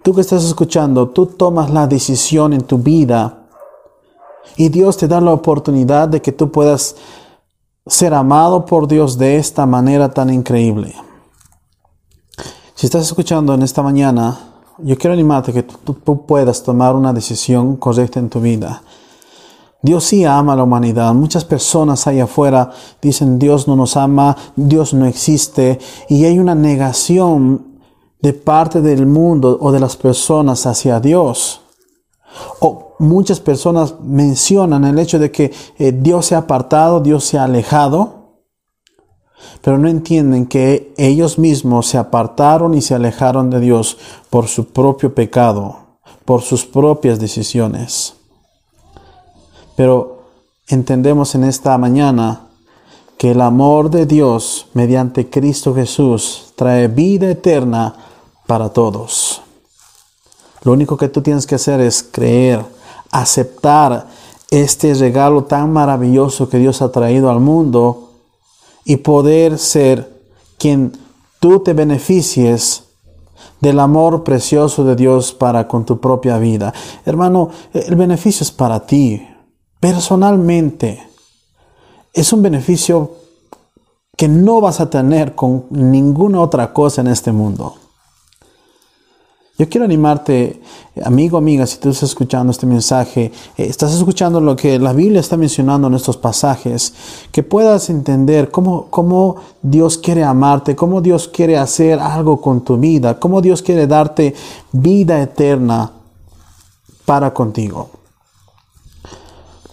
Tú 0.03 0.15
que 0.15 0.21
estás 0.21 0.45
escuchando, 0.45 1.09
tú 1.09 1.27
tomas 1.27 1.71
la 1.71 1.87
decisión 1.87 2.53
en 2.53 2.63
tu 2.63 2.79
vida 2.79 3.47
y 4.57 4.69
Dios 4.69 4.97
te 4.97 5.09
da 5.09 5.21
la 5.21 5.33
oportunidad 5.33 6.09
de 6.09 6.21
que 6.21 6.33
tú 6.33 6.51
puedas 6.51 6.97
ser 7.87 8.15
amado 8.15 8.67
por 8.67 8.87
Dios 8.87 9.19
de 9.19 9.37
esta 9.37 9.67
manera 9.67 10.13
tan 10.13 10.31
increíble. 10.31 10.95
Si 12.75 12.87
estás 12.87 13.07
escuchando 13.07 13.55
en 13.55 13.63
esta 13.63 13.83
mañana, 13.83 14.39
yo 14.79 14.99
quiero 14.99 15.15
animarte 15.15 15.53
que 15.53 15.63
tú, 15.63 15.95
puedas 16.27 16.63
tomar 16.63 16.97
una 16.97 17.13
decisión 17.13 17.77
correcta 17.77 18.19
en 18.19 18.29
tu 18.29 18.41
vida. 18.41 18.83
Dios 19.85 20.05
sí 20.05 20.25
ama 20.25 20.55
a 20.55 20.57
la 20.57 20.65
humanidad. 20.65 21.13
Muchas 21.13 21.45
personas 21.45 22.07
allá 22.07 22.25
afuera 22.25 22.71
dicen 23.03 23.39
Dios 23.39 23.69
no 23.69 23.77
nos 23.77 23.99
ama, 23.99 24.35
Dios 24.57 24.95
no 24.95 25.05
existe 25.05 25.79
y 26.09 26.25
hay 26.25 26.39
una 26.39 26.55
negación 26.55 27.81
de 28.21 28.33
parte 28.33 28.81
del 28.81 29.05
mundo 29.05 29.59
o 29.61 29.71
de 29.71 29.81
las 29.81 29.97
personas 29.97 30.65
hacia 30.65 31.01
Dios. 31.01 31.61
O 32.61 32.95
muchas 32.99 33.41
personas 33.41 33.95
mencionan 34.03 34.87
el 34.87 34.99
hecho 34.99 35.19
de 35.19 35.31
que 35.31 35.53
eh, 35.79 35.93
Dios 35.93 36.27
se 36.27 36.35
ha 36.35 36.39
apartado, 36.39 37.01
Dios 37.01 37.23
se 37.25 37.37
ha 37.37 37.45
alejado 37.45 38.25
pero 39.61 39.79
no 39.79 39.89
entienden 39.89 40.47
que 40.47 40.95
ellos 40.97 41.39
mismos 41.39 41.87
se 41.87 41.99
apartaron 41.99 42.75
y 42.75 42.81
se 42.81 42.95
alejaron 42.95 43.51
de 43.51 43.61
Dios 43.61 43.99
por 44.31 44.49
su 44.49 44.69
propio 44.69 45.15
pecado, 45.15 45.99
por 46.25 46.43
sus 46.43 46.65
propias 46.65 47.19
decisiones. 47.19 48.14
Pero 49.77 50.25
entendemos 50.69 51.35
en 51.35 51.45
esta 51.45 51.77
mañana 51.79 52.49
que 53.19 53.33
el 53.33 53.41
amor 53.41 53.91
de 53.91 54.07
Dios 54.07 54.67
mediante 54.75 55.31
Cristo 55.31 55.75
Jesús 55.75 56.53
trae 56.57 56.89
vida 56.89 57.31
eterna 57.31 57.95
para 58.47 58.69
todos. 58.71 59.43
Lo 60.63 60.73
único 60.73 60.97
que 60.97 61.09
tú 61.09 61.23
tienes 61.23 61.47
que 61.47 61.57
hacer 61.57 61.81
es 61.81 62.03
creer, 62.03 62.65
aceptar 63.11 64.07
este 64.51 64.95
regalo 64.95 65.45
tan 65.45 65.73
maravilloso 65.73 66.49
que 66.49 66.59
Dios 66.59 66.83
ha 66.83 66.91
traído 66.91 67.31
al 67.31 67.41
mundo 67.41 68.13
y 68.85 68.97
poder 68.97 69.59
ser 69.59 70.23
quien 70.59 70.93
tú 71.41 71.61
te 71.61 71.73
beneficies 71.73 72.85
del 73.61 73.81
amor 73.81 74.25
precioso 74.25 74.85
de 74.85 74.97
Dios 74.97 75.33
para 75.33 75.67
con 75.69 75.85
tu 75.85 76.01
propia 76.01 76.39
vida. 76.39 76.73
Hermano, 77.05 77.51
el 77.73 77.97
beneficio 77.97 78.45
es 78.45 78.51
para 78.51 78.87
ti, 78.87 79.27
personalmente. 79.85 81.07
Es 82.11 82.33
un 82.33 82.41
beneficio 82.41 83.17
que 84.17 84.29
no 84.29 84.63
vas 84.63 84.81
a 84.81 84.89
tener 84.89 85.35
con 85.35 85.67
ninguna 85.69 86.41
otra 86.41 86.73
cosa 86.73 87.03
en 87.03 87.09
este 87.09 87.33
mundo. 87.33 87.75
Yo 89.59 89.69
quiero 89.69 89.85
animarte, 89.85 90.63
amigo, 91.05 91.37
amiga, 91.37 91.67
si 91.67 91.77
tú 91.77 91.91
estás 91.91 92.09
escuchando 92.09 92.51
este 92.51 92.65
mensaje, 92.65 93.27
eh, 93.59 93.67
estás 93.69 93.95
escuchando 93.95 94.41
lo 94.41 94.57
que 94.57 94.79
la 94.79 94.95
Biblia 94.95 95.21
está 95.21 95.37
mencionando 95.37 95.89
en 95.89 95.95
estos 95.95 96.17
pasajes, 96.17 96.95
que 97.31 97.43
puedas 97.43 97.91
entender 97.91 98.51
cómo, 98.51 98.87
cómo 98.89 99.37
Dios 99.61 99.99
quiere 99.99 100.25
amarte, 100.25 100.75
cómo 100.75 101.03
Dios 101.03 101.29
quiere 101.29 101.59
hacer 101.59 102.01
algo 102.01 102.41
con 102.41 102.65
tu 102.65 102.79
vida, 102.79 103.21
cómo 103.21 103.43
Dios 103.43 103.61
quiere 103.61 103.87
darte 103.87 104.35
vida 104.73 105.21
eterna 105.21 105.93
para 107.05 107.35
contigo. 107.35 108.04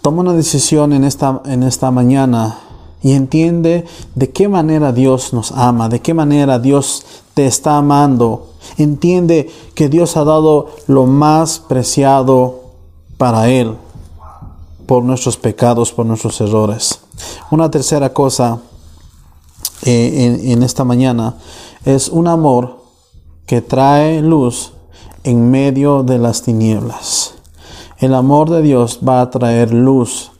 Toma 0.01 0.21
una 0.21 0.33
decisión 0.33 0.93
en 0.93 1.03
esta, 1.03 1.41
en 1.45 1.63
esta 1.63 1.91
mañana 1.91 2.59
y 3.03 3.13
entiende 3.13 3.85
de 4.15 4.29
qué 4.31 4.47
manera 4.47 4.91
Dios 4.91 5.33
nos 5.33 5.51
ama, 5.51 5.89
de 5.89 6.01
qué 6.01 6.13
manera 6.13 6.59
Dios 6.59 7.05
te 7.33 7.45
está 7.45 7.77
amando 7.77 8.51
Entiende 8.77 9.49
que 9.75 9.89
Dios 9.89 10.17
ha 10.17 10.23
dado 10.23 10.69
lo 10.87 11.05
más 11.05 11.59
preciado 11.59 12.61
para 13.17 13.49
Él 13.49 13.75
por 14.85 15.03
nuestros 15.03 15.37
pecados, 15.37 15.91
por 15.91 16.05
nuestros 16.05 16.39
errores. 16.41 16.99
Una 17.49 17.69
tercera 17.71 18.13
cosa 18.13 18.59
eh, 19.83 20.39
en, 20.43 20.63
esta 20.63 20.83
mañana 20.83 21.35
es 21.85 22.09
un 22.09 22.27
amor 22.27 22.81
que 23.45 23.61
trae 23.61 24.21
luz 24.21 24.73
en 25.23 25.49
medio 25.49 26.03
de 26.03 26.17
las 26.17 26.41
tinieblas. 26.41 27.35
El 28.01 28.13
amor 28.13 28.49
de 28.49 28.61
Dios 28.61 28.99
va 29.07 29.21
a 29.21 29.29
traer 29.29 29.73
luz 29.73 30.33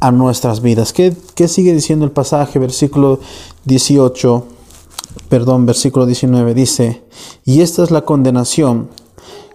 a 0.00 0.10
nuestras 0.10 0.62
vidas. 0.62 0.92
¿Qué, 0.92 1.14
¿Qué, 1.36 1.46
sigue 1.46 1.72
diciendo 1.72 2.04
el 2.04 2.10
pasaje? 2.10 2.58
Versículo 2.58 3.20
18 3.66 4.46
perdón, 5.28 5.66
versículo 5.66 6.06
19 6.06 6.54
dice, 6.54 7.02
y 7.44 7.60
esta 7.60 7.82
es 7.82 7.90
la 7.90 8.02
condenación, 8.02 8.90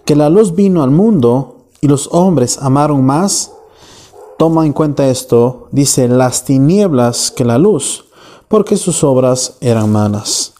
que 0.04 0.16
la 0.16 0.30
luz 0.30 0.54
vino 0.54 0.82
al 0.82 0.90
mundo 0.90 1.56
y 1.80 1.88
los 1.88 2.08
hombres 2.12 2.58
amaron 2.60 3.04
más. 3.04 3.52
Toma 4.38 4.66
en 4.66 4.72
cuenta 4.72 5.08
esto, 5.08 5.68
dice, 5.72 6.08
las 6.08 6.44
tinieblas 6.44 7.30
que 7.30 7.44
la 7.44 7.58
luz, 7.58 8.06
porque 8.48 8.76
sus 8.76 9.02
obras 9.04 9.56
eran 9.60 9.90
malas. 9.90 10.54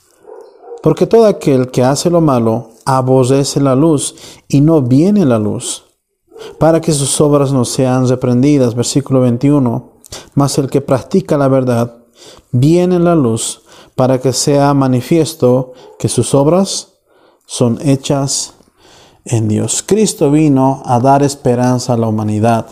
Porque 0.83 1.07
todo 1.07 1.27
aquel 1.27 1.71
que 1.71 1.83
hace 1.83 2.11
lo 2.11 2.21
malo 2.21 2.71
aborrece 2.85 3.61
la 3.61 3.75
luz 3.75 4.15
y 4.49 4.61
no 4.61 4.83
viene 4.83 5.25
la 5.25 5.39
luz, 5.39 5.85
para 6.59 6.81
que 6.81 6.93
sus 6.93 7.21
obras 7.21 7.53
no 7.53 7.65
sean 7.65 8.09
reprendidas. 8.09 8.75
Versículo 8.75 9.21
21. 9.21 9.93
Mas 10.35 10.59
el 10.59 10.71
que 10.71 10.81
practica 10.81 11.37
la 11.37 11.49
verdad 11.49 11.97
viene 12.51 12.97
en 12.97 13.05
la 13.05 13.15
luz 13.15 13.63
para 13.95 14.21
que 14.21 14.33
sea 14.33 14.75
manifiesto 14.75 15.73
que 15.99 16.09
sus 16.09 16.35
obras 16.35 16.95
son 17.47 17.79
hechas 17.83 18.55
en 19.25 19.49
Dios. 19.49 19.83
Cristo 19.85 20.31
vino 20.31 20.83
a 20.85 21.01
dar 21.01 21.23
esperanza 21.23 21.95
a 21.95 21.97
la 21.97 22.09
humanidad, 22.09 22.67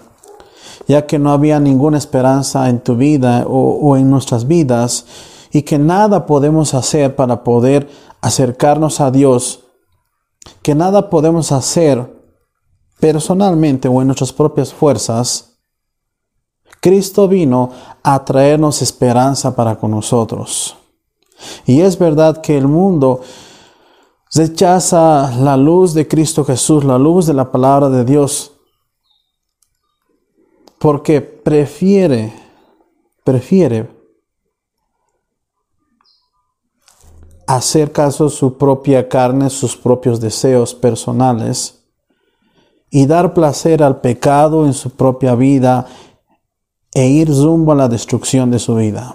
ya 0.87 1.07
que 1.07 1.19
no 1.19 1.33
había 1.33 1.61
ninguna 1.61 1.99
esperanza 1.99 2.69
en 2.69 2.81
tu 2.81 2.97
vida 2.97 3.45
o, 3.49 3.97
en 3.97 4.11
nuestras 4.11 4.47
vidas 4.47 5.07
y 5.51 5.62
que 5.62 5.79
nada 5.79 6.27
podemos 6.27 6.75
hacer 6.75 7.17
para 7.17 7.43
poder 7.43 7.89
acercarnos 8.21 9.01
a 9.01 9.11
Dios, 9.11 9.64
que 10.62 10.75
nada 10.75 11.11
podemos 11.11 11.53
hacer 11.53 12.16
personalmente 12.99 13.88
o 13.88 14.01
en 14.01 14.09
nuestras 14.09 14.32
propias 14.32 14.72
fuerzas, 14.72 15.59
Cristo 16.80 17.26
vino 17.28 17.70
a 18.03 18.24
traernos 18.24 18.82
esperanza 18.82 19.55
para 19.55 19.76
con 19.78 19.90
nosotros. 19.90 20.76
Y 21.66 21.80
es 21.80 21.99
verdad 21.99 22.40
que 22.40 22.57
el 22.57 22.68
mundo 22.68 23.20
rechaza 24.34 25.30
la 25.38 25.57
luz 25.57 25.94
de 25.94 26.07
Cristo 26.09 26.44
Jesús, 26.44 26.84
la 26.84 26.99
luz 26.99 27.26
de 27.26 27.34
la 27.34 27.51
palabra 27.51 27.88
de 27.88 28.05
Dios, 28.05 28.53
porque 30.78 31.20
prefiere, 31.20 32.32
prefiere 33.24 33.90
hacer 37.47 37.92
caso 37.92 38.26
a 38.26 38.30
su 38.30 38.57
propia 38.59 39.09
carne, 39.09 39.51
sus 39.51 39.76
propios 39.76 40.20
deseos 40.20 40.74
personales 40.74 41.86
y 42.97 43.05
dar 43.05 43.34
placer 43.34 43.82
al 43.82 44.01
pecado 44.01 44.64
en 44.64 44.72
su 44.72 44.88
propia 44.88 45.34
vida 45.34 45.84
e 46.94 47.07
ir 47.07 47.28
rumbo 47.28 47.72
a 47.72 47.74
la 47.74 47.88
destrucción 47.90 48.51
de 48.51 48.59
su 48.59 48.74
vida. 48.76 49.14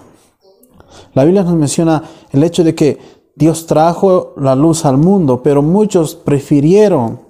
La 1.14 1.24
Biblia 1.24 1.42
nos 1.42 1.56
menciona 1.56 2.00
el 2.30 2.44
hecho 2.44 2.62
de 2.62 2.76
que 2.76 3.00
Dios 3.34 3.66
trajo 3.66 4.34
la 4.36 4.54
luz 4.54 4.84
al 4.84 4.98
mundo, 4.98 5.42
pero 5.42 5.62
muchos 5.62 6.14
prefirieron. 6.14 7.22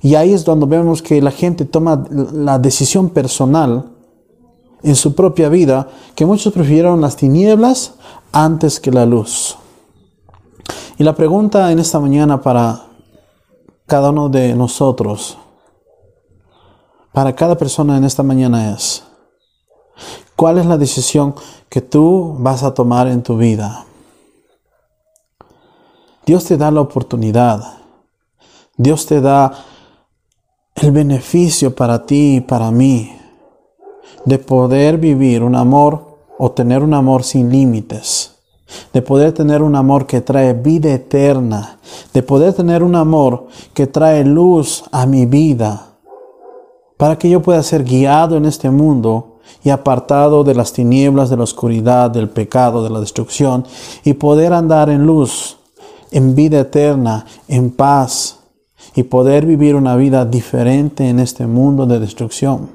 Y 0.00 0.14
ahí 0.14 0.32
es 0.32 0.46
donde 0.46 0.64
vemos 0.64 1.02
que 1.02 1.20
la 1.20 1.30
gente 1.30 1.66
toma 1.66 2.02
la 2.10 2.58
decisión 2.58 3.10
personal 3.10 3.90
en 4.82 4.96
su 4.96 5.14
propia 5.14 5.50
vida, 5.50 5.88
que 6.14 6.24
muchos 6.24 6.54
prefirieron 6.54 7.02
las 7.02 7.16
tinieblas 7.16 7.96
antes 8.32 8.80
que 8.80 8.90
la 8.90 9.04
luz. 9.04 9.58
Y 10.96 11.04
la 11.04 11.14
pregunta 11.14 11.70
en 11.70 11.80
esta 11.80 12.00
mañana 12.00 12.40
para 12.40 12.86
cada 13.84 14.08
uno 14.08 14.30
de 14.30 14.54
nosotros, 14.54 15.36
para 17.18 17.34
cada 17.34 17.58
persona 17.58 17.96
en 17.96 18.04
esta 18.04 18.22
mañana 18.22 18.72
es, 18.72 19.02
¿cuál 20.36 20.58
es 20.58 20.66
la 20.66 20.78
decisión 20.78 21.34
que 21.68 21.80
tú 21.80 22.36
vas 22.38 22.62
a 22.62 22.72
tomar 22.72 23.08
en 23.08 23.24
tu 23.24 23.36
vida? 23.36 23.86
Dios 26.24 26.44
te 26.44 26.56
da 26.56 26.70
la 26.70 26.80
oportunidad, 26.80 27.60
Dios 28.76 29.04
te 29.06 29.20
da 29.20 29.52
el 30.76 30.92
beneficio 30.92 31.74
para 31.74 32.06
ti 32.06 32.36
y 32.36 32.40
para 32.40 32.70
mí 32.70 33.10
de 34.24 34.38
poder 34.38 34.96
vivir 34.96 35.42
un 35.42 35.56
amor 35.56 36.18
o 36.38 36.52
tener 36.52 36.84
un 36.84 36.94
amor 36.94 37.24
sin 37.24 37.50
límites 37.50 38.36
de 38.92 39.02
poder 39.02 39.32
tener 39.32 39.62
un 39.62 39.74
amor 39.74 40.06
que 40.06 40.20
trae 40.20 40.52
vida 40.52 40.92
eterna, 40.92 41.78
de 42.12 42.22
poder 42.22 42.52
tener 42.52 42.82
un 42.82 42.94
amor 42.94 43.48
que 43.74 43.86
trae 43.86 44.24
luz 44.24 44.84
a 44.92 45.06
mi 45.06 45.26
vida, 45.26 45.87
para 46.98 47.16
que 47.16 47.30
yo 47.30 47.40
pueda 47.40 47.62
ser 47.62 47.84
guiado 47.84 48.36
en 48.36 48.44
este 48.44 48.68
mundo 48.70 49.38
y 49.64 49.70
apartado 49.70 50.44
de 50.44 50.54
las 50.54 50.72
tinieblas, 50.74 51.30
de 51.30 51.38
la 51.38 51.44
oscuridad, 51.44 52.10
del 52.10 52.28
pecado, 52.28 52.82
de 52.84 52.90
la 52.90 53.00
destrucción, 53.00 53.64
y 54.04 54.14
poder 54.14 54.52
andar 54.52 54.90
en 54.90 55.06
luz, 55.06 55.56
en 56.10 56.34
vida 56.34 56.60
eterna, 56.60 57.24
en 57.46 57.70
paz, 57.70 58.40
y 58.94 59.04
poder 59.04 59.46
vivir 59.46 59.76
una 59.76 59.96
vida 59.96 60.24
diferente 60.24 61.08
en 61.08 61.20
este 61.20 61.46
mundo 61.46 61.86
de 61.86 62.00
destrucción. 62.00 62.70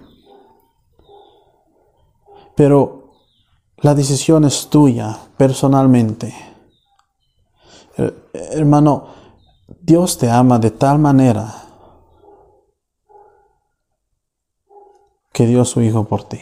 Pero 2.55 3.11
la 3.77 3.93
decisión 3.93 4.45
es 4.45 4.67
tuya 4.69 5.17
personalmente. 5.35 6.33
Eh, 7.97 8.13
hermano, 8.51 9.05
Dios 9.81 10.17
te 10.17 10.29
ama 10.29 10.59
de 10.59 10.71
tal 10.71 10.99
manera 10.99 11.62
que 15.33 15.45
dio 15.45 15.65
su 15.65 15.81
Hijo 15.81 16.05
por 16.05 16.23
ti. 16.23 16.39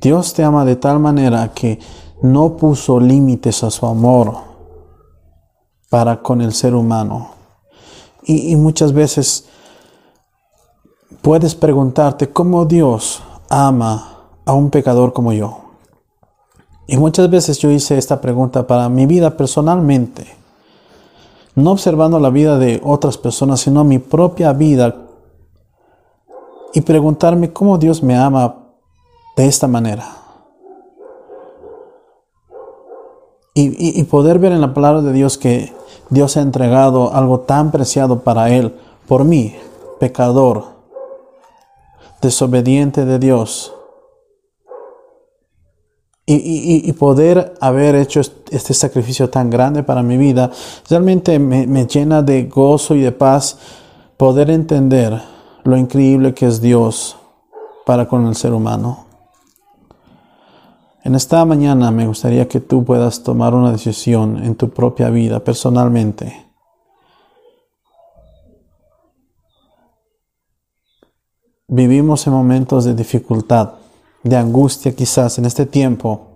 Dios 0.00 0.34
te 0.34 0.44
ama 0.44 0.64
de 0.64 0.76
tal 0.76 0.98
manera 0.98 1.52
que 1.54 1.78
no 2.20 2.56
puso 2.56 3.00
límites 3.00 3.64
a 3.64 3.70
su 3.70 3.86
amor 3.86 4.34
para 5.88 6.22
con 6.22 6.42
el 6.42 6.52
ser 6.52 6.74
humano. 6.74 7.30
Y, 8.24 8.52
y 8.52 8.56
muchas 8.56 8.92
veces 8.92 9.46
puedes 11.22 11.54
preguntarte 11.54 12.30
cómo 12.30 12.64
Dios 12.64 13.22
ama 13.48 14.12
a 14.44 14.52
un 14.52 14.70
pecador 14.70 15.12
como 15.12 15.32
yo? 15.32 15.58
Y 16.86 16.96
muchas 16.96 17.30
veces 17.30 17.58
yo 17.58 17.70
hice 17.70 17.96
esta 17.96 18.20
pregunta 18.20 18.66
para 18.66 18.88
mi 18.88 19.06
vida 19.06 19.36
personalmente, 19.36 20.26
no 21.54 21.72
observando 21.72 22.18
la 22.18 22.30
vida 22.30 22.58
de 22.58 22.80
otras 22.82 23.18
personas, 23.18 23.60
sino 23.60 23.84
mi 23.84 23.98
propia 23.98 24.52
vida, 24.52 25.01
y 26.72 26.80
preguntarme 26.80 27.52
cómo 27.52 27.78
Dios 27.78 28.02
me 28.02 28.16
ama 28.16 28.56
de 29.36 29.46
esta 29.46 29.66
manera. 29.66 30.16
Y, 33.54 34.00
y, 34.00 34.02
poder 34.04 34.38
ver 34.38 34.52
en 34.52 34.62
la 34.62 34.72
palabra 34.72 35.02
de 35.02 35.12
Dios 35.12 35.36
que 35.36 35.74
Dios 36.08 36.38
ha 36.38 36.40
entregado 36.40 37.12
algo 37.14 37.40
tan 37.40 37.70
preciado 37.70 38.20
para 38.20 38.48
Él, 38.48 38.74
por 39.06 39.24
mí, 39.24 39.54
pecador, 40.00 40.64
desobediente 42.22 43.04
de 43.04 43.18
Dios, 43.18 43.74
y, 46.26 46.92
poder 46.92 47.54
haber 47.60 47.94
hecho 47.96 48.20
este 48.20 48.74
sacrificio 48.74 49.28
tan 49.28 49.50
grande 49.50 49.82
para 49.82 50.02
mi 50.02 50.16
vida, 50.16 50.50
realmente 50.88 51.38
me, 51.38 51.86
llena 51.86 52.22
de 52.22 52.44
gozo 52.44 52.94
y 52.94 53.00
de 53.00 53.12
paz 53.12 53.58
poder 54.16 54.50
entender 54.50 55.20
lo 55.64 55.76
increíble 55.76 56.34
que 56.34 56.46
es 56.46 56.60
Dios 56.60 57.16
para 57.86 58.08
con 58.08 58.26
el 58.26 58.34
ser 58.34 58.52
humano. 58.52 59.06
En 61.04 61.14
esta 61.14 61.44
mañana 61.44 61.90
me 61.90 62.06
gustaría 62.06 62.46
que 62.46 62.60
tú 62.60 62.84
puedas 62.84 63.22
tomar 63.22 63.54
una 63.54 63.72
decisión 63.72 64.42
en 64.42 64.54
tu 64.54 64.70
propia 64.70 65.10
vida, 65.10 65.40
personalmente. 65.40 66.46
Vivimos 71.66 72.26
en 72.26 72.32
momentos 72.32 72.84
de 72.84 72.94
dificultad 72.94 73.82
de 74.22 74.36
angustia 74.36 74.94
quizás 74.94 75.38
en 75.38 75.44
este 75.44 75.66
tiempo. 75.66 76.28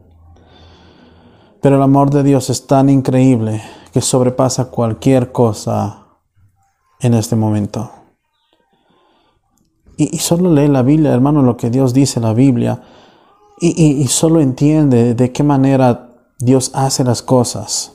Pero 1.60 1.76
el 1.76 1.82
amor 1.82 2.10
de 2.10 2.22
Dios 2.22 2.50
es 2.50 2.66
tan 2.66 2.88
increíble 2.88 3.62
que 3.92 4.00
sobrepasa 4.00 4.66
cualquier 4.66 5.32
cosa 5.32 6.06
en 7.00 7.14
este 7.14 7.36
momento. 7.36 7.90
Y, 9.97 10.18
solo 10.18 10.53
lee 10.53 10.68
la 10.68 10.82
Biblia, 10.82 11.12
hermano, 11.12 11.42
lo 11.42 11.57
que 11.57 11.70
Dios 11.70 11.94
dice 11.94 12.18
en 12.18 12.24
la 12.24 12.34
Biblia. 12.34 12.82
Y, 13.61 13.70
y 14.03 14.07
solo 14.09 14.40
entiende 14.40 15.14
de 15.14 15.32
qué 15.32 15.42
manera 15.42 16.11
Dios 16.38 16.70
hace 16.74 17.03
las 17.03 17.22
cosas. 17.22 17.92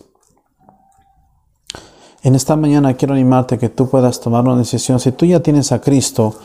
En 2.23 2.35
esta 2.35 2.55
mañana 2.55 2.95
quiero 2.95 3.13
animarte 3.13 3.55
a 3.55 3.57
que 3.57 3.69
tú 3.69 3.89
puedas 3.89 4.19
tomar 4.19 4.43
una 4.43 4.57
decisión. 4.57 4.99
Si 4.99 5.11
tú 5.11 5.25
ya 5.25 5.41
tienes 5.41 5.71
a 5.71 5.81
Cristo, 5.81 6.35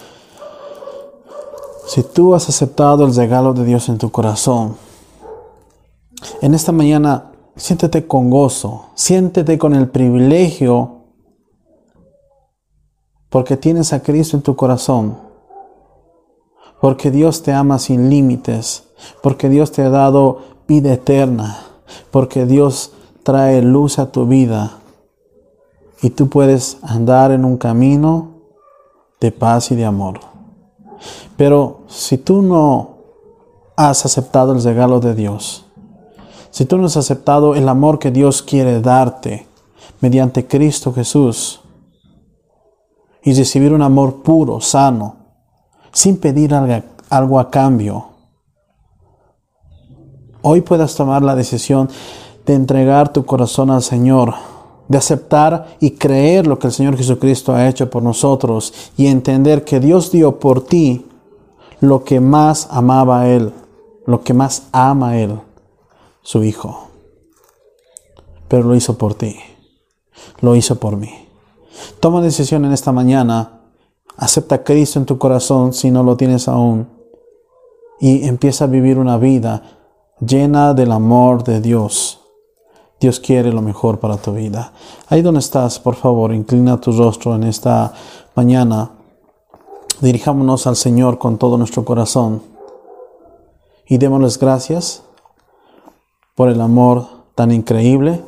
si 1.87 2.03
tú 2.03 2.35
has 2.35 2.49
aceptado 2.49 3.07
el 3.07 3.15
regalo 3.15 3.55
de 3.55 3.65
Dios 3.65 3.89
en 3.89 3.99
tu 3.99 4.11
corazón, 4.11 4.77
en 6.43 6.55
esta 6.55 6.73
mañana 6.73 7.33
siéntete 7.57 8.07
con 8.07 8.31
gozo, 8.31 8.87
siéntete 8.95 9.59
con 9.59 9.75
el 9.75 9.89
privilegio, 9.89 11.05
porque 13.31 13.57
tienes 13.57 13.93
a 13.93 14.03
Cristo 14.03 14.37
en 14.37 14.43
tu 14.43 14.57
corazón, 14.57 15.26
porque 16.87 17.11
Dios 17.11 17.43
te 17.43 17.53
ama 17.53 17.81
sin 17.81 18.11
límites, 18.11 18.85
porque 19.21 19.49
Dios 19.49 19.73
te 19.73 19.83
ha 19.83 19.91
dado 19.91 20.43
vida 20.69 20.93
eterna, 20.93 21.59
porque 22.13 22.47
Dios 22.47 22.93
trae 23.25 23.61
luz 23.61 23.99
a 23.99 24.13
tu 24.13 24.25
vida. 24.25 24.79
Y 26.01 26.11
tú 26.11 26.29
puedes 26.29 26.79
andar 26.83 27.33
en 27.33 27.45
un 27.45 27.57
camino 27.57 28.37
de 29.21 29.33
paz 29.33 29.73
y 29.73 29.75
de 29.75 29.85
amor. 29.85 30.21
Pero 31.37 31.81
si 31.89 32.19
tú 32.19 32.41
no 32.41 32.99
has 33.75 34.05
aceptado 34.05 34.53
el 34.53 34.63
regalo 34.63 35.01
de 35.01 35.17
Dios, 35.17 35.67
si 36.53 36.67
tú 36.67 36.79
no 36.79 36.87
has 36.87 36.97
aceptado 36.97 37.57
el 37.57 37.69
amor 37.69 37.99
que 37.99 38.13
Dios 38.13 38.43
quiere 38.43 38.81
darte 38.81 39.49
mediante 40.01 40.47
Cristo 40.47 40.93
Jesús, 40.93 41.63
y 43.25 43.35
recibir 43.35 43.73
un 43.73 43.83
amor 43.83 44.23
puro, 44.23 44.61
sano, 44.61 45.16
sin 45.97 46.19
pedir 46.19 46.53
algo 47.09 47.41
a 47.41 47.51
cambio. 47.51 48.09
Hoy 50.43 50.61
puedas 50.61 50.95
tomar 50.95 51.23
la 51.23 51.35
decisión 51.35 51.89
de 52.45 52.53
entregar 52.53 53.15
tu 53.15 53.25
corazón 53.25 53.71
al 53.71 53.83
Señor, 53.83 54.35
de 54.89 54.99
aceptar 54.99 55.79
y 55.81 55.93
creer 55.93 56.47
lo 56.47 56.59
que 56.59 56.67
el 56.67 56.75
Señor 56.75 56.99
Jesucristo 56.99 57.55
ha 57.55 57.67
hecho 57.67 57.89
por 57.89 58.03
nosotros 58.03 58.75
y 58.99 59.07
entender 59.07 59.65
que 59.65 59.81
Dios 59.81 60.13
dio 60.13 60.39
por 60.39 60.67
ti 60.67 61.07
lo 61.81 62.05
que 62.05 62.21
más 62.21 62.69
amaba 62.71 63.27
Él, 63.29 63.55
lo 64.05 64.23
que 64.23 64.35
más 64.35 64.65
ama 64.73 65.17
Él, 65.17 65.41
su 66.21 66.45
Hijo. 66.45 66.89
Pero 68.49 68.65
lo 68.65 68.75
hizo 68.75 68.99
por 68.99 69.15
ti, 69.15 69.37
lo 70.43 70.57
hizo 70.57 70.79
por 70.79 70.99
mí. 70.99 71.27
Toma 72.01 72.21
decisión 72.21 72.67
en 72.67 72.73
esta 72.73 72.93
mañana, 72.93 73.56
acepta 74.17 74.57
a 74.57 74.65
Cristo 74.65 74.99
en 74.99 75.07
tu 75.07 75.19
corazón 75.19 75.73
si 75.73 75.91
no 75.91 76.03
lo 76.03 76.17
tienes 76.17 76.49
aún 76.49 76.89
y 78.01 78.27
empieza 78.27 78.65
a 78.65 78.69
vivir 78.69 78.99
una 78.99 79.17
vida 79.19 79.63
llena 80.21 80.75
del 80.75 80.93
amor 80.93 81.45
de 81.45 81.61
Dios. 81.61 82.21
Dios 82.99 83.21
quiere 83.21 83.53
lo 83.53 83.61
mejor 83.61 84.01
para 84.01 84.17
tu 84.17 84.33
vida. 84.33 84.73
Ahí 85.09 85.21
donde 85.21 85.41
estás, 85.41 85.79
por 85.79 85.97
favor, 85.97 86.33
inclina 86.33 86.81
tu 86.81 86.93
rostro 86.93 87.35
en 87.35 87.45
esta 87.45 87.93
mañana. 88.35 88.91
Dirijámonos 90.01 90.67
al 90.67 90.77
Señor 90.77 91.19
con 91.19 91.39
todo 91.39 91.59
nuestro 91.59 91.85
corazón 91.85 92.43
y 93.87 93.99
démosles 93.99 94.39
gracias 94.39 95.03
por 96.35 96.49
el 96.49 96.61
amor 96.61 97.07
tan 97.35 97.53
increíble 97.53 98.23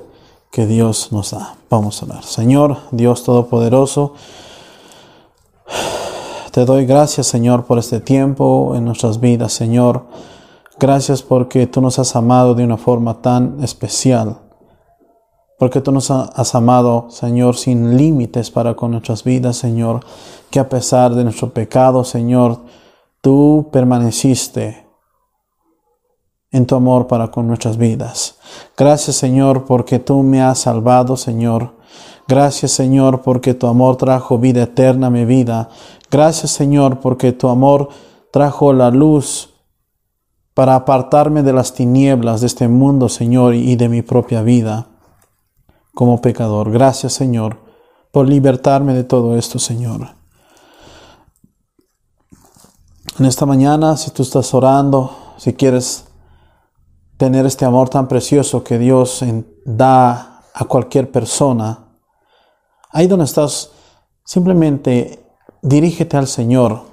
que 0.51 0.67
Dios 0.67 1.13
nos 1.13 1.33
da. 1.33 1.57
Vamos 1.71 2.03
a 2.03 2.07
orar. 2.07 2.25
Señor, 2.25 2.79
Dios 2.91 3.25
Todopoderoso, 3.25 4.15
te 6.59 6.65
doy 6.65 6.87
gracias, 6.87 7.29
Señor, 7.29 7.67
por 7.67 7.79
este 7.79 8.01
tiempo 8.01 8.73
en 8.75 8.85
nuestras 8.85 9.21
vidas, 9.21 9.53
Señor. 9.53 10.07
Gracias 10.81 11.23
porque 11.23 11.69
tú 11.69 11.81
nos 11.81 12.01
has 12.01 12.17
amado 12.17 12.57
de 12.57 12.65
una 12.65 12.77
forma 12.77 13.23
tan 13.23 13.63
especial. 13.63 14.41
Porque 15.57 15.81
tú 15.81 15.93
nos 15.93 16.11
has 16.11 16.55
amado, 16.57 17.11
Señor, 17.11 17.55
sin 17.55 17.97
límites 17.97 18.51
para 18.51 18.75
con 18.75 18.91
nuestras 18.91 19.23
vidas, 19.23 19.57
Señor. 19.57 20.01
Que 20.51 20.59
a 20.59 20.69
pesar 20.69 21.15
de 21.15 21.23
nuestro 21.23 21.51
pecado, 21.51 22.03
Señor, 22.03 22.59
tú 23.21 23.69
permaneciste 23.71 24.85
en 26.51 26.67
tu 26.67 26.75
amor 26.75 27.07
para 27.07 27.31
con 27.31 27.47
nuestras 27.47 27.77
vidas. 27.77 28.37
Gracias, 28.77 29.15
Señor, 29.15 29.65
porque 29.65 30.01
tú 30.01 30.25
me 30.25 30.43
has 30.43 30.59
salvado, 30.59 31.17
Señor. 31.17 31.79
Gracias, 32.29 32.73
Señor, 32.73 33.23
porque 33.23 33.55
tu 33.55 33.67
amor 33.69 33.97
trajo 33.97 34.39
vida 34.39 34.65
eterna 34.65 35.07
a 35.07 35.11
mi 35.11 35.25
vida. 35.25 35.71
Gracias, 36.11 36.53
Señor, 36.53 37.01
porque 37.01 37.33
tu 37.33 37.49
amor 37.49 37.91
trajo 38.33 38.73
la 38.73 38.91
luz 38.91 39.55
para 40.55 40.75
apartarme 40.75 41.43
de 41.43 41.53
las 41.53 41.75
tinieblas 41.75 42.41
de 42.41 42.47
este 42.47 42.67
mundo, 42.67 43.09
Señor, 43.09 43.55
y 43.55 43.77
de 43.77 43.89
mi 43.89 44.03
propia 44.03 44.43
vida 44.43 44.89
como 45.95 46.21
pecador. 46.21 46.71
Gracias, 46.71 47.13
Señor, 47.13 47.59
por 48.11 48.29
libertarme 48.29 48.95
de 48.95 49.05
todo 49.05 49.37
esto, 49.37 49.59
Señor. 49.59 50.09
En 53.19 53.25
esta 53.27 53.47
mañana, 53.47 53.97
si 53.97 54.11
tú 54.11 54.23
estás 54.23 54.55
orando, 54.55 55.35
si 55.37 55.55
quieres 55.55 56.07
tener 57.17 57.47
este 57.47 57.65
amor 57.65 57.89
tan 57.89 58.09
precioso 58.09 58.63
que 58.63 58.79
Dios 58.79 59.25
da 59.65 60.45
a 60.55 60.65
cualquier 60.65 61.11
persona, 61.11 61.87
ahí 62.91 63.07
donde 63.07 63.25
estás, 63.25 63.73
simplemente 64.25 65.28
dirígete 65.63 66.17
al 66.17 66.27
Señor 66.27 66.89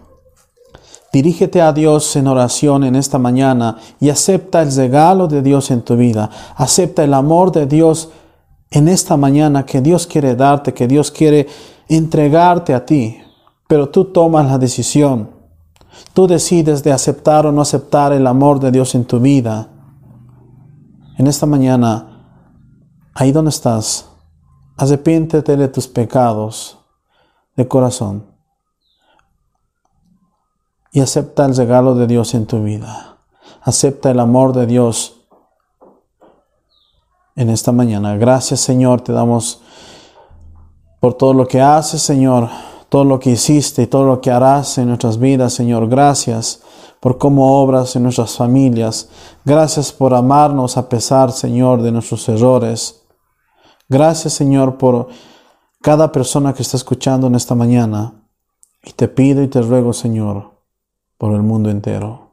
Dirígete 1.16 1.62
a 1.62 1.72
Dios 1.72 2.14
en 2.18 2.28
oración 2.28 2.84
en 2.84 2.98
esta 2.98 3.18
mañana 3.18 3.78
y 4.02 4.10
acepta 4.10 4.62
el 4.62 4.76
regalo 4.76 5.30
de 5.30 5.42
Dios 5.42 5.72
en 5.72 5.82
tu 5.82 5.96
vida. 5.96 6.30
Acepta 6.58 7.06
el 7.06 7.14
amor 7.14 7.54
de 7.54 7.68
Dios 7.68 8.10
en 8.70 8.90
esta 8.90 9.16
mañana 9.16 9.66
que 9.66 9.80
Dios 9.80 10.08
quiere 10.08 10.36
darte, 10.36 10.74
que 10.74 10.90
Dios 10.90 11.12
quiere 11.12 11.48
entregarte 11.88 12.74
a 12.74 12.86
ti. 12.86 13.18
Pero 13.66 13.88
tú 13.88 14.12
tomas 14.12 14.46
la 14.46 14.58
decisión. 14.58 15.30
Tú 16.14 16.28
decides 16.28 16.84
de 16.84 16.92
aceptar 16.92 17.46
o 17.46 17.54
no 17.54 17.62
aceptar 17.62 18.12
el 18.12 18.28
amor 18.28 18.60
de 18.60 18.72
Dios 18.72 18.94
en 18.94 19.06
tu 19.06 19.22
vida. 19.22 19.70
En 21.18 21.28
esta 21.28 21.46
mañana, 21.46 22.28
ahí 23.14 23.32
donde 23.32 23.52
estás, 23.52 24.10
arrepiéntete 24.76 25.56
de 25.56 25.70
tus 25.70 25.88
pecados 25.88 26.78
de 27.56 27.66
corazón 27.70 28.35
y 30.96 31.02
acepta 31.02 31.46
el 31.46 31.54
regalo 31.54 31.94
de 31.94 32.08
Dios 32.08 32.34
en 32.36 32.46
tu 32.46 32.64
vida. 32.64 33.18
Acepta 33.62 34.12
el 34.12 34.20
amor 34.22 34.54
de 34.54 34.66
Dios 34.66 35.28
en 37.36 37.50
esta 37.50 37.74
mañana. 37.74 38.16
Gracias 38.16 38.62
Señor, 38.62 39.02
te 39.02 39.12
damos 39.12 39.62
por 41.02 41.16
todo 41.16 41.34
lo 41.34 41.50
que 41.50 41.60
haces 41.60 42.02
Señor, 42.02 42.48
todo 42.88 43.04
lo 43.04 43.20
que 43.20 43.32
hiciste 43.32 43.82
y 43.82 43.88
todo 43.88 44.06
lo 44.06 44.22
que 44.22 44.32
harás 44.32 44.78
en 44.78 44.88
nuestras 44.88 45.20
vidas 45.20 45.52
Señor. 45.52 45.90
Gracias 45.90 46.62
por 47.02 47.18
cómo 47.18 47.62
obras 47.62 47.98
en 47.98 48.04
nuestras 48.04 48.38
familias. 48.38 49.10
Gracias 49.44 49.92
por 49.92 50.14
amarnos 50.14 50.78
a 50.78 50.88
pesar 50.88 51.34
Señor 51.34 51.82
de 51.82 51.92
nuestros 51.92 52.30
errores. 52.30 53.02
Gracias 53.90 54.32
Señor 54.32 54.78
por 54.78 55.10
cada 55.82 56.14
persona 56.14 56.54
que 56.54 56.62
está 56.62 56.78
escuchando 56.78 57.28
en 57.28 57.36
esta 57.36 57.54
mañana. 57.54 58.14
Y 58.82 58.94
te 58.94 59.10
pido 59.10 59.44
y 59.44 59.50
te 59.50 59.62
ruego 59.62 59.92
Señor 59.92 60.55
por 61.18 61.34
el 61.34 61.42
mundo 61.42 61.70
entero. 61.70 62.32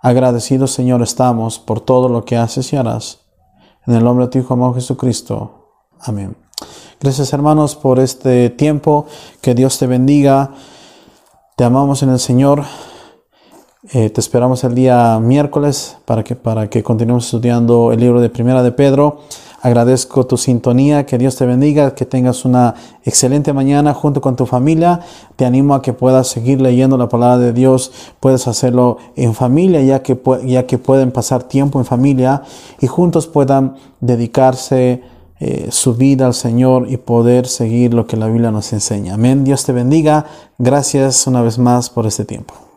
Agradecidos, 0.00 0.72
Señor, 0.72 1.02
estamos 1.02 1.58
por 1.58 1.80
todo 1.80 2.08
lo 2.08 2.24
que 2.24 2.36
haces 2.36 2.72
y 2.72 2.76
harás. 2.76 3.20
En 3.86 3.94
el 3.94 4.04
nombre 4.04 4.26
de 4.26 4.30
tu 4.32 4.38
Hijo 4.38 4.54
amado 4.54 4.74
Jesucristo. 4.74 5.68
Amén. 6.00 6.36
Gracias, 7.00 7.32
hermanos, 7.32 7.74
por 7.74 7.98
este 7.98 8.50
tiempo. 8.50 9.06
Que 9.40 9.54
Dios 9.54 9.78
te 9.78 9.86
bendiga. 9.86 10.50
Te 11.56 11.64
amamos 11.64 12.02
en 12.02 12.10
el 12.10 12.18
Señor. 12.18 12.64
Eh, 13.92 14.10
te 14.10 14.20
esperamos 14.20 14.62
el 14.64 14.74
día 14.74 15.18
miércoles 15.20 15.98
para 16.04 16.22
que, 16.22 16.36
para 16.36 16.70
que 16.70 16.82
continuemos 16.82 17.24
estudiando 17.24 17.92
el 17.92 18.00
libro 18.00 18.20
de 18.20 18.30
Primera 18.30 18.62
de 18.62 18.72
Pedro. 18.72 19.20
Agradezco 19.62 20.26
tu 20.26 20.36
sintonía, 20.36 21.06
que 21.06 21.18
Dios 21.18 21.36
te 21.36 21.46
bendiga, 21.46 21.94
que 21.94 22.04
tengas 22.04 22.44
una 22.44 22.74
excelente 23.04 23.52
mañana 23.52 23.94
junto 23.94 24.20
con 24.20 24.34
tu 24.34 24.44
familia. 24.44 24.98
Te 25.36 25.44
animo 25.44 25.76
a 25.76 25.82
que 25.82 25.92
puedas 25.92 26.26
seguir 26.26 26.60
leyendo 26.60 26.98
la 26.98 27.08
palabra 27.08 27.38
de 27.38 27.52
Dios, 27.52 27.92
puedes 28.18 28.48
hacerlo 28.48 28.98
en 29.14 29.34
familia, 29.34 29.80
ya 29.80 30.02
que, 30.02 30.20
ya 30.44 30.66
que 30.66 30.78
pueden 30.78 31.12
pasar 31.12 31.44
tiempo 31.44 31.78
en 31.78 31.84
familia 31.84 32.42
y 32.80 32.88
juntos 32.88 33.28
puedan 33.28 33.76
dedicarse 34.00 35.02
eh, 35.38 35.68
su 35.70 35.94
vida 35.94 36.26
al 36.26 36.34
Señor 36.34 36.86
y 36.90 36.96
poder 36.96 37.46
seguir 37.46 37.94
lo 37.94 38.08
que 38.08 38.16
la 38.16 38.26
Biblia 38.26 38.50
nos 38.50 38.72
enseña. 38.72 39.14
Amén. 39.14 39.44
Dios 39.44 39.64
te 39.64 39.72
bendiga. 39.72 40.26
Gracias 40.58 41.28
una 41.28 41.40
vez 41.40 41.58
más 41.58 41.88
por 41.88 42.06
este 42.06 42.24
tiempo. 42.24 42.71